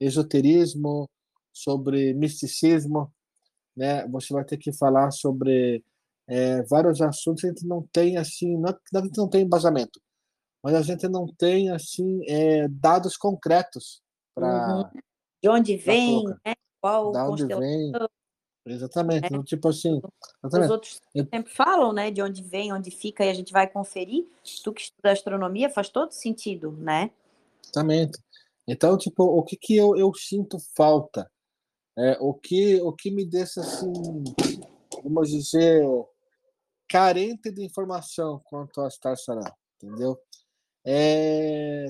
esoterismo, 0.00 1.08
sobre 1.56 2.12
misticismo, 2.12 3.10
né? 3.74 4.06
Você 4.08 4.34
vai 4.34 4.44
ter 4.44 4.58
que 4.58 4.72
falar 4.72 5.10
sobre 5.10 5.82
é, 6.28 6.62
vários 6.64 7.00
assuntos 7.00 7.40
que 7.40 7.46
a 7.46 7.50
gente 7.50 7.66
não 7.66 7.82
tem 7.90 8.18
assim, 8.18 8.58
não, 8.58 8.76
não 8.92 9.00
a 9.00 9.04
gente 9.04 9.16
não 9.16 9.28
tem 9.28 9.42
embasamento, 9.42 9.98
mas 10.62 10.74
a 10.74 10.82
gente 10.82 11.08
não 11.08 11.26
tem 11.26 11.70
assim 11.70 12.20
é, 12.28 12.68
dados 12.68 13.16
concretos 13.16 14.02
para 14.34 14.76
uhum. 14.76 15.00
de 15.42 15.48
onde 15.48 15.76
vem, 15.78 16.24
né? 16.44 16.54
Qual 16.78 17.10
da 17.10 17.26
onde 17.26 17.46
vem? 17.46 17.92
Exatamente, 18.66 19.32
né? 19.32 19.42
tipo 19.44 19.68
assim. 19.68 20.00
Exatamente. 20.44 20.66
Os 20.66 20.70
outros 20.70 21.00
sempre 21.14 21.52
falam, 21.52 21.92
né, 21.92 22.10
de 22.10 22.20
onde 22.20 22.42
vem, 22.42 22.72
onde 22.72 22.90
fica, 22.90 23.24
e 23.24 23.30
a 23.30 23.34
gente 23.34 23.52
vai 23.52 23.66
conferir. 23.66 24.26
Tu 24.62 24.72
que 24.72 24.82
estuda 24.82 25.12
astronomia 25.12 25.70
faz 25.70 25.88
todo 25.88 26.10
sentido, 26.10 26.72
né? 26.72 27.10
Exatamente. 27.62 28.18
Então, 28.66 28.98
tipo, 28.98 29.22
o 29.22 29.42
que 29.42 29.56
que 29.56 29.76
eu, 29.76 29.96
eu 29.96 30.12
sinto 30.12 30.58
falta? 30.74 31.30
É, 31.98 32.18
o 32.20 32.34
que 32.34 32.80
o 32.82 32.92
que 32.92 33.10
me 33.10 33.24
deixa 33.24 33.60
assim, 33.60 33.92
vamos 35.02 35.30
dizer, 35.30 35.82
carente 36.88 37.50
de 37.50 37.64
informação 37.64 38.40
quanto 38.44 38.80
a 38.82 38.90
Star 38.90 39.16
Sarah, 39.16 39.54
entendeu? 39.82 40.18
É, 40.84 41.86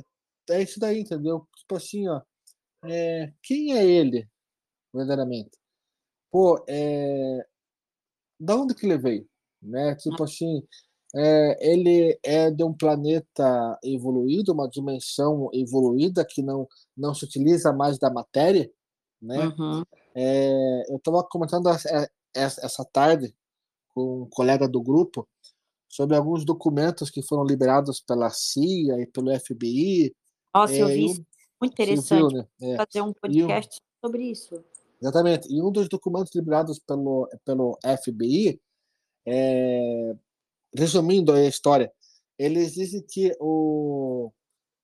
é 0.50 0.62
isso 0.62 0.78
daí, 0.80 1.00
entendeu? 1.00 1.46
Tipo 1.56 1.76
assim, 1.76 2.08
ó, 2.08 2.22
é, 2.84 3.32
quem 3.42 3.76
é 3.76 3.84
ele, 3.84 4.28
verdadeiramente? 4.94 5.50
pô, 6.36 6.62
é, 6.68 7.46
da 8.38 8.56
onde 8.56 8.74
que 8.74 8.84
ele 8.84 8.98
veio? 8.98 9.26
Né? 9.62 9.94
Tipo 9.96 10.24
assim, 10.24 10.62
é, 11.14 11.72
ele 11.72 12.18
é 12.22 12.50
de 12.50 12.62
um 12.62 12.74
planeta 12.74 13.78
evoluído, 13.82 14.52
uma 14.52 14.68
dimensão 14.68 15.48
evoluída 15.54 16.26
que 16.28 16.42
não 16.42 16.68
não 16.94 17.14
se 17.14 17.24
utiliza 17.24 17.72
mais 17.72 17.98
da 17.98 18.10
matéria, 18.10 18.70
né? 19.26 19.54
Uhum. 19.58 19.84
É, 20.14 20.90
eu 20.90 20.96
estava 20.96 21.22
comentando 21.24 21.68
essa 22.34 22.84
tarde 22.84 23.34
com 23.94 24.22
um 24.22 24.28
colega 24.30 24.68
do 24.68 24.82
grupo 24.82 25.28
sobre 25.88 26.16
alguns 26.16 26.44
documentos 26.44 27.10
que 27.10 27.22
foram 27.22 27.44
liberados 27.44 28.00
pela 28.00 28.30
CIA 28.30 29.00
e 29.00 29.06
pelo 29.06 29.38
FBI. 29.38 30.14
Nossa, 30.54 30.74
é, 30.74 30.82
eu 30.82 30.86
vi 30.88 31.06
isso. 31.06 31.26
Muito 31.60 31.72
interessante. 31.72 32.32
Viu, 32.32 32.38
né? 32.38 32.46
é. 32.60 32.76
Fazer 32.76 33.02
um 33.02 33.12
podcast 33.12 33.80
um, 33.80 34.06
sobre 34.06 34.22
isso. 34.24 34.64
Exatamente. 35.00 35.52
E 35.52 35.62
um 35.62 35.70
dos 35.70 35.88
documentos 35.88 36.34
liberados 36.34 36.78
pelo, 36.78 37.28
pelo 37.44 37.78
FBI, 38.02 38.60
é, 39.26 40.14
resumindo 40.74 41.32
a 41.32 41.42
história, 41.44 41.92
eles 42.38 42.74
dizem 42.74 43.02
que 43.02 43.34
o, 43.40 44.30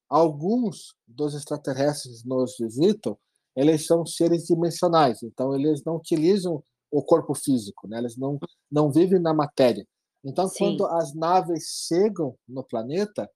alguns 0.09 0.95
dos 1.07 1.35
extraterrestres 1.35 2.25
nos 2.25 2.57
visitam, 2.59 3.19
eles 3.57 3.87
são 3.87 4.05
seres 4.07 4.45
dimensionais, 4.47 5.23
então 5.23 5.55
eles 5.55 5.83
não 5.85 5.97
utilizam 5.97 6.63
o 6.91 7.03
corpo 7.03 7.35
físico, 7.35 7.89
né? 7.89 7.99
eles 7.99 8.17
não, 8.17 8.39
não 8.71 8.93
vivem 8.93 9.19
na 9.19 9.33
matéria. 9.33 9.87
Então, 10.25 10.47
Sim. 10.47 10.59
quando 10.59 10.87
as 10.87 11.15
naves 11.15 11.87
chegam 11.89 12.37
no 12.49 12.63
planeta, 12.63 13.29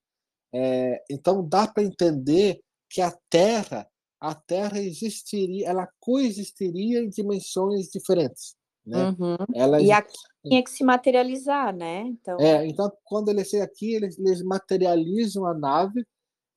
é, 0.55 1.03
então 1.11 1.47
dá 1.47 1.67
para 1.67 1.83
entender 1.83 2.61
que 2.89 3.01
a 3.01 3.13
Terra, 3.29 3.89
a 4.21 4.35
Terra 4.35 4.79
existiria, 4.79 5.69
ela 5.69 5.89
coexistiria 5.99 7.01
em 7.01 7.09
dimensões 7.09 7.89
diferentes. 7.89 8.55
Né? 8.87 9.09
Uhum. 9.09 9.37
Ela, 9.53 9.83
e 9.83 9.91
aqui 9.91 10.15
tinha 10.47 10.63
que 10.63 10.71
se 10.71 10.85
materializar, 10.85 11.75
né? 11.75 12.03
Então, 12.03 12.39
é, 12.39 12.65
então 12.67 12.91
quando 13.05 13.31
eles 13.31 13.49
chegam 13.49 13.67
aqui, 13.67 13.95
eles, 13.95 14.17
eles 14.17 14.43
materializam 14.43 15.45
a 15.45 15.53
nave 15.53 16.07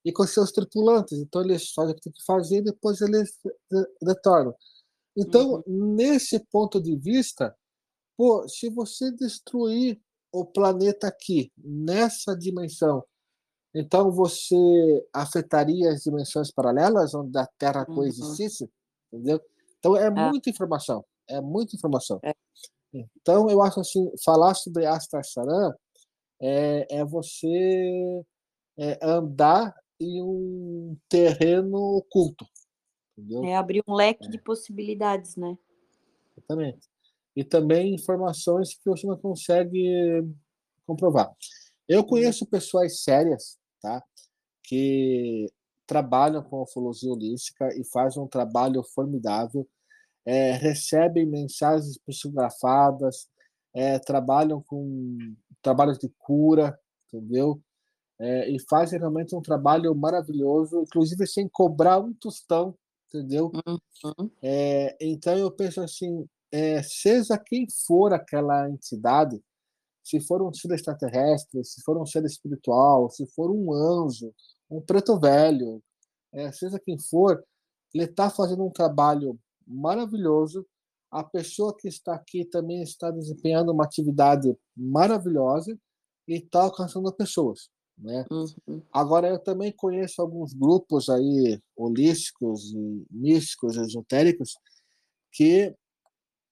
e 0.03 0.11
com 0.11 0.25
seus 0.25 0.51
tripulantes. 0.51 1.17
Então 1.17 1.41
eles 1.41 1.71
fazem 1.71 1.93
o 1.93 1.95
que 1.95 2.03
tem 2.03 2.13
que 2.13 2.23
fazer 2.25 2.57
e 2.57 2.63
depois 2.63 3.01
eles 3.01 3.37
retornam. 4.01 4.53
Então, 5.17 5.63
uhum. 5.67 5.95
nesse 5.95 6.39
ponto 6.51 6.81
de 6.81 6.95
vista, 6.95 7.55
pô, 8.17 8.47
se 8.47 8.69
você 8.69 9.11
destruir 9.11 9.99
o 10.31 10.45
planeta 10.45 11.07
aqui, 11.07 11.51
nessa 11.57 12.35
dimensão, 12.35 13.03
então 13.73 14.11
você 14.11 14.55
afetaria 15.13 15.91
as 15.91 16.01
dimensões 16.01 16.51
paralelas 16.51 17.13
onde 17.13 17.37
a 17.37 17.47
Terra 17.57 17.85
uhum. 17.87 17.95
coexistisse, 17.95 18.69
entendeu? 19.11 19.41
Então 19.77 19.95
é, 19.95 20.05
é. 20.05 20.09
muita 20.09 20.49
informação, 20.49 21.03
é 21.27 21.41
muita 21.41 21.75
informação. 21.75 22.19
É. 22.23 22.33
Então 22.93 23.49
eu 23.49 23.61
acho 23.61 23.79
assim, 23.79 24.09
falar 24.23 24.53
sobre 24.55 24.85
Astar 24.85 25.23
Saran 25.23 25.73
é, 26.41 26.87
é 26.89 27.05
você 27.05 28.23
é, 28.77 28.97
andar 29.01 29.75
em 29.99 30.21
um 30.21 30.97
terreno 31.09 31.77
oculto, 31.97 32.45
entendeu? 33.17 33.43
É 33.43 33.55
abrir 33.55 33.83
um 33.87 33.93
leque 33.93 34.27
é. 34.27 34.29
de 34.29 34.37
possibilidades, 34.37 35.35
né? 35.35 35.57
Exatamente. 36.37 36.87
E 37.35 37.43
também 37.43 37.93
informações 37.93 38.73
que 38.73 38.89
você 38.89 39.05
não 39.05 39.17
consegue 39.17 40.23
comprovar. 40.85 41.31
Eu 41.87 42.01
uhum. 42.01 42.07
conheço 42.07 42.45
pessoas 42.45 43.01
sérias, 43.01 43.57
tá? 43.81 44.03
Que 44.63 45.47
trabalham 45.85 46.43
com 46.43 46.61
ufologia 46.61 47.11
holística 47.11 47.67
e 47.75 47.83
fazem 47.83 48.21
um 48.21 48.27
trabalho 48.27 48.83
formidável, 48.83 49.67
é, 50.25 50.51
recebem 50.51 51.25
mensagens 51.25 51.97
psicografadas, 51.97 53.27
é, 53.73 53.97
trabalham 53.97 54.61
com 54.61 55.17
trabalhos 55.61 55.97
de 55.97 56.09
cura, 56.19 56.79
entendeu? 57.07 57.61
É, 58.19 58.49
e 58.49 58.59
fazem 58.69 58.99
realmente 58.99 59.33
um 59.35 59.41
trabalho 59.41 59.95
maravilhoso, 59.95 60.81
inclusive 60.81 61.25
sem 61.25 61.47
cobrar 61.47 61.99
um 61.99 62.13
tostão, 62.13 62.75
entendeu? 63.07 63.51
Uhum. 63.65 64.29
É, 64.41 64.97
então 64.99 65.37
eu 65.37 65.49
penso 65.49 65.79
assim, 65.81 66.27
é, 66.51 66.83
seja 66.83 67.37
quem 67.37 67.65
for 67.87 68.13
aquela 68.13 68.69
entidade, 68.69 69.41
se 70.03 70.19
for 70.19 70.41
um 70.41 70.53
ser 70.53 70.71
extraterrestre, 70.71 71.63
se 71.63 71.81
for 71.81 71.97
um 71.97 72.05
ser 72.05 72.25
espiritual, 72.25 73.09
se 73.09 73.25
for 73.27 73.51
um 73.51 73.71
anjo, 73.71 74.33
um 74.69 74.81
preto 74.81 75.19
velho, 75.19 75.81
é, 76.33 76.51
seja 76.51 76.79
quem 76.79 76.97
for, 76.99 77.43
ele 77.93 78.05
está 78.05 78.29
fazendo 78.29 78.65
um 78.65 78.71
trabalho 78.71 79.39
maravilhoso. 79.65 80.65
A 81.11 81.23
pessoa 81.23 81.75
que 81.75 81.87
está 81.87 82.13
aqui 82.13 82.45
também 82.45 82.81
está 82.81 83.09
desempenhando 83.11 83.71
uma 83.71 83.83
atividade 83.83 84.55
maravilhosa 84.75 85.77
e 86.27 86.35
está 86.35 86.61
alcançando 86.61 87.11
pessoas. 87.13 87.69
Né? 87.99 88.25
Uhum. 88.31 88.81
Agora, 88.91 89.27
eu 89.27 89.39
também 89.39 89.71
conheço 89.71 90.21
alguns 90.21 90.53
grupos 90.53 91.09
aí 91.09 91.61
holísticos 91.75 92.71
e 92.73 93.05
místicos, 93.11 93.77
esotéricos, 93.77 94.53
que 95.31 95.75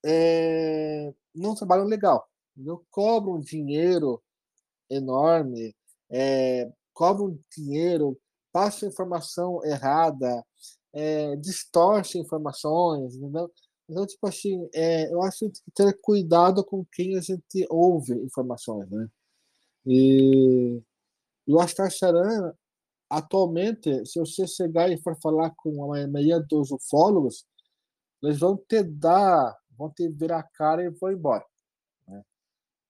é, 0.05 1.13
não 1.33 1.55
trabalham 1.55 1.85
legal 1.85 2.27
entendeu? 2.57 2.83
cobram 2.89 3.39
dinheiro 3.39 4.21
enorme, 4.89 5.75
é, 6.09 6.71
cobram 6.93 7.37
dinheiro, 7.55 8.19
passam 8.51 8.89
informação 8.89 9.63
errada, 9.63 10.43
é, 10.93 11.35
distorcem 11.35 12.21
informações, 12.21 13.15
entendeu? 13.15 13.51
Então, 13.89 14.05
tipo 14.05 14.27
assim, 14.27 14.67
é, 14.73 15.11
eu 15.13 15.21
acho 15.21 15.39
que 15.39 15.45
tem 15.45 15.53
que 15.53 15.71
ter 15.71 16.01
cuidado 16.01 16.63
com 16.65 16.83
quem 16.91 17.17
a 17.17 17.21
gente 17.21 17.65
ouve 17.69 18.13
informações, 18.13 18.89
né? 18.89 19.07
E, 19.85 20.81
e 21.47 21.53
o 21.53 21.59
Astar 21.59 21.91
Saran, 21.91 22.53
atualmente, 23.09 24.05
se 24.05 24.19
você 24.19 24.45
chegar 24.47 24.91
e 24.91 25.01
for 25.01 25.17
falar 25.21 25.51
com 25.55 25.83
a 25.83 26.07
maioria 26.07 26.39
dos 26.41 26.71
ufólogos, 26.71 27.45
eles 28.21 28.39
vão 28.39 28.57
te 28.57 28.83
dar, 28.83 29.55
vão 29.77 29.89
te 29.91 30.09
virar 30.09 30.39
a 30.39 30.43
cara 30.43 30.83
e 30.83 30.89
vão 30.89 31.11
embora 31.11 31.45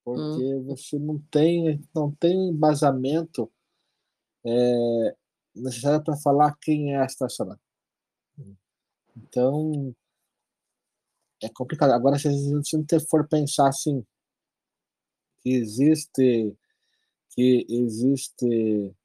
porque 0.07 0.55
hum. 0.55 0.63
você 0.63 0.97
não 0.97 1.19
tem 1.29 1.85
não 1.93 2.15
tem 2.15 2.47
embasamento 2.47 3.51
é, 4.45 5.15
necessário 5.53 6.01
para 6.01 6.15
falar 6.15 6.55
quem 6.61 6.93
é 6.93 7.01
a 7.01 7.05
estacionária. 7.05 7.61
Então 9.17 9.93
é 11.43 11.49
complicado. 11.49 11.91
Agora, 11.91 12.17
se 12.17 12.29
a 12.29 12.31
gente 12.31 12.99
for 13.09 13.27
pensar 13.27 13.67
assim 13.67 14.01
que 15.41 15.49
existe 15.49 16.55
que 17.37 17.67
existe 17.69 18.95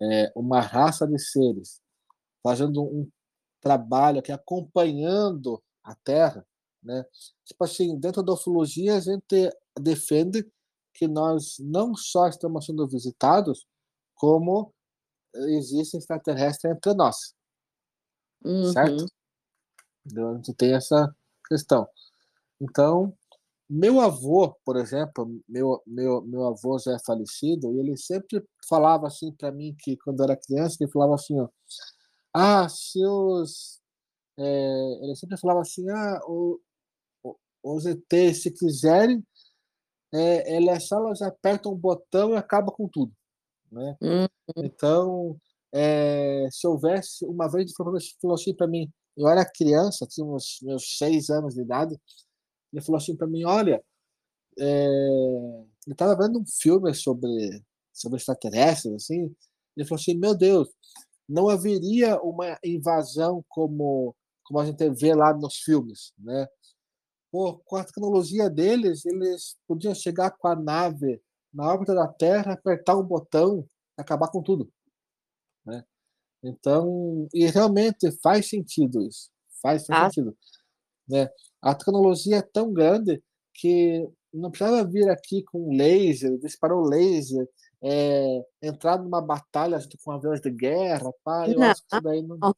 é, 0.00 0.32
uma 0.34 0.58
raça 0.58 1.06
de 1.06 1.18
seres 1.18 1.82
fazendo 2.42 2.82
um 2.82 3.06
trabalho 3.60 4.20
aqui 4.20 4.32
acompanhando 4.32 5.62
a 5.82 5.94
Terra, 5.96 6.46
né? 6.82 7.04
Tipo 7.44 7.64
assim, 7.64 7.98
dentro 7.98 8.22
da 8.22 8.32
ufologia 8.32 8.96
a 8.96 9.00
gente 9.00 9.50
defende 9.78 10.50
que 10.94 11.06
nós 11.06 11.56
não 11.58 11.94
só 11.94 12.26
estamos 12.26 12.64
sendo 12.64 12.88
visitados, 12.88 13.66
como 14.14 14.72
existe 15.34 15.98
extraterrestre 15.98 16.70
entre 16.70 16.94
nós. 16.94 17.34
Uhum. 18.42 18.72
Certo? 18.72 19.06
Então, 20.06 20.30
a 20.30 20.34
gente 20.36 20.54
tem 20.54 20.72
essa 20.72 21.14
questão. 21.46 21.86
Então, 22.58 23.14
meu 23.68 24.00
avô, 24.00 24.54
por 24.64 24.76
exemplo, 24.76 25.40
meu, 25.48 25.82
meu, 25.86 26.22
meu 26.22 26.46
avô 26.46 26.78
já 26.78 26.92
é 26.94 26.98
falecido, 27.04 27.72
e 27.72 27.80
ele 27.80 27.96
sempre 27.96 28.42
falava 28.68 29.06
assim 29.06 29.32
para 29.32 29.50
mim 29.50 29.74
que 29.78 29.96
quando 29.98 30.20
eu 30.20 30.24
era 30.24 30.36
criança, 30.36 30.76
ele 30.80 30.90
falava 30.90 31.14
assim, 31.14 31.38
ó, 31.40 31.48
ah, 32.32 32.68
seus... 32.68 33.80
É, 34.36 35.04
ele 35.04 35.14
sempre 35.16 35.38
falava 35.38 35.60
assim, 35.60 35.88
ah, 35.90 36.20
o, 36.26 36.60
o, 37.22 37.36
os 37.62 37.86
ETs, 37.86 38.42
se 38.42 38.50
quiserem, 38.50 39.24
é, 40.12 40.56
ela 40.56 40.72
é 40.72 40.80
só 40.80 40.96
elas 40.96 41.22
apertam 41.22 41.72
um 41.72 41.76
botão 41.76 42.32
e 42.32 42.36
acaba 42.36 42.72
com 42.72 42.88
tudo. 42.88 43.12
Né? 43.70 43.96
Uhum. 44.00 44.26
Então, 44.56 45.40
é, 45.72 46.48
se 46.50 46.66
houvesse, 46.66 47.24
uma 47.24 47.50
vez 47.50 47.66
ele 47.66 47.74
falou 48.20 48.34
assim 48.34 48.54
para 48.54 48.66
mim, 48.66 48.92
eu 49.16 49.28
era 49.28 49.44
criança, 49.44 50.06
tinha 50.08 50.26
uns 50.26 50.58
meus 50.62 50.96
seis 50.98 51.30
anos 51.30 51.54
de 51.54 51.62
idade, 51.62 51.96
ele 52.74 52.84
falou 52.84 52.98
assim 52.98 53.16
para 53.16 53.26
mim, 53.28 53.44
olha, 53.44 53.82
é, 54.58 54.86
ele 55.86 55.92
estava 55.92 56.16
vendo 56.16 56.40
um 56.40 56.44
filme 56.46 56.92
sobre, 56.92 57.62
sobre 57.92 58.18
extraterrestres, 58.18 58.94
assim, 58.94 59.34
ele 59.76 59.86
falou 59.86 60.00
assim, 60.00 60.18
meu 60.18 60.34
Deus, 60.36 60.68
não 61.28 61.48
haveria 61.48 62.20
uma 62.20 62.58
invasão 62.64 63.44
como, 63.48 64.14
como 64.44 64.60
a 64.60 64.66
gente 64.66 64.88
vê 64.90 65.14
lá 65.14 65.32
nos 65.32 65.58
filmes, 65.58 66.12
né? 66.18 66.46
Pô, 67.30 67.58
com 67.64 67.76
a 67.76 67.84
tecnologia 67.84 68.50
deles, 68.50 69.04
eles 69.04 69.56
podiam 69.66 69.94
chegar 69.94 70.30
com 70.32 70.46
a 70.46 70.54
nave 70.54 71.20
na 71.52 71.68
órbita 71.68 71.94
da 71.94 72.06
Terra, 72.06 72.52
apertar 72.52 72.96
um 72.96 73.02
botão 73.02 73.66
e 73.98 74.02
acabar 74.02 74.28
com 74.28 74.42
tudo. 74.42 74.70
Né? 75.64 75.84
Então, 76.42 77.28
e 77.32 77.46
realmente 77.46 78.12
faz 78.22 78.48
sentido 78.48 79.02
isso. 79.02 79.30
Faz, 79.60 79.86
faz 79.86 80.00
ah. 80.00 80.04
sentido. 80.10 80.36
Né? 81.08 81.28
A 81.64 81.74
tecnologia 81.74 82.36
é 82.36 82.42
tão 82.42 82.74
grande 82.74 83.22
que 83.54 84.06
não 84.30 84.50
precisava 84.50 84.84
vir 84.84 85.08
aqui 85.08 85.42
com 85.44 85.74
laser, 85.74 86.36
disparar 86.38 86.76
o 86.76 86.86
laser, 86.86 87.48
é, 87.82 88.44
entrar 88.60 88.98
numa 88.98 89.22
batalha 89.22 89.78
com 90.02 90.12
aviões 90.12 90.42
de 90.42 90.50
guerra, 90.50 91.10
pá, 91.24 91.48
eu 91.48 91.58
não. 91.58 91.70
acho 91.70 91.80
que 91.80 91.94
isso 91.94 92.02
daí 92.02 92.22
não. 92.22 92.54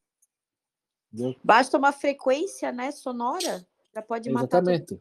Entendeu? 1.12 1.36
Basta 1.44 1.78
uma 1.78 1.92
frequência, 1.92 2.72
né, 2.72 2.90
sonora, 2.90 3.64
já 3.94 4.02
pode 4.02 4.28
matar. 4.28 4.58
Exatamente. 4.58 5.00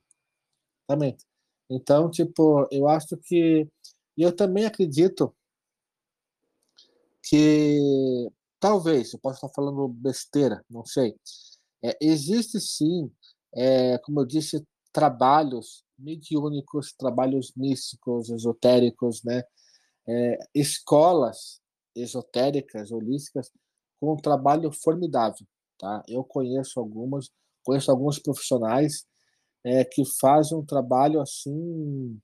Exatamente. 0.87 1.25
Então, 1.67 2.11
tipo, 2.11 2.67
eu 2.69 2.87
acho 2.87 3.17
que. 3.17 3.67
E 4.15 4.21
eu 4.21 4.35
também 4.35 4.65
acredito 4.65 5.35
que 7.23 8.29
talvez, 8.59 9.13
eu 9.13 9.19
posso 9.19 9.37
estar 9.37 9.49
falando 9.49 9.87
besteira, 9.87 10.63
não 10.69 10.85
sei. 10.85 11.15
É, 11.83 11.97
existe 11.99 12.59
sim, 12.59 13.11
é, 13.55 13.97
como 13.99 14.21
eu 14.21 14.25
disse, 14.25 14.65
trabalhos 14.91 15.83
mediúnicos, 15.97 16.93
trabalhos 16.93 17.53
místicos, 17.55 18.29
esotéricos, 18.29 19.23
né? 19.23 19.43
É, 20.07 20.39
escolas 20.53 21.61
esotéricas, 21.95 22.91
holísticas, 22.91 23.51
com 23.99 24.13
um 24.13 24.17
trabalho 24.17 24.71
formidável, 24.71 25.47
tá? 25.77 26.03
Eu 26.07 26.23
conheço 26.23 26.79
algumas, 26.79 27.29
conheço 27.63 27.89
alguns 27.89 28.19
profissionais 28.19 29.05
é, 29.63 29.83
que 29.83 30.03
fazem 30.19 30.57
um 30.57 30.65
trabalho 30.65 31.21
assim, 31.21 32.19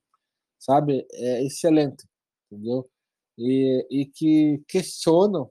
sabe, 0.60 1.08
é, 1.14 1.44
excelente, 1.44 2.06
entendeu? 2.52 2.90
E, 3.38 3.88
e 3.90 4.06
que 4.06 4.62
questionam 4.68 5.50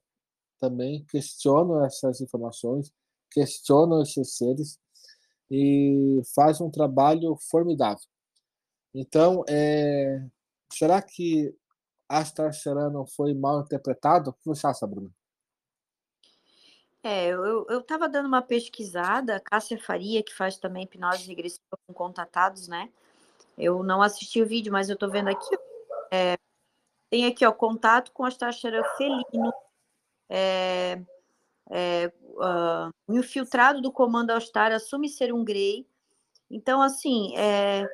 também, 0.60 1.04
questionam 1.06 1.84
essas 1.84 2.20
informações, 2.20 2.92
questionam 3.30 4.02
esses 4.02 4.36
seres 4.36 4.78
e 5.50 6.20
fazem 6.34 6.66
um 6.66 6.70
trabalho 6.70 7.36
formidável. 7.50 8.04
Então, 8.94 9.44
é, 9.48 10.24
será 10.72 11.00
que 11.02 11.54
Astar 12.08 12.52
Serano 12.52 13.06
foi 13.06 13.34
mal 13.34 13.60
interpretado? 13.60 14.30
O 14.30 14.32
que 14.32 14.46
você 14.46 14.66
acha, 14.66 14.86
Bruno? 14.86 15.12
É, 17.02 17.28
eu 17.30 17.80
estava 17.80 18.08
dando 18.08 18.26
uma 18.26 18.42
pesquisada, 18.42 19.40
Cássia 19.40 19.80
Faria, 19.80 20.22
que 20.22 20.34
faz 20.34 20.58
também 20.58 20.84
hipnose 20.84 21.26
regressiva 21.26 21.78
com 21.86 21.94
contatados, 21.94 22.68
né? 22.68 22.90
Eu 23.56 23.82
não 23.82 24.02
assisti 24.02 24.42
o 24.42 24.46
vídeo, 24.46 24.72
mas 24.72 24.88
eu 24.88 24.94
estou 24.94 25.10
vendo 25.10 25.28
aqui. 25.28 25.56
É, 26.10 26.36
tem 27.08 27.26
aqui, 27.26 27.44
ó, 27.46 27.52
contato 27.52 28.12
com 28.12 28.24
Astaxera 28.24 28.84
felino. 28.96 29.52
É, 30.28 31.02
é, 31.70 32.12
uh, 32.22 32.90
o 33.06 33.18
infiltrado 33.18 33.80
do 33.80 33.92
comando 33.92 34.30
Austar 34.30 34.72
assume 34.72 35.08
ser 35.08 35.32
um 35.32 35.44
Grey. 35.44 35.86
Então, 36.50 36.82
assim, 36.82 37.36
é, 37.36 37.88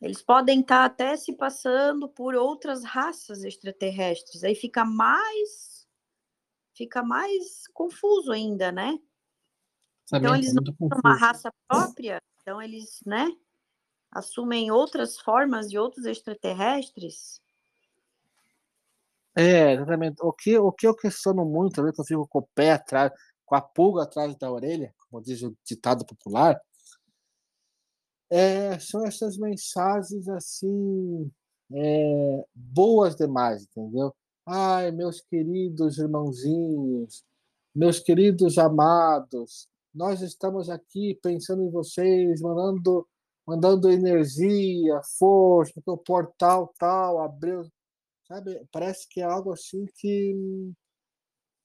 eles 0.00 0.22
podem 0.22 0.60
estar 0.60 0.84
até 0.84 1.16
se 1.16 1.32
passando 1.32 2.08
por 2.08 2.34
outras 2.34 2.84
raças 2.84 3.44
extraterrestres. 3.44 4.44
Aí 4.44 4.54
fica 4.54 4.84
mais 4.84 5.76
fica 6.74 7.02
mais 7.02 7.66
confuso 7.68 8.30
ainda, 8.30 8.70
né? 8.70 8.98
então 10.12 10.36
eles 10.36 10.54
não 10.54 10.62
têm 10.62 10.74
uma 11.02 11.16
raça 11.16 11.50
própria, 11.66 12.22
então 12.42 12.60
eles, 12.62 13.00
né, 13.04 13.34
assumem 14.10 14.70
outras 14.70 15.18
formas 15.18 15.68
de 15.68 15.78
outros 15.78 16.04
extraterrestres. 16.04 17.40
É, 19.36 19.74
exatamente. 19.74 20.16
O 20.22 20.32
que, 20.32 20.58
o 20.58 20.72
que 20.72 20.86
eu 20.86 20.94
questiono 20.96 21.44
muito, 21.44 21.82
né, 21.82 21.92
que 21.92 22.00
eu 22.00 22.04
fico 22.04 22.26
com 22.26 22.38
o 22.38 22.48
pé 22.54 22.72
atrás, 22.72 23.12
com 23.44 23.54
a 23.54 23.60
pulga 23.60 24.02
atrás 24.04 24.34
da 24.36 24.50
orelha, 24.50 24.94
como 25.10 25.22
diz 25.22 25.42
o 25.42 25.54
ditado 25.64 26.04
popular, 26.06 26.60
é, 28.30 28.78
são 28.78 29.04
essas 29.06 29.36
mensagens 29.36 30.28
assim 30.28 31.30
é, 31.72 32.44
boas 32.54 33.14
demais, 33.14 33.62
entendeu? 33.64 34.14
Ai, 34.46 34.90
meus 34.90 35.20
queridos 35.20 35.98
irmãozinhos, 35.98 37.24
meus 37.74 38.00
queridos 38.00 38.58
amados, 38.58 39.68
nós 39.94 40.22
estamos 40.22 40.70
aqui 40.70 41.18
pensando 41.22 41.62
em 41.62 41.70
vocês, 41.70 42.40
mandando, 42.40 43.06
mandando 43.46 43.90
energia, 43.90 45.00
força, 45.18 45.72
porque 45.74 45.90
o 45.90 45.96
portal 45.96 46.72
tal 46.78 47.20
abriu. 47.20 47.64
Sabe? 48.26 48.66
Parece 48.72 49.08
que 49.08 49.20
é 49.20 49.24
algo 49.24 49.52
assim 49.52 49.86
que, 49.96 50.72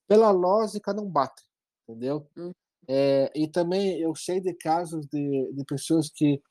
pela 0.07 0.31
lógica, 0.31 0.93
não 0.93 1.09
bate, 1.09 1.43
entendeu? 1.83 2.27
Hum. 2.37 2.51
É, 2.87 3.31
e 3.35 3.47
também 3.47 3.99
eu 3.99 4.15
sei 4.15 4.39
de 4.39 4.53
casos 4.53 5.05
de, 5.07 5.53
de 5.53 5.65
pessoas 5.65 6.09
que 6.09 6.41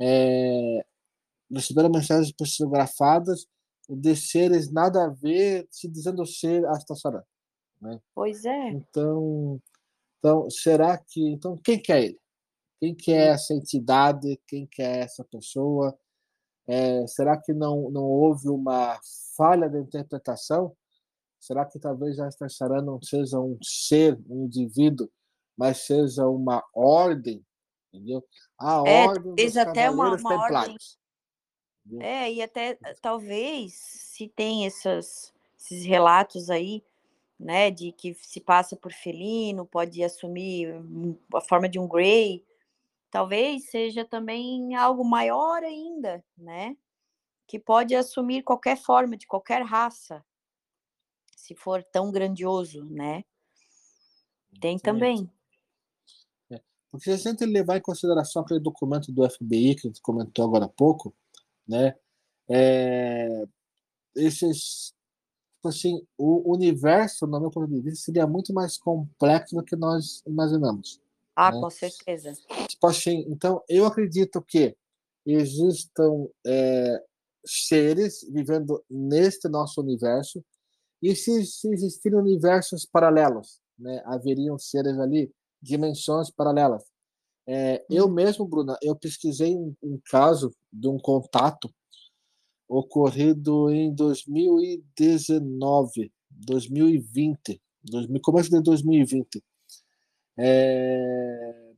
é, 0.00 0.84
receberam 1.50 1.90
mensagens 1.90 2.32
psicografadas 2.32 3.46
de 3.88 4.16
seres 4.16 4.70
nada 4.72 5.04
a 5.04 5.08
ver, 5.08 5.66
se 5.70 5.88
dizendo 5.88 6.24
ser 6.26 6.64
Astasarã. 6.66 7.22
Né? 7.80 8.00
Pois 8.14 8.44
é. 8.44 8.70
Então, 8.70 9.60
então, 10.18 10.48
será 10.50 10.96
que. 10.96 11.20
Então, 11.30 11.58
quem 11.58 11.80
que 11.80 11.92
é 11.92 12.04
ele? 12.04 12.20
Quem 12.80 12.94
que 12.94 13.12
é 13.12 13.28
essa 13.28 13.52
entidade? 13.52 14.40
Quem 14.46 14.66
que 14.66 14.80
é 14.80 15.00
essa 15.00 15.24
pessoa? 15.24 15.96
É, 16.66 17.06
será 17.06 17.36
que 17.36 17.52
não, 17.52 17.90
não 17.90 18.04
houve 18.04 18.48
uma 18.48 18.98
falha 19.36 19.68
de 19.68 19.78
interpretação? 19.78 20.74
Será 21.40 21.64
que 21.64 21.78
talvez 21.78 22.20
a 22.20 22.28
Astasarã 22.28 22.80
não 22.80 23.02
seja 23.02 23.40
um 23.40 23.58
ser, 23.62 24.18
um 24.28 24.44
indivíduo, 24.44 25.10
mas 25.56 25.78
seja 25.78 26.26
uma 26.28 26.62
ordem? 26.72 27.44
Entendeu? 27.92 28.24
A 28.58 28.82
é, 28.86 29.06
ordem 29.06 29.34
dos 29.34 29.56
até 29.56 29.90
uma, 29.90 30.16
uma 30.16 30.34
ordem 30.34 30.76
é, 32.00 32.32
e 32.32 32.42
até 32.42 32.78
talvez 33.00 33.74
se 33.74 34.28
tem 34.28 34.66
essas, 34.66 35.32
esses 35.58 35.84
relatos 35.84 36.48
aí, 36.48 36.82
né, 37.38 37.70
de 37.70 37.90
que 37.90 38.14
se 38.14 38.40
passa 38.40 38.76
por 38.76 38.92
felino, 38.92 39.66
pode 39.66 40.02
assumir 40.02 40.68
a 41.34 41.40
forma 41.40 41.68
de 41.68 41.78
um 41.78 41.88
Grey, 41.88 42.44
talvez 43.12 43.68
seja 43.68 44.06
também 44.06 44.74
algo 44.74 45.04
maior 45.04 45.62
ainda, 45.62 46.24
né, 46.36 46.74
que 47.46 47.58
pode 47.58 47.94
assumir 47.94 48.42
qualquer 48.42 48.76
forma, 48.78 49.18
de 49.18 49.26
qualquer 49.26 49.62
raça, 49.62 50.24
se 51.36 51.54
for 51.54 51.84
tão 51.84 52.10
grandioso, 52.10 52.84
né. 52.86 53.22
Tem 54.58 54.78
também. 54.78 55.30
É. 56.50 56.58
Porque 56.90 57.16
se 57.18 57.28
a 57.28 57.30
gente 57.30 57.44
levar 57.44 57.76
em 57.76 57.82
consideração 57.82 58.42
aquele 58.42 58.60
documento 58.60 59.12
do 59.12 59.28
FBI 59.28 59.74
que 59.74 59.86
a 59.86 59.90
gente 59.90 60.00
comentou 60.00 60.46
agora 60.46 60.64
há 60.64 60.68
pouco, 60.68 61.14
né? 61.68 61.94
É, 62.48 63.46
esses, 64.14 64.94
tipo 65.54 65.68
assim, 65.68 66.06
o 66.16 66.50
universo, 66.50 67.26
no 67.26 67.40
meu 67.40 67.50
ponto 67.50 67.68
de 67.68 67.80
vista, 67.80 68.06
seria 68.06 68.26
muito 68.26 68.54
mais 68.54 68.78
complexo 68.78 69.54
do 69.54 69.64
que 69.64 69.76
nós 69.76 70.22
imaginamos. 70.26 71.01
Ah, 71.34 71.52
né? 71.52 71.60
com 71.60 71.70
certeza. 71.70 72.32
Tipo 72.68 72.86
assim, 72.86 73.24
então, 73.28 73.62
eu 73.68 73.86
acredito 73.86 74.42
que 74.42 74.76
existam 75.24 76.26
é, 76.46 77.02
seres 77.44 78.26
vivendo 78.30 78.82
neste 78.90 79.48
nosso 79.48 79.80
universo, 79.80 80.44
e 81.00 81.16
se, 81.16 81.44
se 81.44 81.72
existirem 81.72 82.18
universos 82.18 82.84
paralelos, 82.86 83.60
né, 83.76 84.00
haveriam 84.04 84.56
seres 84.58 84.98
ali, 84.98 85.32
dimensões 85.60 86.30
paralelas. 86.30 86.84
É, 87.46 87.84
eu 87.90 88.06
uhum. 88.06 88.12
mesmo, 88.12 88.46
Bruna, 88.46 88.78
eu 88.80 88.94
pesquisei 88.94 89.56
um, 89.56 89.74
um, 89.82 90.00
caso 90.08 90.54
de 90.72 90.86
um 90.86 90.96
contato 90.98 91.68
ocorrido 92.68 93.68
em 93.68 93.92
2019, 93.92 96.12
2020, 96.30 97.60
2000, 97.82 98.22
começo 98.22 98.50
de 98.50 98.62
2020, 98.62 99.42
é, 100.42 101.72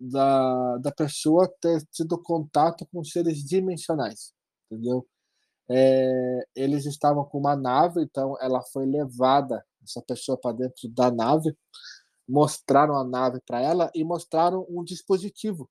da, 0.00 0.78
da 0.78 0.92
pessoa 0.92 1.52
ter 1.60 1.84
tido 1.90 2.16
contato 2.22 2.86
com 2.92 3.02
seres 3.02 3.38
dimensionais, 3.44 4.32
entendeu? 4.70 5.06
É, 5.70 6.46
eles 6.54 6.86
estavam 6.86 7.24
com 7.24 7.38
uma 7.38 7.56
nave, 7.56 8.02
então 8.02 8.36
ela 8.40 8.62
foi 8.72 8.86
levada, 8.86 9.64
essa 9.82 10.00
pessoa, 10.02 10.38
para 10.38 10.56
dentro 10.56 10.88
da 10.90 11.10
nave, 11.10 11.54
mostraram 12.28 12.96
a 12.96 13.04
nave 13.04 13.40
para 13.44 13.60
ela 13.60 13.90
e 13.94 14.04
mostraram 14.04 14.64
um 14.68 14.84
dispositivo, 14.84 15.68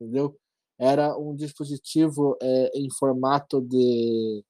entendeu? 0.00 0.36
Era 0.78 1.16
um 1.18 1.34
dispositivo 1.34 2.36
é, 2.42 2.78
em 2.78 2.88
formato 2.98 3.60
de 3.62 4.44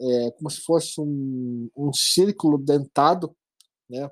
é, 0.00 0.30
como 0.32 0.50
se 0.50 0.60
fosse 0.62 1.00
um, 1.00 1.70
um 1.76 1.92
círculo 1.92 2.58
dentado, 2.58 3.34
né? 3.88 4.10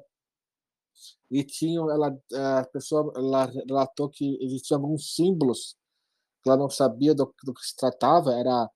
E 1.32 1.42
tinha 1.42 1.80
ela 1.80 2.16
a 2.60 2.64
pessoa 2.66 3.12
ela 3.16 3.46
relatou 3.46 4.08
que 4.08 4.38
existiam 4.42 4.80
alguns 4.80 5.14
símbolos 5.14 5.74
que 6.42 6.50
ela 6.50 6.58
não 6.58 6.68
sabia 6.68 7.14
do, 7.14 7.32
do 7.42 7.54
que 7.54 7.62
se 7.62 7.74
tratava, 7.74 8.34
era 8.34 8.68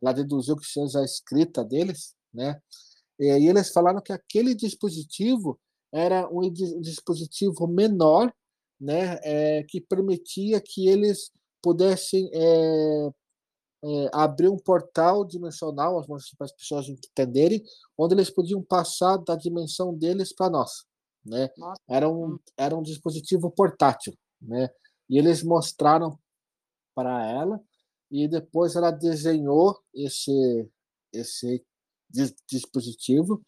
ela 0.00 0.12
deduziu 0.12 0.56
que 0.56 0.66
seja 0.66 1.00
a 1.00 1.04
escrita 1.04 1.64
deles, 1.64 2.14
né? 2.32 2.60
E 3.18 3.30
aí 3.30 3.46
eles 3.46 3.70
falaram 3.70 4.00
que 4.00 4.12
aquele 4.12 4.54
dispositivo 4.54 5.58
era 5.92 6.28
um 6.28 6.50
dispositivo 6.80 7.66
menor, 7.66 8.32
né, 8.80 9.18
é, 9.22 9.62
que 9.62 9.80
permitia 9.80 10.60
que 10.60 10.88
eles 10.88 11.30
pudessem 11.62 12.28
é, 12.32 13.10
é, 13.84 14.10
abrir 14.12 14.48
um 14.48 14.58
portal 14.58 15.24
dimensional 15.24 16.04
para 16.04 16.16
as 16.46 16.52
pessoas 16.52 16.88
entenderem, 16.88 17.62
onde 17.96 18.14
eles 18.14 18.28
podiam 18.28 18.60
passar 18.62 19.16
da 19.18 19.36
dimensão 19.36 19.94
deles 19.94 20.34
para 20.34 20.50
nós. 20.50 20.84
Né? 21.24 21.48
Era, 21.88 22.08
um, 22.08 22.38
era 22.56 22.76
um 22.76 22.82
dispositivo 22.82 23.50
portátil. 23.50 24.14
Né? 24.40 24.68
E 25.08 25.18
eles 25.18 25.42
mostraram 25.42 26.18
para 26.94 27.26
ela, 27.28 27.60
e 28.10 28.28
depois 28.28 28.76
ela 28.76 28.90
desenhou 28.90 29.78
esse, 29.92 30.70
esse 31.12 31.64
dispositivo 32.48 33.42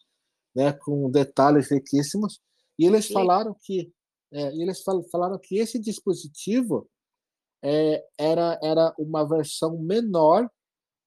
né, 0.55 0.73
com 0.73 1.09
detalhes 1.09 1.69
riquíssimos. 1.71 2.41
E 2.77 2.85
eles 2.85 3.07
falaram 3.07 3.55
que 3.61 3.93
é, 4.31 4.53
eles 4.55 4.83
falaram 5.11 5.39
que 5.39 5.57
esse 5.57 5.79
dispositivo 5.79 6.89
é, 7.63 8.05
era, 8.17 8.59
era 8.61 8.93
uma 8.99 9.23
versão 9.27 9.77
menor 9.77 10.49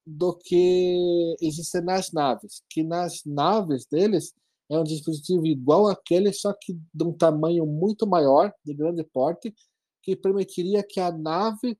do 0.05 0.35
que 0.35 1.35
existe 1.39 1.79
nas 1.81 2.11
naves, 2.11 2.63
que 2.69 2.83
nas 2.83 3.21
naves 3.25 3.85
deles 3.85 4.33
é 4.71 4.79
um 4.79 4.83
dispositivo 4.83 5.45
igual 5.45 5.89
àquele, 5.89 6.31
só 6.31 6.53
que 6.53 6.79
de 6.93 7.03
um 7.03 7.11
tamanho 7.11 7.65
muito 7.65 8.07
maior, 8.07 8.53
de 8.63 8.73
grande 8.73 9.03
porte, 9.03 9.53
que 10.01 10.15
permitiria 10.15 10.81
que 10.81 10.99
a 10.99 11.11
nave 11.11 11.77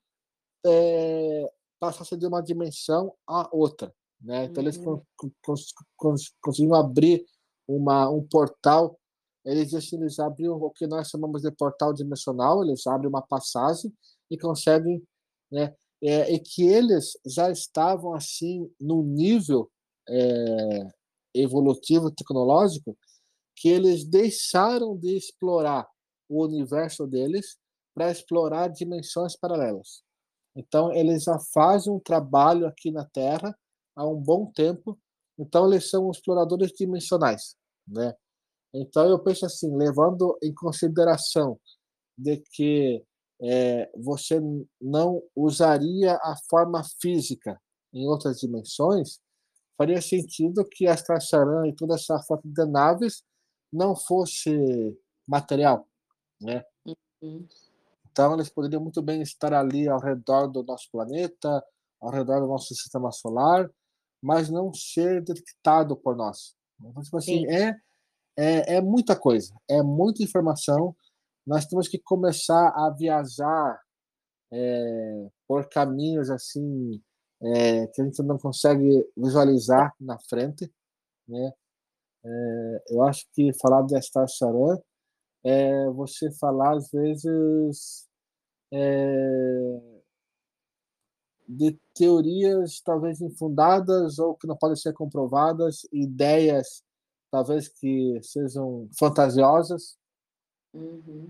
é, 0.66 1.50
passasse 1.80 2.18
de 2.18 2.28
uma 2.28 2.42
dimensão 2.42 3.14
a 3.26 3.50
outra. 3.56 3.94
Né? 4.22 4.44
Então, 4.44 4.62
uhum. 4.62 4.70
eles 4.70 4.78
cons 5.42 5.74
cons 5.98 6.34
conseguiram 6.42 6.76
abrir 6.76 7.26
uma, 7.66 8.10
um 8.10 8.28
portal. 8.28 9.00
Eles, 9.46 9.72
eles 9.94 10.20
abriram 10.20 10.56
o 10.56 10.70
que 10.70 10.86
nós 10.86 11.08
chamamos 11.08 11.44
de 11.44 11.52
portal 11.52 11.94
dimensional, 11.94 12.62
eles 12.62 12.86
abrem 12.86 13.10
uma 13.10 13.22
passagem 13.22 13.92
e 14.30 14.38
conseguem, 14.38 15.02
né, 15.50 15.74
é, 16.04 16.32
e 16.32 16.40
que 16.40 16.64
eles 16.64 17.18
já 17.26 17.50
estavam 17.50 18.14
assim 18.14 18.70
no 18.80 19.02
nível 19.02 19.72
é, 20.10 20.92
evolutivo 21.34 22.12
tecnológico 22.12 22.98
que 23.56 23.70
eles 23.70 24.04
deixaram 24.06 24.98
de 24.98 25.16
explorar 25.16 25.88
o 26.30 26.44
universo 26.44 27.06
deles 27.06 27.58
para 27.94 28.12
explorar 28.12 28.70
dimensões 28.70 29.36
paralelas. 29.36 30.04
Então 30.56 30.92
eles 30.94 31.24
já 31.24 31.38
fazem 31.54 31.94
um 31.94 32.00
trabalho 32.00 32.66
aqui 32.66 32.92
na 32.92 33.06
Terra 33.06 33.56
há 33.96 34.08
um 34.08 34.16
bom 34.16 34.52
tempo. 34.52 34.98
Então 35.38 35.72
eles 35.72 35.90
são 35.90 36.10
exploradores 36.10 36.72
dimensionais, 36.72 37.56
né? 37.88 38.14
Então 38.74 39.10
eu 39.10 39.20
penso 39.20 39.46
assim, 39.46 39.76
levando 39.76 40.38
em 40.42 40.54
consideração 40.54 41.60
de 42.18 42.42
que 42.54 43.04
é, 43.42 43.92
você 43.98 44.40
não 44.80 45.22
usaria 45.36 46.14
a 46.16 46.36
forma 46.50 46.82
física 47.02 47.60
em 47.94 48.08
outras 48.08 48.38
dimensões, 48.38 49.20
faria 49.78 50.02
sentido 50.02 50.68
que 50.70 50.88
a 50.88 50.96
Charan 51.20 51.68
e 51.68 51.76
toda 51.76 51.96
essa 51.96 52.20
frota 52.20 52.48
de 52.48 52.66
naves 52.66 53.24
não 53.72 53.96
fosse 53.96 54.98
material, 55.28 55.88
né? 56.40 56.64
Uhum. 57.22 57.48
Então 58.12 58.34
eles 58.34 58.50
poderiam 58.50 58.82
muito 58.82 59.02
bem 59.02 59.22
estar 59.22 59.54
ali 59.54 59.88
ao 59.88 60.00
redor 60.00 60.48
do 60.48 60.64
nosso 60.64 60.90
planeta, 60.92 61.64
ao 62.00 62.12
redor 62.12 62.42
do 62.42 62.48
nosso 62.48 62.74
sistema 62.76 63.12
solar, 63.12 63.70
mas 64.22 64.50
não 64.50 64.74
ser 64.74 65.24
detectado 65.24 65.96
por 65.96 66.16
nós. 66.16 66.56
Então, 66.80 67.02
tipo 67.02 67.18
assim, 67.18 67.46
é, 67.48 67.76
é, 68.38 68.76
é 68.76 68.82
muita 68.82 69.16
coisa, 69.16 69.54
é 69.70 69.82
muita 69.82 70.24
informação, 70.24 70.96
nós 71.46 71.66
temos 71.66 71.88
que 71.88 72.00
começar 72.00 72.70
a 72.70 72.90
viajar 72.90 73.80
é, 74.52 75.28
por 75.48 75.70
caminhos 75.70 76.30
assim 76.30 77.02
é, 77.42 77.88
que 77.88 78.02
a 78.02 78.06
gente 78.06 78.22
não 78.24 78.38
consegue 78.38 79.08
visualizar 79.18 79.94
na 80.00 80.18
frente, 80.20 80.72
né? 81.28 81.54
É, 82.24 82.84
eu 82.90 83.04
acho 83.04 83.26
que 83.34 83.52
falar 83.54 83.82
de 83.84 84.00
Star 84.02 84.28
Saran 84.30 84.80
é 85.44 85.90
você 85.90 86.32
falar 86.34 86.78
às 86.78 86.92
vezes 86.92 88.08
é, 88.72 89.80
de 91.48 91.80
teorias 91.96 92.80
talvez 92.82 93.22
infundadas 93.22 94.20
ou 94.20 94.36
que 94.36 94.48
não 94.48 94.56
podem 94.56 94.76
ser 94.76 94.94
comprovadas, 94.94 95.88
ideias 95.92 96.84
talvez 97.32 97.68
que 97.70 98.20
sejam 98.22 98.88
fantasiosas, 99.00 99.98
Uhum. 100.74 101.30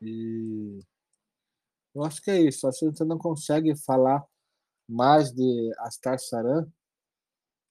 E 0.00 0.78
eu 1.94 2.04
acho 2.04 2.22
que 2.22 2.30
é 2.30 2.40
isso. 2.40 2.66
Acho 2.66 2.80
que 2.80 2.96
você 2.96 3.04
não 3.04 3.18
consegue 3.18 3.74
falar 3.76 4.24
mais 4.88 5.32
de 5.32 5.72
Astar 5.78 6.18
Saran 6.18 6.66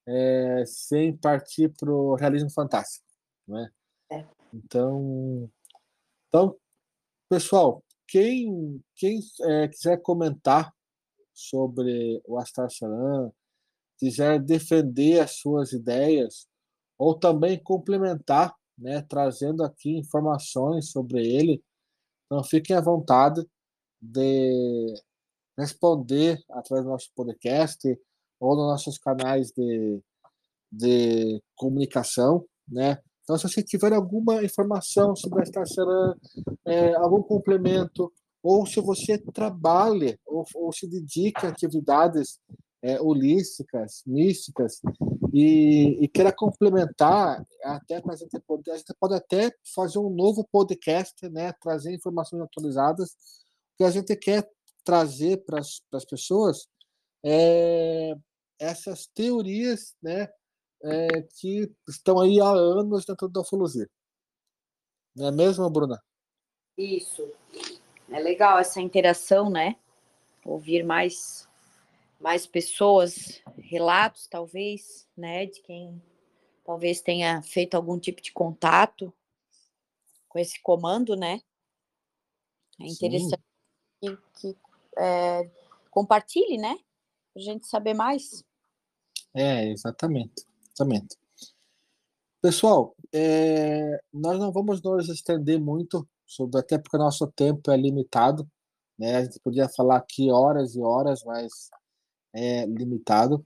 é, 0.08 0.64
sem 0.66 1.16
partir 1.16 1.70
para 1.70 1.92
o 1.92 2.16
realismo 2.16 2.50
fantástico. 2.52 3.06
Né? 3.48 3.72
É. 4.12 4.26
Então, 4.54 5.50
então, 6.28 6.58
pessoal, 7.30 7.84
quem, 8.08 8.84
quem 8.96 9.20
é, 9.42 9.68
quiser 9.68 10.02
comentar 10.02 10.74
sobre 11.34 12.22
o 12.26 12.38
Astar 12.38 12.70
Saran, 12.72 13.32
quiser 13.98 14.40
defender 14.40 15.20
as 15.20 15.38
suas 15.38 15.72
ideias 15.74 16.48
ou 16.98 17.18
também 17.18 17.62
complementar, 17.62 18.56
né, 18.78 19.02
trazendo 19.02 19.64
aqui 19.64 19.98
informações 19.98 20.92
sobre 20.92 21.26
ele, 21.26 21.64
então 22.26 22.44
fiquem 22.44 22.76
à 22.76 22.82
vontade 22.82 23.46
de 24.02 24.94
responder 25.58 26.40
através 26.50 26.86
do 26.86 26.92
nosso 26.92 27.12
podcast 27.16 27.80
ou 28.40 28.56
nos 28.56 28.68
nossos 28.68 28.98
canais 28.98 29.52
de, 29.52 30.02
de 30.72 31.42
comunicação, 31.56 32.46
né? 32.68 33.00
Então, 33.24 33.38
se 33.38 33.50
você 33.50 33.64
tiver 33.64 33.92
alguma 33.92 34.44
informação 34.44 35.16
sobre 35.16 35.42
a 35.42 35.44
Starceran, 35.44 36.14
é, 36.64 36.94
algum 36.96 37.24
complemento, 37.24 38.14
ou 38.44 38.68
se 38.68 38.80
você 38.80 39.18
trabalha 39.18 40.20
ou, 40.24 40.46
ou 40.54 40.72
se 40.72 40.88
dedica 40.88 41.48
a 41.48 41.50
atividades 41.50 42.40
é, 42.86 43.02
holísticas, 43.02 44.04
místicas, 44.06 44.80
e, 45.34 45.98
e 46.04 46.08
queira 46.08 46.32
complementar, 46.32 47.44
até 47.64 48.00
pode, 48.00 48.70
a 48.70 48.78
gente 48.78 48.94
pode 49.00 49.16
até 49.16 49.52
fazer 49.74 49.98
um 49.98 50.12
novo 50.12 50.48
podcast, 50.52 51.28
né, 51.30 51.52
trazer 51.54 51.96
informações 51.96 52.44
atualizadas, 52.44 53.16
que 53.76 53.84
a 53.84 53.90
gente 53.90 54.16
quer 54.16 54.48
trazer 54.84 55.44
para 55.44 55.60
as 55.60 56.06
pessoas 56.08 56.68
é, 57.26 58.14
essas 58.60 59.08
teorias 59.08 59.96
né, 60.00 60.30
é, 60.84 61.24
que 61.40 61.72
estão 61.90 62.20
aí 62.20 62.40
há 62.40 62.50
anos 62.50 63.04
dentro 63.04 63.28
da 63.28 63.42
ufologia. 63.42 63.90
Não 65.16 65.30
é 65.30 65.32
mesmo, 65.32 65.68
Bruna? 65.72 66.00
Isso. 66.78 67.28
É 68.12 68.20
legal 68.20 68.60
essa 68.60 68.80
interação, 68.80 69.50
né? 69.50 69.76
Ouvir 70.46 70.84
mais 70.84 71.45
mais 72.20 72.48
pessoas, 72.48 73.42
relatos 73.58 74.28
talvez, 74.28 75.08
né, 75.16 75.46
de 75.46 75.62
quem 75.62 76.02
talvez 76.66 77.02
tenha 77.02 77.42
feito 77.44 77.76
algum 77.76 78.00
tipo 78.00 78.22
de 78.22 78.32
contato 78.32 79.14
com 80.28 80.40
esse 80.40 80.62
comando, 80.62 81.16
né? 81.16 81.42
É 82.80 82.88
interessante 82.88 83.44
que, 84.02 84.18
que 84.34 84.58
é, 84.98 85.50
compartilhe, 85.90 86.58
né? 86.58 86.78
Para 87.34 87.42
a 87.42 87.46
gente 87.46 87.68
saber 87.68 87.94
mais. 87.94 88.44
É, 89.34 89.70
exatamente. 89.70 90.46
Exatamente. 90.74 91.18
Pessoal, 92.42 92.96
é, 93.14 94.00
nós 94.12 94.38
não 94.38 94.52
vamos 94.52 94.82
nos 94.82 95.08
estender 95.10 95.60
muito, 95.60 96.08
sobre, 96.26 96.60
até 96.60 96.78
porque 96.78 96.98
o 96.98 97.00
nosso 97.00 97.28
tempo 97.28 97.72
é 97.72 97.78
limitado. 97.78 98.50
Né? 98.98 99.16
A 99.16 99.24
gente 99.24 99.40
podia 99.40 99.70
falar 99.70 99.98
aqui 99.98 100.32
horas 100.32 100.76
e 100.76 100.82
horas, 100.82 101.24
mas 101.24 101.70
é 102.36 102.66
limitado. 102.66 103.46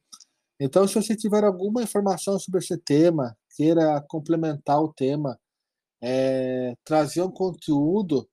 Então, 0.59 0.87
se 0.87 0.95
você 0.95 1.15
tiver 1.15 1.43
alguma 1.43 1.83
informação 1.83 2.37
sobre 2.39 2.59
esse 2.59 2.77
tema, 2.77 3.37
queira 3.55 4.01
complementar 4.09 4.81
o 4.81 4.91
tema, 4.93 5.39
é, 6.01 6.75
trazer 6.83 7.21
um 7.21 7.31
conteúdo, 7.31 8.27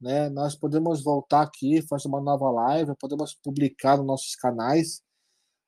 né, 0.00 0.28
nós 0.28 0.54
podemos 0.56 1.02
voltar 1.02 1.42
aqui, 1.42 1.82
fazer 1.88 2.08
uma 2.08 2.20
nova 2.20 2.50
live, 2.50 2.94
podemos 3.00 3.34
publicar 3.42 3.96
nos 3.96 4.06
nossos 4.06 4.34
canais, 4.36 5.02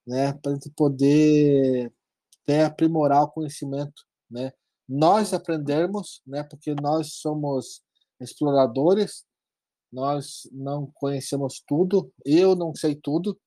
né, 0.07 0.33
para 0.35 0.53
a 0.53 0.55
gente 0.55 0.71
poder 0.71 1.93
até 2.43 2.65
aprimorar 2.65 3.25
o 3.25 3.31
conhecimento, 3.31 4.05
né. 4.31 4.53
Nós 4.89 5.33
aprendermos, 5.33 6.21
né, 6.27 6.43
porque 6.45 6.75
nós 6.75 7.15
somos 7.15 7.83
exploradores, 8.21 9.25
nós 9.93 10.49
não 10.53 10.91
conhecemos 10.95 11.63
tudo, 11.67 12.13
eu 12.25 12.55
não 12.57 12.75
sei 12.75 12.95
tudo, 12.97 13.39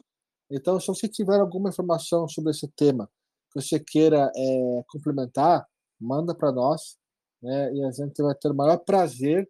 então, 0.50 0.80
se 0.80 0.88
você 0.88 1.08
tiver 1.08 1.40
alguma 1.40 1.70
informação 1.70 2.28
sobre 2.28 2.52
esse 2.52 2.68
tema 2.70 3.10
que 3.52 3.62
você 3.62 3.80
queira 3.80 4.32
é, 4.36 4.84
complementar, 4.88 5.68
manda 6.00 6.34
para 6.36 6.52
nós, 6.52 6.98
né? 7.42 7.74
E 7.74 7.84
a 7.84 7.92
gente 7.92 8.22
vai 8.22 8.36
ter 8.36 8.52
o 8.52 8.56
maior 8.56 8.78
prazer 8.78 9.50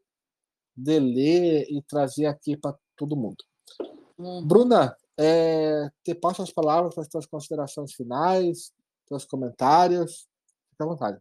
de 0.75 0.99
ler 0.99 1.67
e 1.69 1.81
trazer 1.83 2.25
aqui 2.25 2.55
para 2.55 2.75
todo 2.95 3.15
mundo. 3.15 3.43
Uhum. 4.17 4.45
Bruna, 4.45 4.95
é, 5.17 5.89
te 6.03 6.13
passo 6.13 6.41
as 6.41 6.51
palavras 6.51 6.93
para 6.93 7.03
as 7.03 7.09
tuas 7.09 7.25
considerações 7.25 7.93
finais, 7.93 8.71
teus 9.07 9.25
comentários. 9.25 10.27
Fique 10.69 10.83
à 10.83 10.85
vontade. 10.85 11.19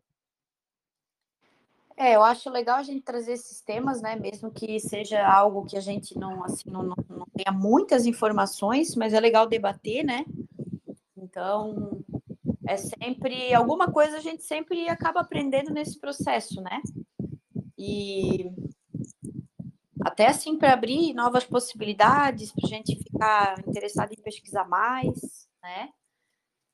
É, 1.98 2.14
eu 2.14 2.22
acho 2.22 2.50
legal 2.50 2.76
a 2.76 2.82
gente 2.82 3.00
trazer 3.00 3.32
esses 3.32 3.62
temas, 3.62 4.02
né? 4.02 4.16
Mesmo 4.16 4.50
que 4.50 4.78
seja 4.78 5.26
algo 5.26 5.64
que 5.64 5.78
a 5.78 5.80
gente 5.80 6.18
não, 6.18 6.44
assim, 6.44 6.68
não, 6.68 6.82
não, 6.82 6.96
não 7.08 7.26
tenha 7.34 7.56
muitas 7.56 8.04
informações, 8.04 8.94
mas 8.94 9.14
é 9.14 9.20
legal 9.20 9.46
debater, 9.46 10.04
né? 10.04 10.24
Então, 11.16 12.04
é 12.66 12.76
sempre 12.76 13.54
alguma 13.54 13.90
coisa 13.90 14.18
a 14.18 14.20
gente 14.20 14.42
sempre 14.42 14.88
acaba 14.88 15.20
aprendendo 15.20 15.72
nesse 15.72 15.98
processo, 15.98 16.60
né? 16.60 16.82
E 17.78 18.50
até 20.00 20.26
assim 20.26 20.58
para 20.58 20.72
abrir 20.72 21.14
novas 21.14 21.44
possibilidades, 21.44 22.52
para 22.52 22.66
a 22.66 22.68
gente 22.68 22.96
ficar 22.96 23.58
interessado 23.66 24.12
em 24.12 24.22
pesquisar 24.22 24.68
mais, 24.68 25.48
né? 25.62 25.90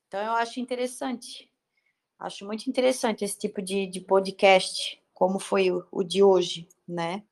Então 0.09 0.21
eu 0.21 0.33
acho 0.33 0.61
interessante, 0.61 1.51
acho 2.19 2.45
muito 2.45 2.69
interessante 2.69 3.25
esse 3.25 3.39
tipo 3.39 3.63
de, 3.63 3.87
de 3.87 4.01
podcast, 4.01 5.02
como 5.23 5.39
foi 5.39 5.71
o, 5.71 5.87
o 5.93 6.03
de 6.03 6.21
hoje, 6.21 6.69
né? 6.87 7.23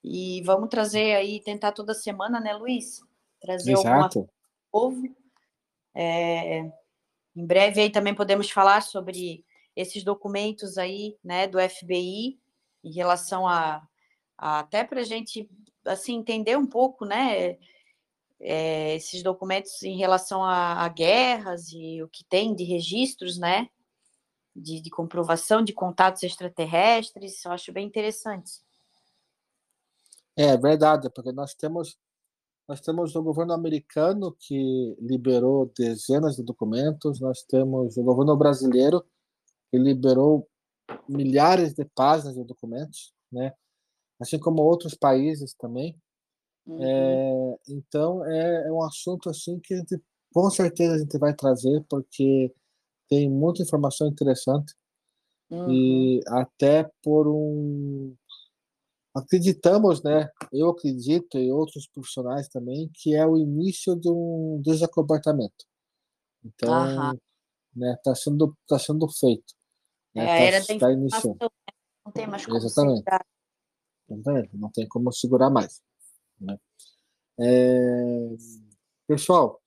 E 0.00 0.42
vamos 0.42 0.68
trazer 0.68 1.16
aí, 1.16 1.40
tentar 1.40 1.72
toda 1.72 1.92
semana, 1.92 2.38
né, 2.38 2.54
Luiz? 2.54 3.00
Trazer 3.40 3.72
Exato. 3.72 4.20
alguma 4.20 4.28
novo. 4.72 5.16
É, 5.92 6.60
em 7.34 7.44
breve 7.44 7.80
aí 7.80 7.90
também 7.90 8.14
podemos 8.14 8.48
falar 8.48 8.80
sobre 8.80 9.44
esses 9.74 10.04
documentos 10.04 10.78
aí, 10.78 11.16
né, 11.24 11.48
do 11.48 11.58
FBI 11.58 12.38
em 12.84 12.92
relação 12.92 13.44
a, 13.44 13.82
a 14.38 14.60
até 14.60 14.84
para 14.84 15.00
a 15.00 15.04
gente 15.04 15.50
assim 15.84 16.18
entender 16.18 16.56
um 16.56 16.66
pouco, 16.66 17.04
né, 17.04 17.58
é, 18.38 18.94
esses 18.94 19.20
documentos 19.20 19.82
em 19.82 19.98
relação 19.98 20.44
a, 20.44 20.84
a, 20.84 20.88
guerras 20.88 21.72
e 21.72 22.00
o 22.04 22.08
que 22.08 22.22
tem 22.22 22.54
de 22.54 22.62
registros, 22.62 23.36
né, 23.36 23.68
de, 24.56 24.80
de 24.80 24.90
comprovação 24.90 25.62
de 25.62 25.72
contatos 25.72 26.22
extraterrestres, 26.22 27.44
eu 27.44 27.52
acho 27.52 27.72
bem 27.72 27.86
interessante. 27.86 28.60
É 30.36 30.56
verdade, 30.56 31.08
porque 31.10 31.32
nós 31.32 31.54
temos 31.54 31.98
nós 32.68 32.80
temos 32.80 33.14
o 33.14 33.22
governo 33.22 33.52
americano 33.52 34.34
que 34.40 34.96
liberou 35.00 35.70
dezenas 35.78 36.34
de 36.34 36.42
documentos, 36.42 37.20
nós 37.20 37.42
temos 37.42 37.96
o 37.96 38.02
governo 38.02 38.36
brasileiro 38.36 39.06
que 39.70 39.78
liberou 39.78 40.48
milhares 41.08 41.74
de 41.74 41.84
páginas 41.84 42.34
de 42.34 42.42
documentos, 42.42 43.14
né? 43.30 43.52
Assim 44.20 44.36
como 44.38 44.62
outros 44.62 44.94
países 44.94 45.54
também. 45.54 45.96
Uhum. 46.66 46.82
É, 46.82 47.58
então 47.68 48.26
é, 48.26 48.66
é, 48.66 48.72
um 48.72 48.82
assunto 48.82 49.30
assim 49.30 49.60
que 49.60 49.76
gente, 49.76 50.02
com 50.34 50.50
certeza 50.50 50.96
a 50.96 50.98
gente 50.98 51.18
vai 51.18 51.32
trazer 51.32 51.84
porque 51.88 52.52
tem 53.08 53.30
muita 53.30 53.62
informação 53.62 54.08
interessante 54.08 54.74
uhum. 55.50 55.70
e 55.70 56.20
até 56.28 56.90
por 57.02 57.28
um 57.28 58.14
acreditamos, 59.14 60.02
né? 60.02 60.30
Eu 60.52 60.68
acredito 60.68 61.38
e 61.38 61.50
outros 61.50 61.88
profissionais 61.88 62.48
também 62.48 62.90
que 62.94 63.14
é 63.14 63.26
o 63.26 63.38
início 63.38 63.96
de 63.96 64.10
um 64.10 64.60
desacobertamento. 64.62 65.64
Então, 66.44 66.72
uhum. 66.72 67.18
né? 67.74 67.96
Tá 68.04 68.14
sendo 68.14 68.56
tá 68.68 68.78
sendo 68.78 69.08
feito. 69.08 69.54
Né, 70.14 70.24
é, 70.24 70.30
a 70.30 70.40
era 70.40 70.66
tá, 70.66 70.78
tá 70.78 70.92
iniciando. 70.92 71.38
Né, 71.40 71.48
não 72.04 72.12
tem 72.12 72.26
mais 72.26 72.44
como 72.44 72.56
Exatamente. 72.56 72.98
segurar. 72.98 73.26
Não 74.52 74.70
tem 74.70 74.88
como 74.88 75.12
segurar 75.12 75.50
mais. 75.50 75.82
Né? 76.40 76.56
É... 77.40 78.36
Pessoal, 79.06 79.60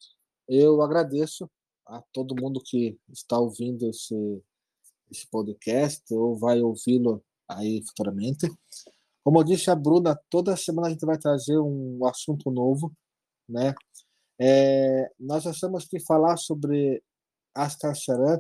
eu 0.48 0.82
agradeço 0.82 1.50
a 1.90 2.04
todo 2.14 2.40
mundo 2.40 2.62
que 2.64 2.98
está 3.12 3.40
ouvindo 3.40 3.90
esse, 3.90 4.44
esse 5.12 5.28
podcast 5.28 6.04
ou 6.14 6.38
vai 6.38 6.62
ouvi-lo 6.62 7.24
aí 7.48 7.84
futuramente. 7.88 8.48
Como 9.24 9.40
eu 9.40 9.44
disse 9.44 9.70
a 9.70 9.76
Bruna, 9.76 10.20
toda 10.30 10.56
semana 10.56 10.88
a 10.88 10.92
gente 10.92 11.06
vai 11.06 11.18
trazer 11.18 11.58
um 11.58 12.06
assunto 12.06 12.52
novo, 12.52 12.94
né? 13.48 13.74
É, 14.40 15.12
nós 15.20 15.46
achamos 15.46 15.86
que 15.86 16.00
falar 16.00 16.38
sobre 16.38 17.04
Charan, 17.96 18.40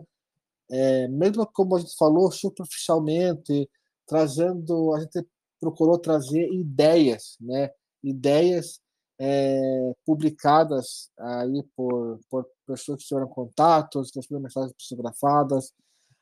é, 0.72 1.08
mesmo 1.08 1.45
como 1.52 1.76
a 1.76 1.80
gente 1.80 1.95
falou 1.97 2.32
superficialmente, 2.32 3.70
trazendo, 4.08 4.93
a 4.93 5.02
gente 5.02 5.28
procurou 5.60 5.97
trazer 5.97 6.47
ideias, 6.54 7.36
né? 7.41 7.70
Ideias 8.04 8.80
é, 9.20 9.94
publicadas 10.06 11.12
aí 11.20 11.64
por, 11.76 12.20
por 12.30 12.48
pessoas 12.66 13.02
que 13.02 13.08
tiveram 13.08 13.28
contatos, 13.28 14.12
que 14.12 14.20
receberam 14.20 14.44
mensagens 14.44 14.74
psicografadas. 14.74 15.74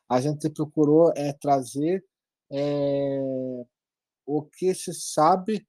A 0.10 0.20
gente 0.20 0.50
procurou 0.50 1.12
é, 1.16 1.34
trazer 1.34 2.04
é, 2.52 3.20
o 4.26 4.44
que 4.44 4.74
se 4.74 4.94
sabe 4.94 5.68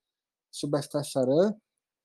sobre 0.51 0.79
a 0.79 0.81
Estacharan 0.81 1.55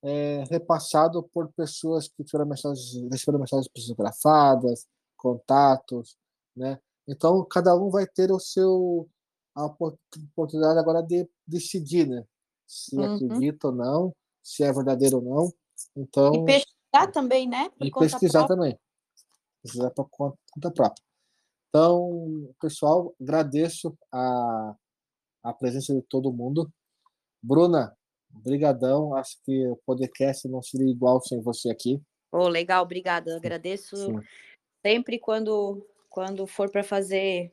é, 0.03 0.43
repassado 0.49 1.23
por 1.23 1.51
pessoas 1.53 2.09
que 2.09 2.23
tiveram 2.23 2.49
mensagens, 2.49 2.93
receberam 3.09 3.39
mensagens 3.39 3.69
psicografadas, 3.69 4.85
contatos, 5.15 6.17
né? 6.55 6.77
Então, 7.07 7.43
cada 7.45 7.75
um 7.75 7.89
vai 7.89 8.05
ter 8.05 8.31
o 8.31 8.39
seu 8.39 9.09
a 9.55 9.65
oportunidade 9.65 10.79
agora 10.79 11.01
de 11.01 11.29
decidir, 11.47 12.07
né? 12.07 12.25
Se 12.67 12.95
uhum. 12.97 13.15
acredita 13.15 13.67
ou 13.67 13.73
não, 13.73 14.15
se 14.43 14.63
é 14.63 14.71
verdadeiro 14.71 15.17
ou 15.17 15.23
não. 15.23 15.53
Então, 15.95 16.35
e 16.35 16.45
pesquisar 16.45 17.11
também, 17.11 17.47
né? 17.47 17.69
Por 17.69 17.87
e 17.87 17.91
pesquisar 17.91 18.45
própria. 18.45 18.55
também. 18.55 18.79
Pesquisar 19.63 19.89
por 19.91 20.09
conta 20.09 20.71
própria. 20.71 21.03
Então, 21.69 22.53
pessoal, 22.59 23.15
agradeço 23.19 23.97
a 24.11 24.75
a 25.43 25.53
presença 25.53 25.93
de 25.93 26.01
todo 26.01 26.31
mundo. 26.31 26.71
Bruna, 27.41 27.95
brigadão. 28.29 29.13
Acho 29.15 29.37
que 29.43 29.67
o 29.67 29.77
podcast 29.85 30.47
não 30.47 30.61
seria 30.61 30.89
igual 30.89 31.21
sem 31.21 31.41
você 31.41 31.69
aqui. 31.69 32.01
Oh, 32.31 32.47
legal, 32.47 32.83
obrigada. 32.83 33.35
Agradeço 33.35 33.97
Sim. 33.97 34.19
sempre 34.83 35.19
quando 35.19 35.85
quando 36.09 36.45
for 36.45 36.69
para 36.69 36.83
fazer 36.83 37.51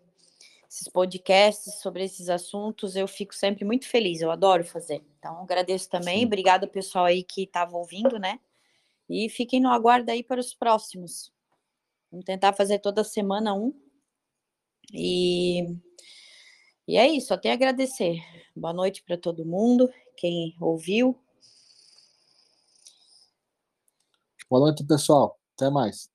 esses 0.71 0.87
podcasts 0.87 1.81
sobre 1.81 2.05
esses 2.05 2.29
assuntos, 2.29 2.95
eu 2.95 3.09
fico 3.09 3.35
sempre 3.35 3.65
muito 3.65 3.89
feliz. 3.89 4.21
Eu 4.21 4.31
adoro 4.31 4.65
fazer. 4.65 5.05
Então, 5.19 5.43
agradeço 5.43 5.91
também. 5.91 6.25
Obrigada, 6.25 6.69
pessoal 6.69 7.07
aí 7.07 7.25
que 7.25 7.43
estava 7.43 7.77
ouvindo, 7.77 8.21
né? 8.21 8.39
E 9.09 9.29
fiquem 9.29 9.59
no 9.61 9.69
aguardo 9.69 10.09
aí 10.13 10.23
para 10.23 10.39
os 10.39 10.55
próximos. 10.55 11.33
Vamos 12.09 12.25
tentar 12.25 12.53
fazer 12.53 12.79
toda 12.79 13.03
semana 13.03 13.53
um. 13.53 13.75
E 14.93 15.77
e 16.87 16.97
é 16.97 17.07
isso, 17.09 17.29
só 17.29 17.37
tenho 17.37 17.55
a 17.55 17.57
agradecer. 17.57 18.21
Boa 18.55 18.73
noite 18.73 19.03
para 19.03 19.17
todo 19.17 19.45
mundo, 19.45 19.89
quem 20.17 20.57
ouviu. 20.61 21.17
Boa 24.49 24.67
noite, 24.67 24.85
pessoal. 24.85 25.39
Até 25.57 25.71
mais. 25.71 26.11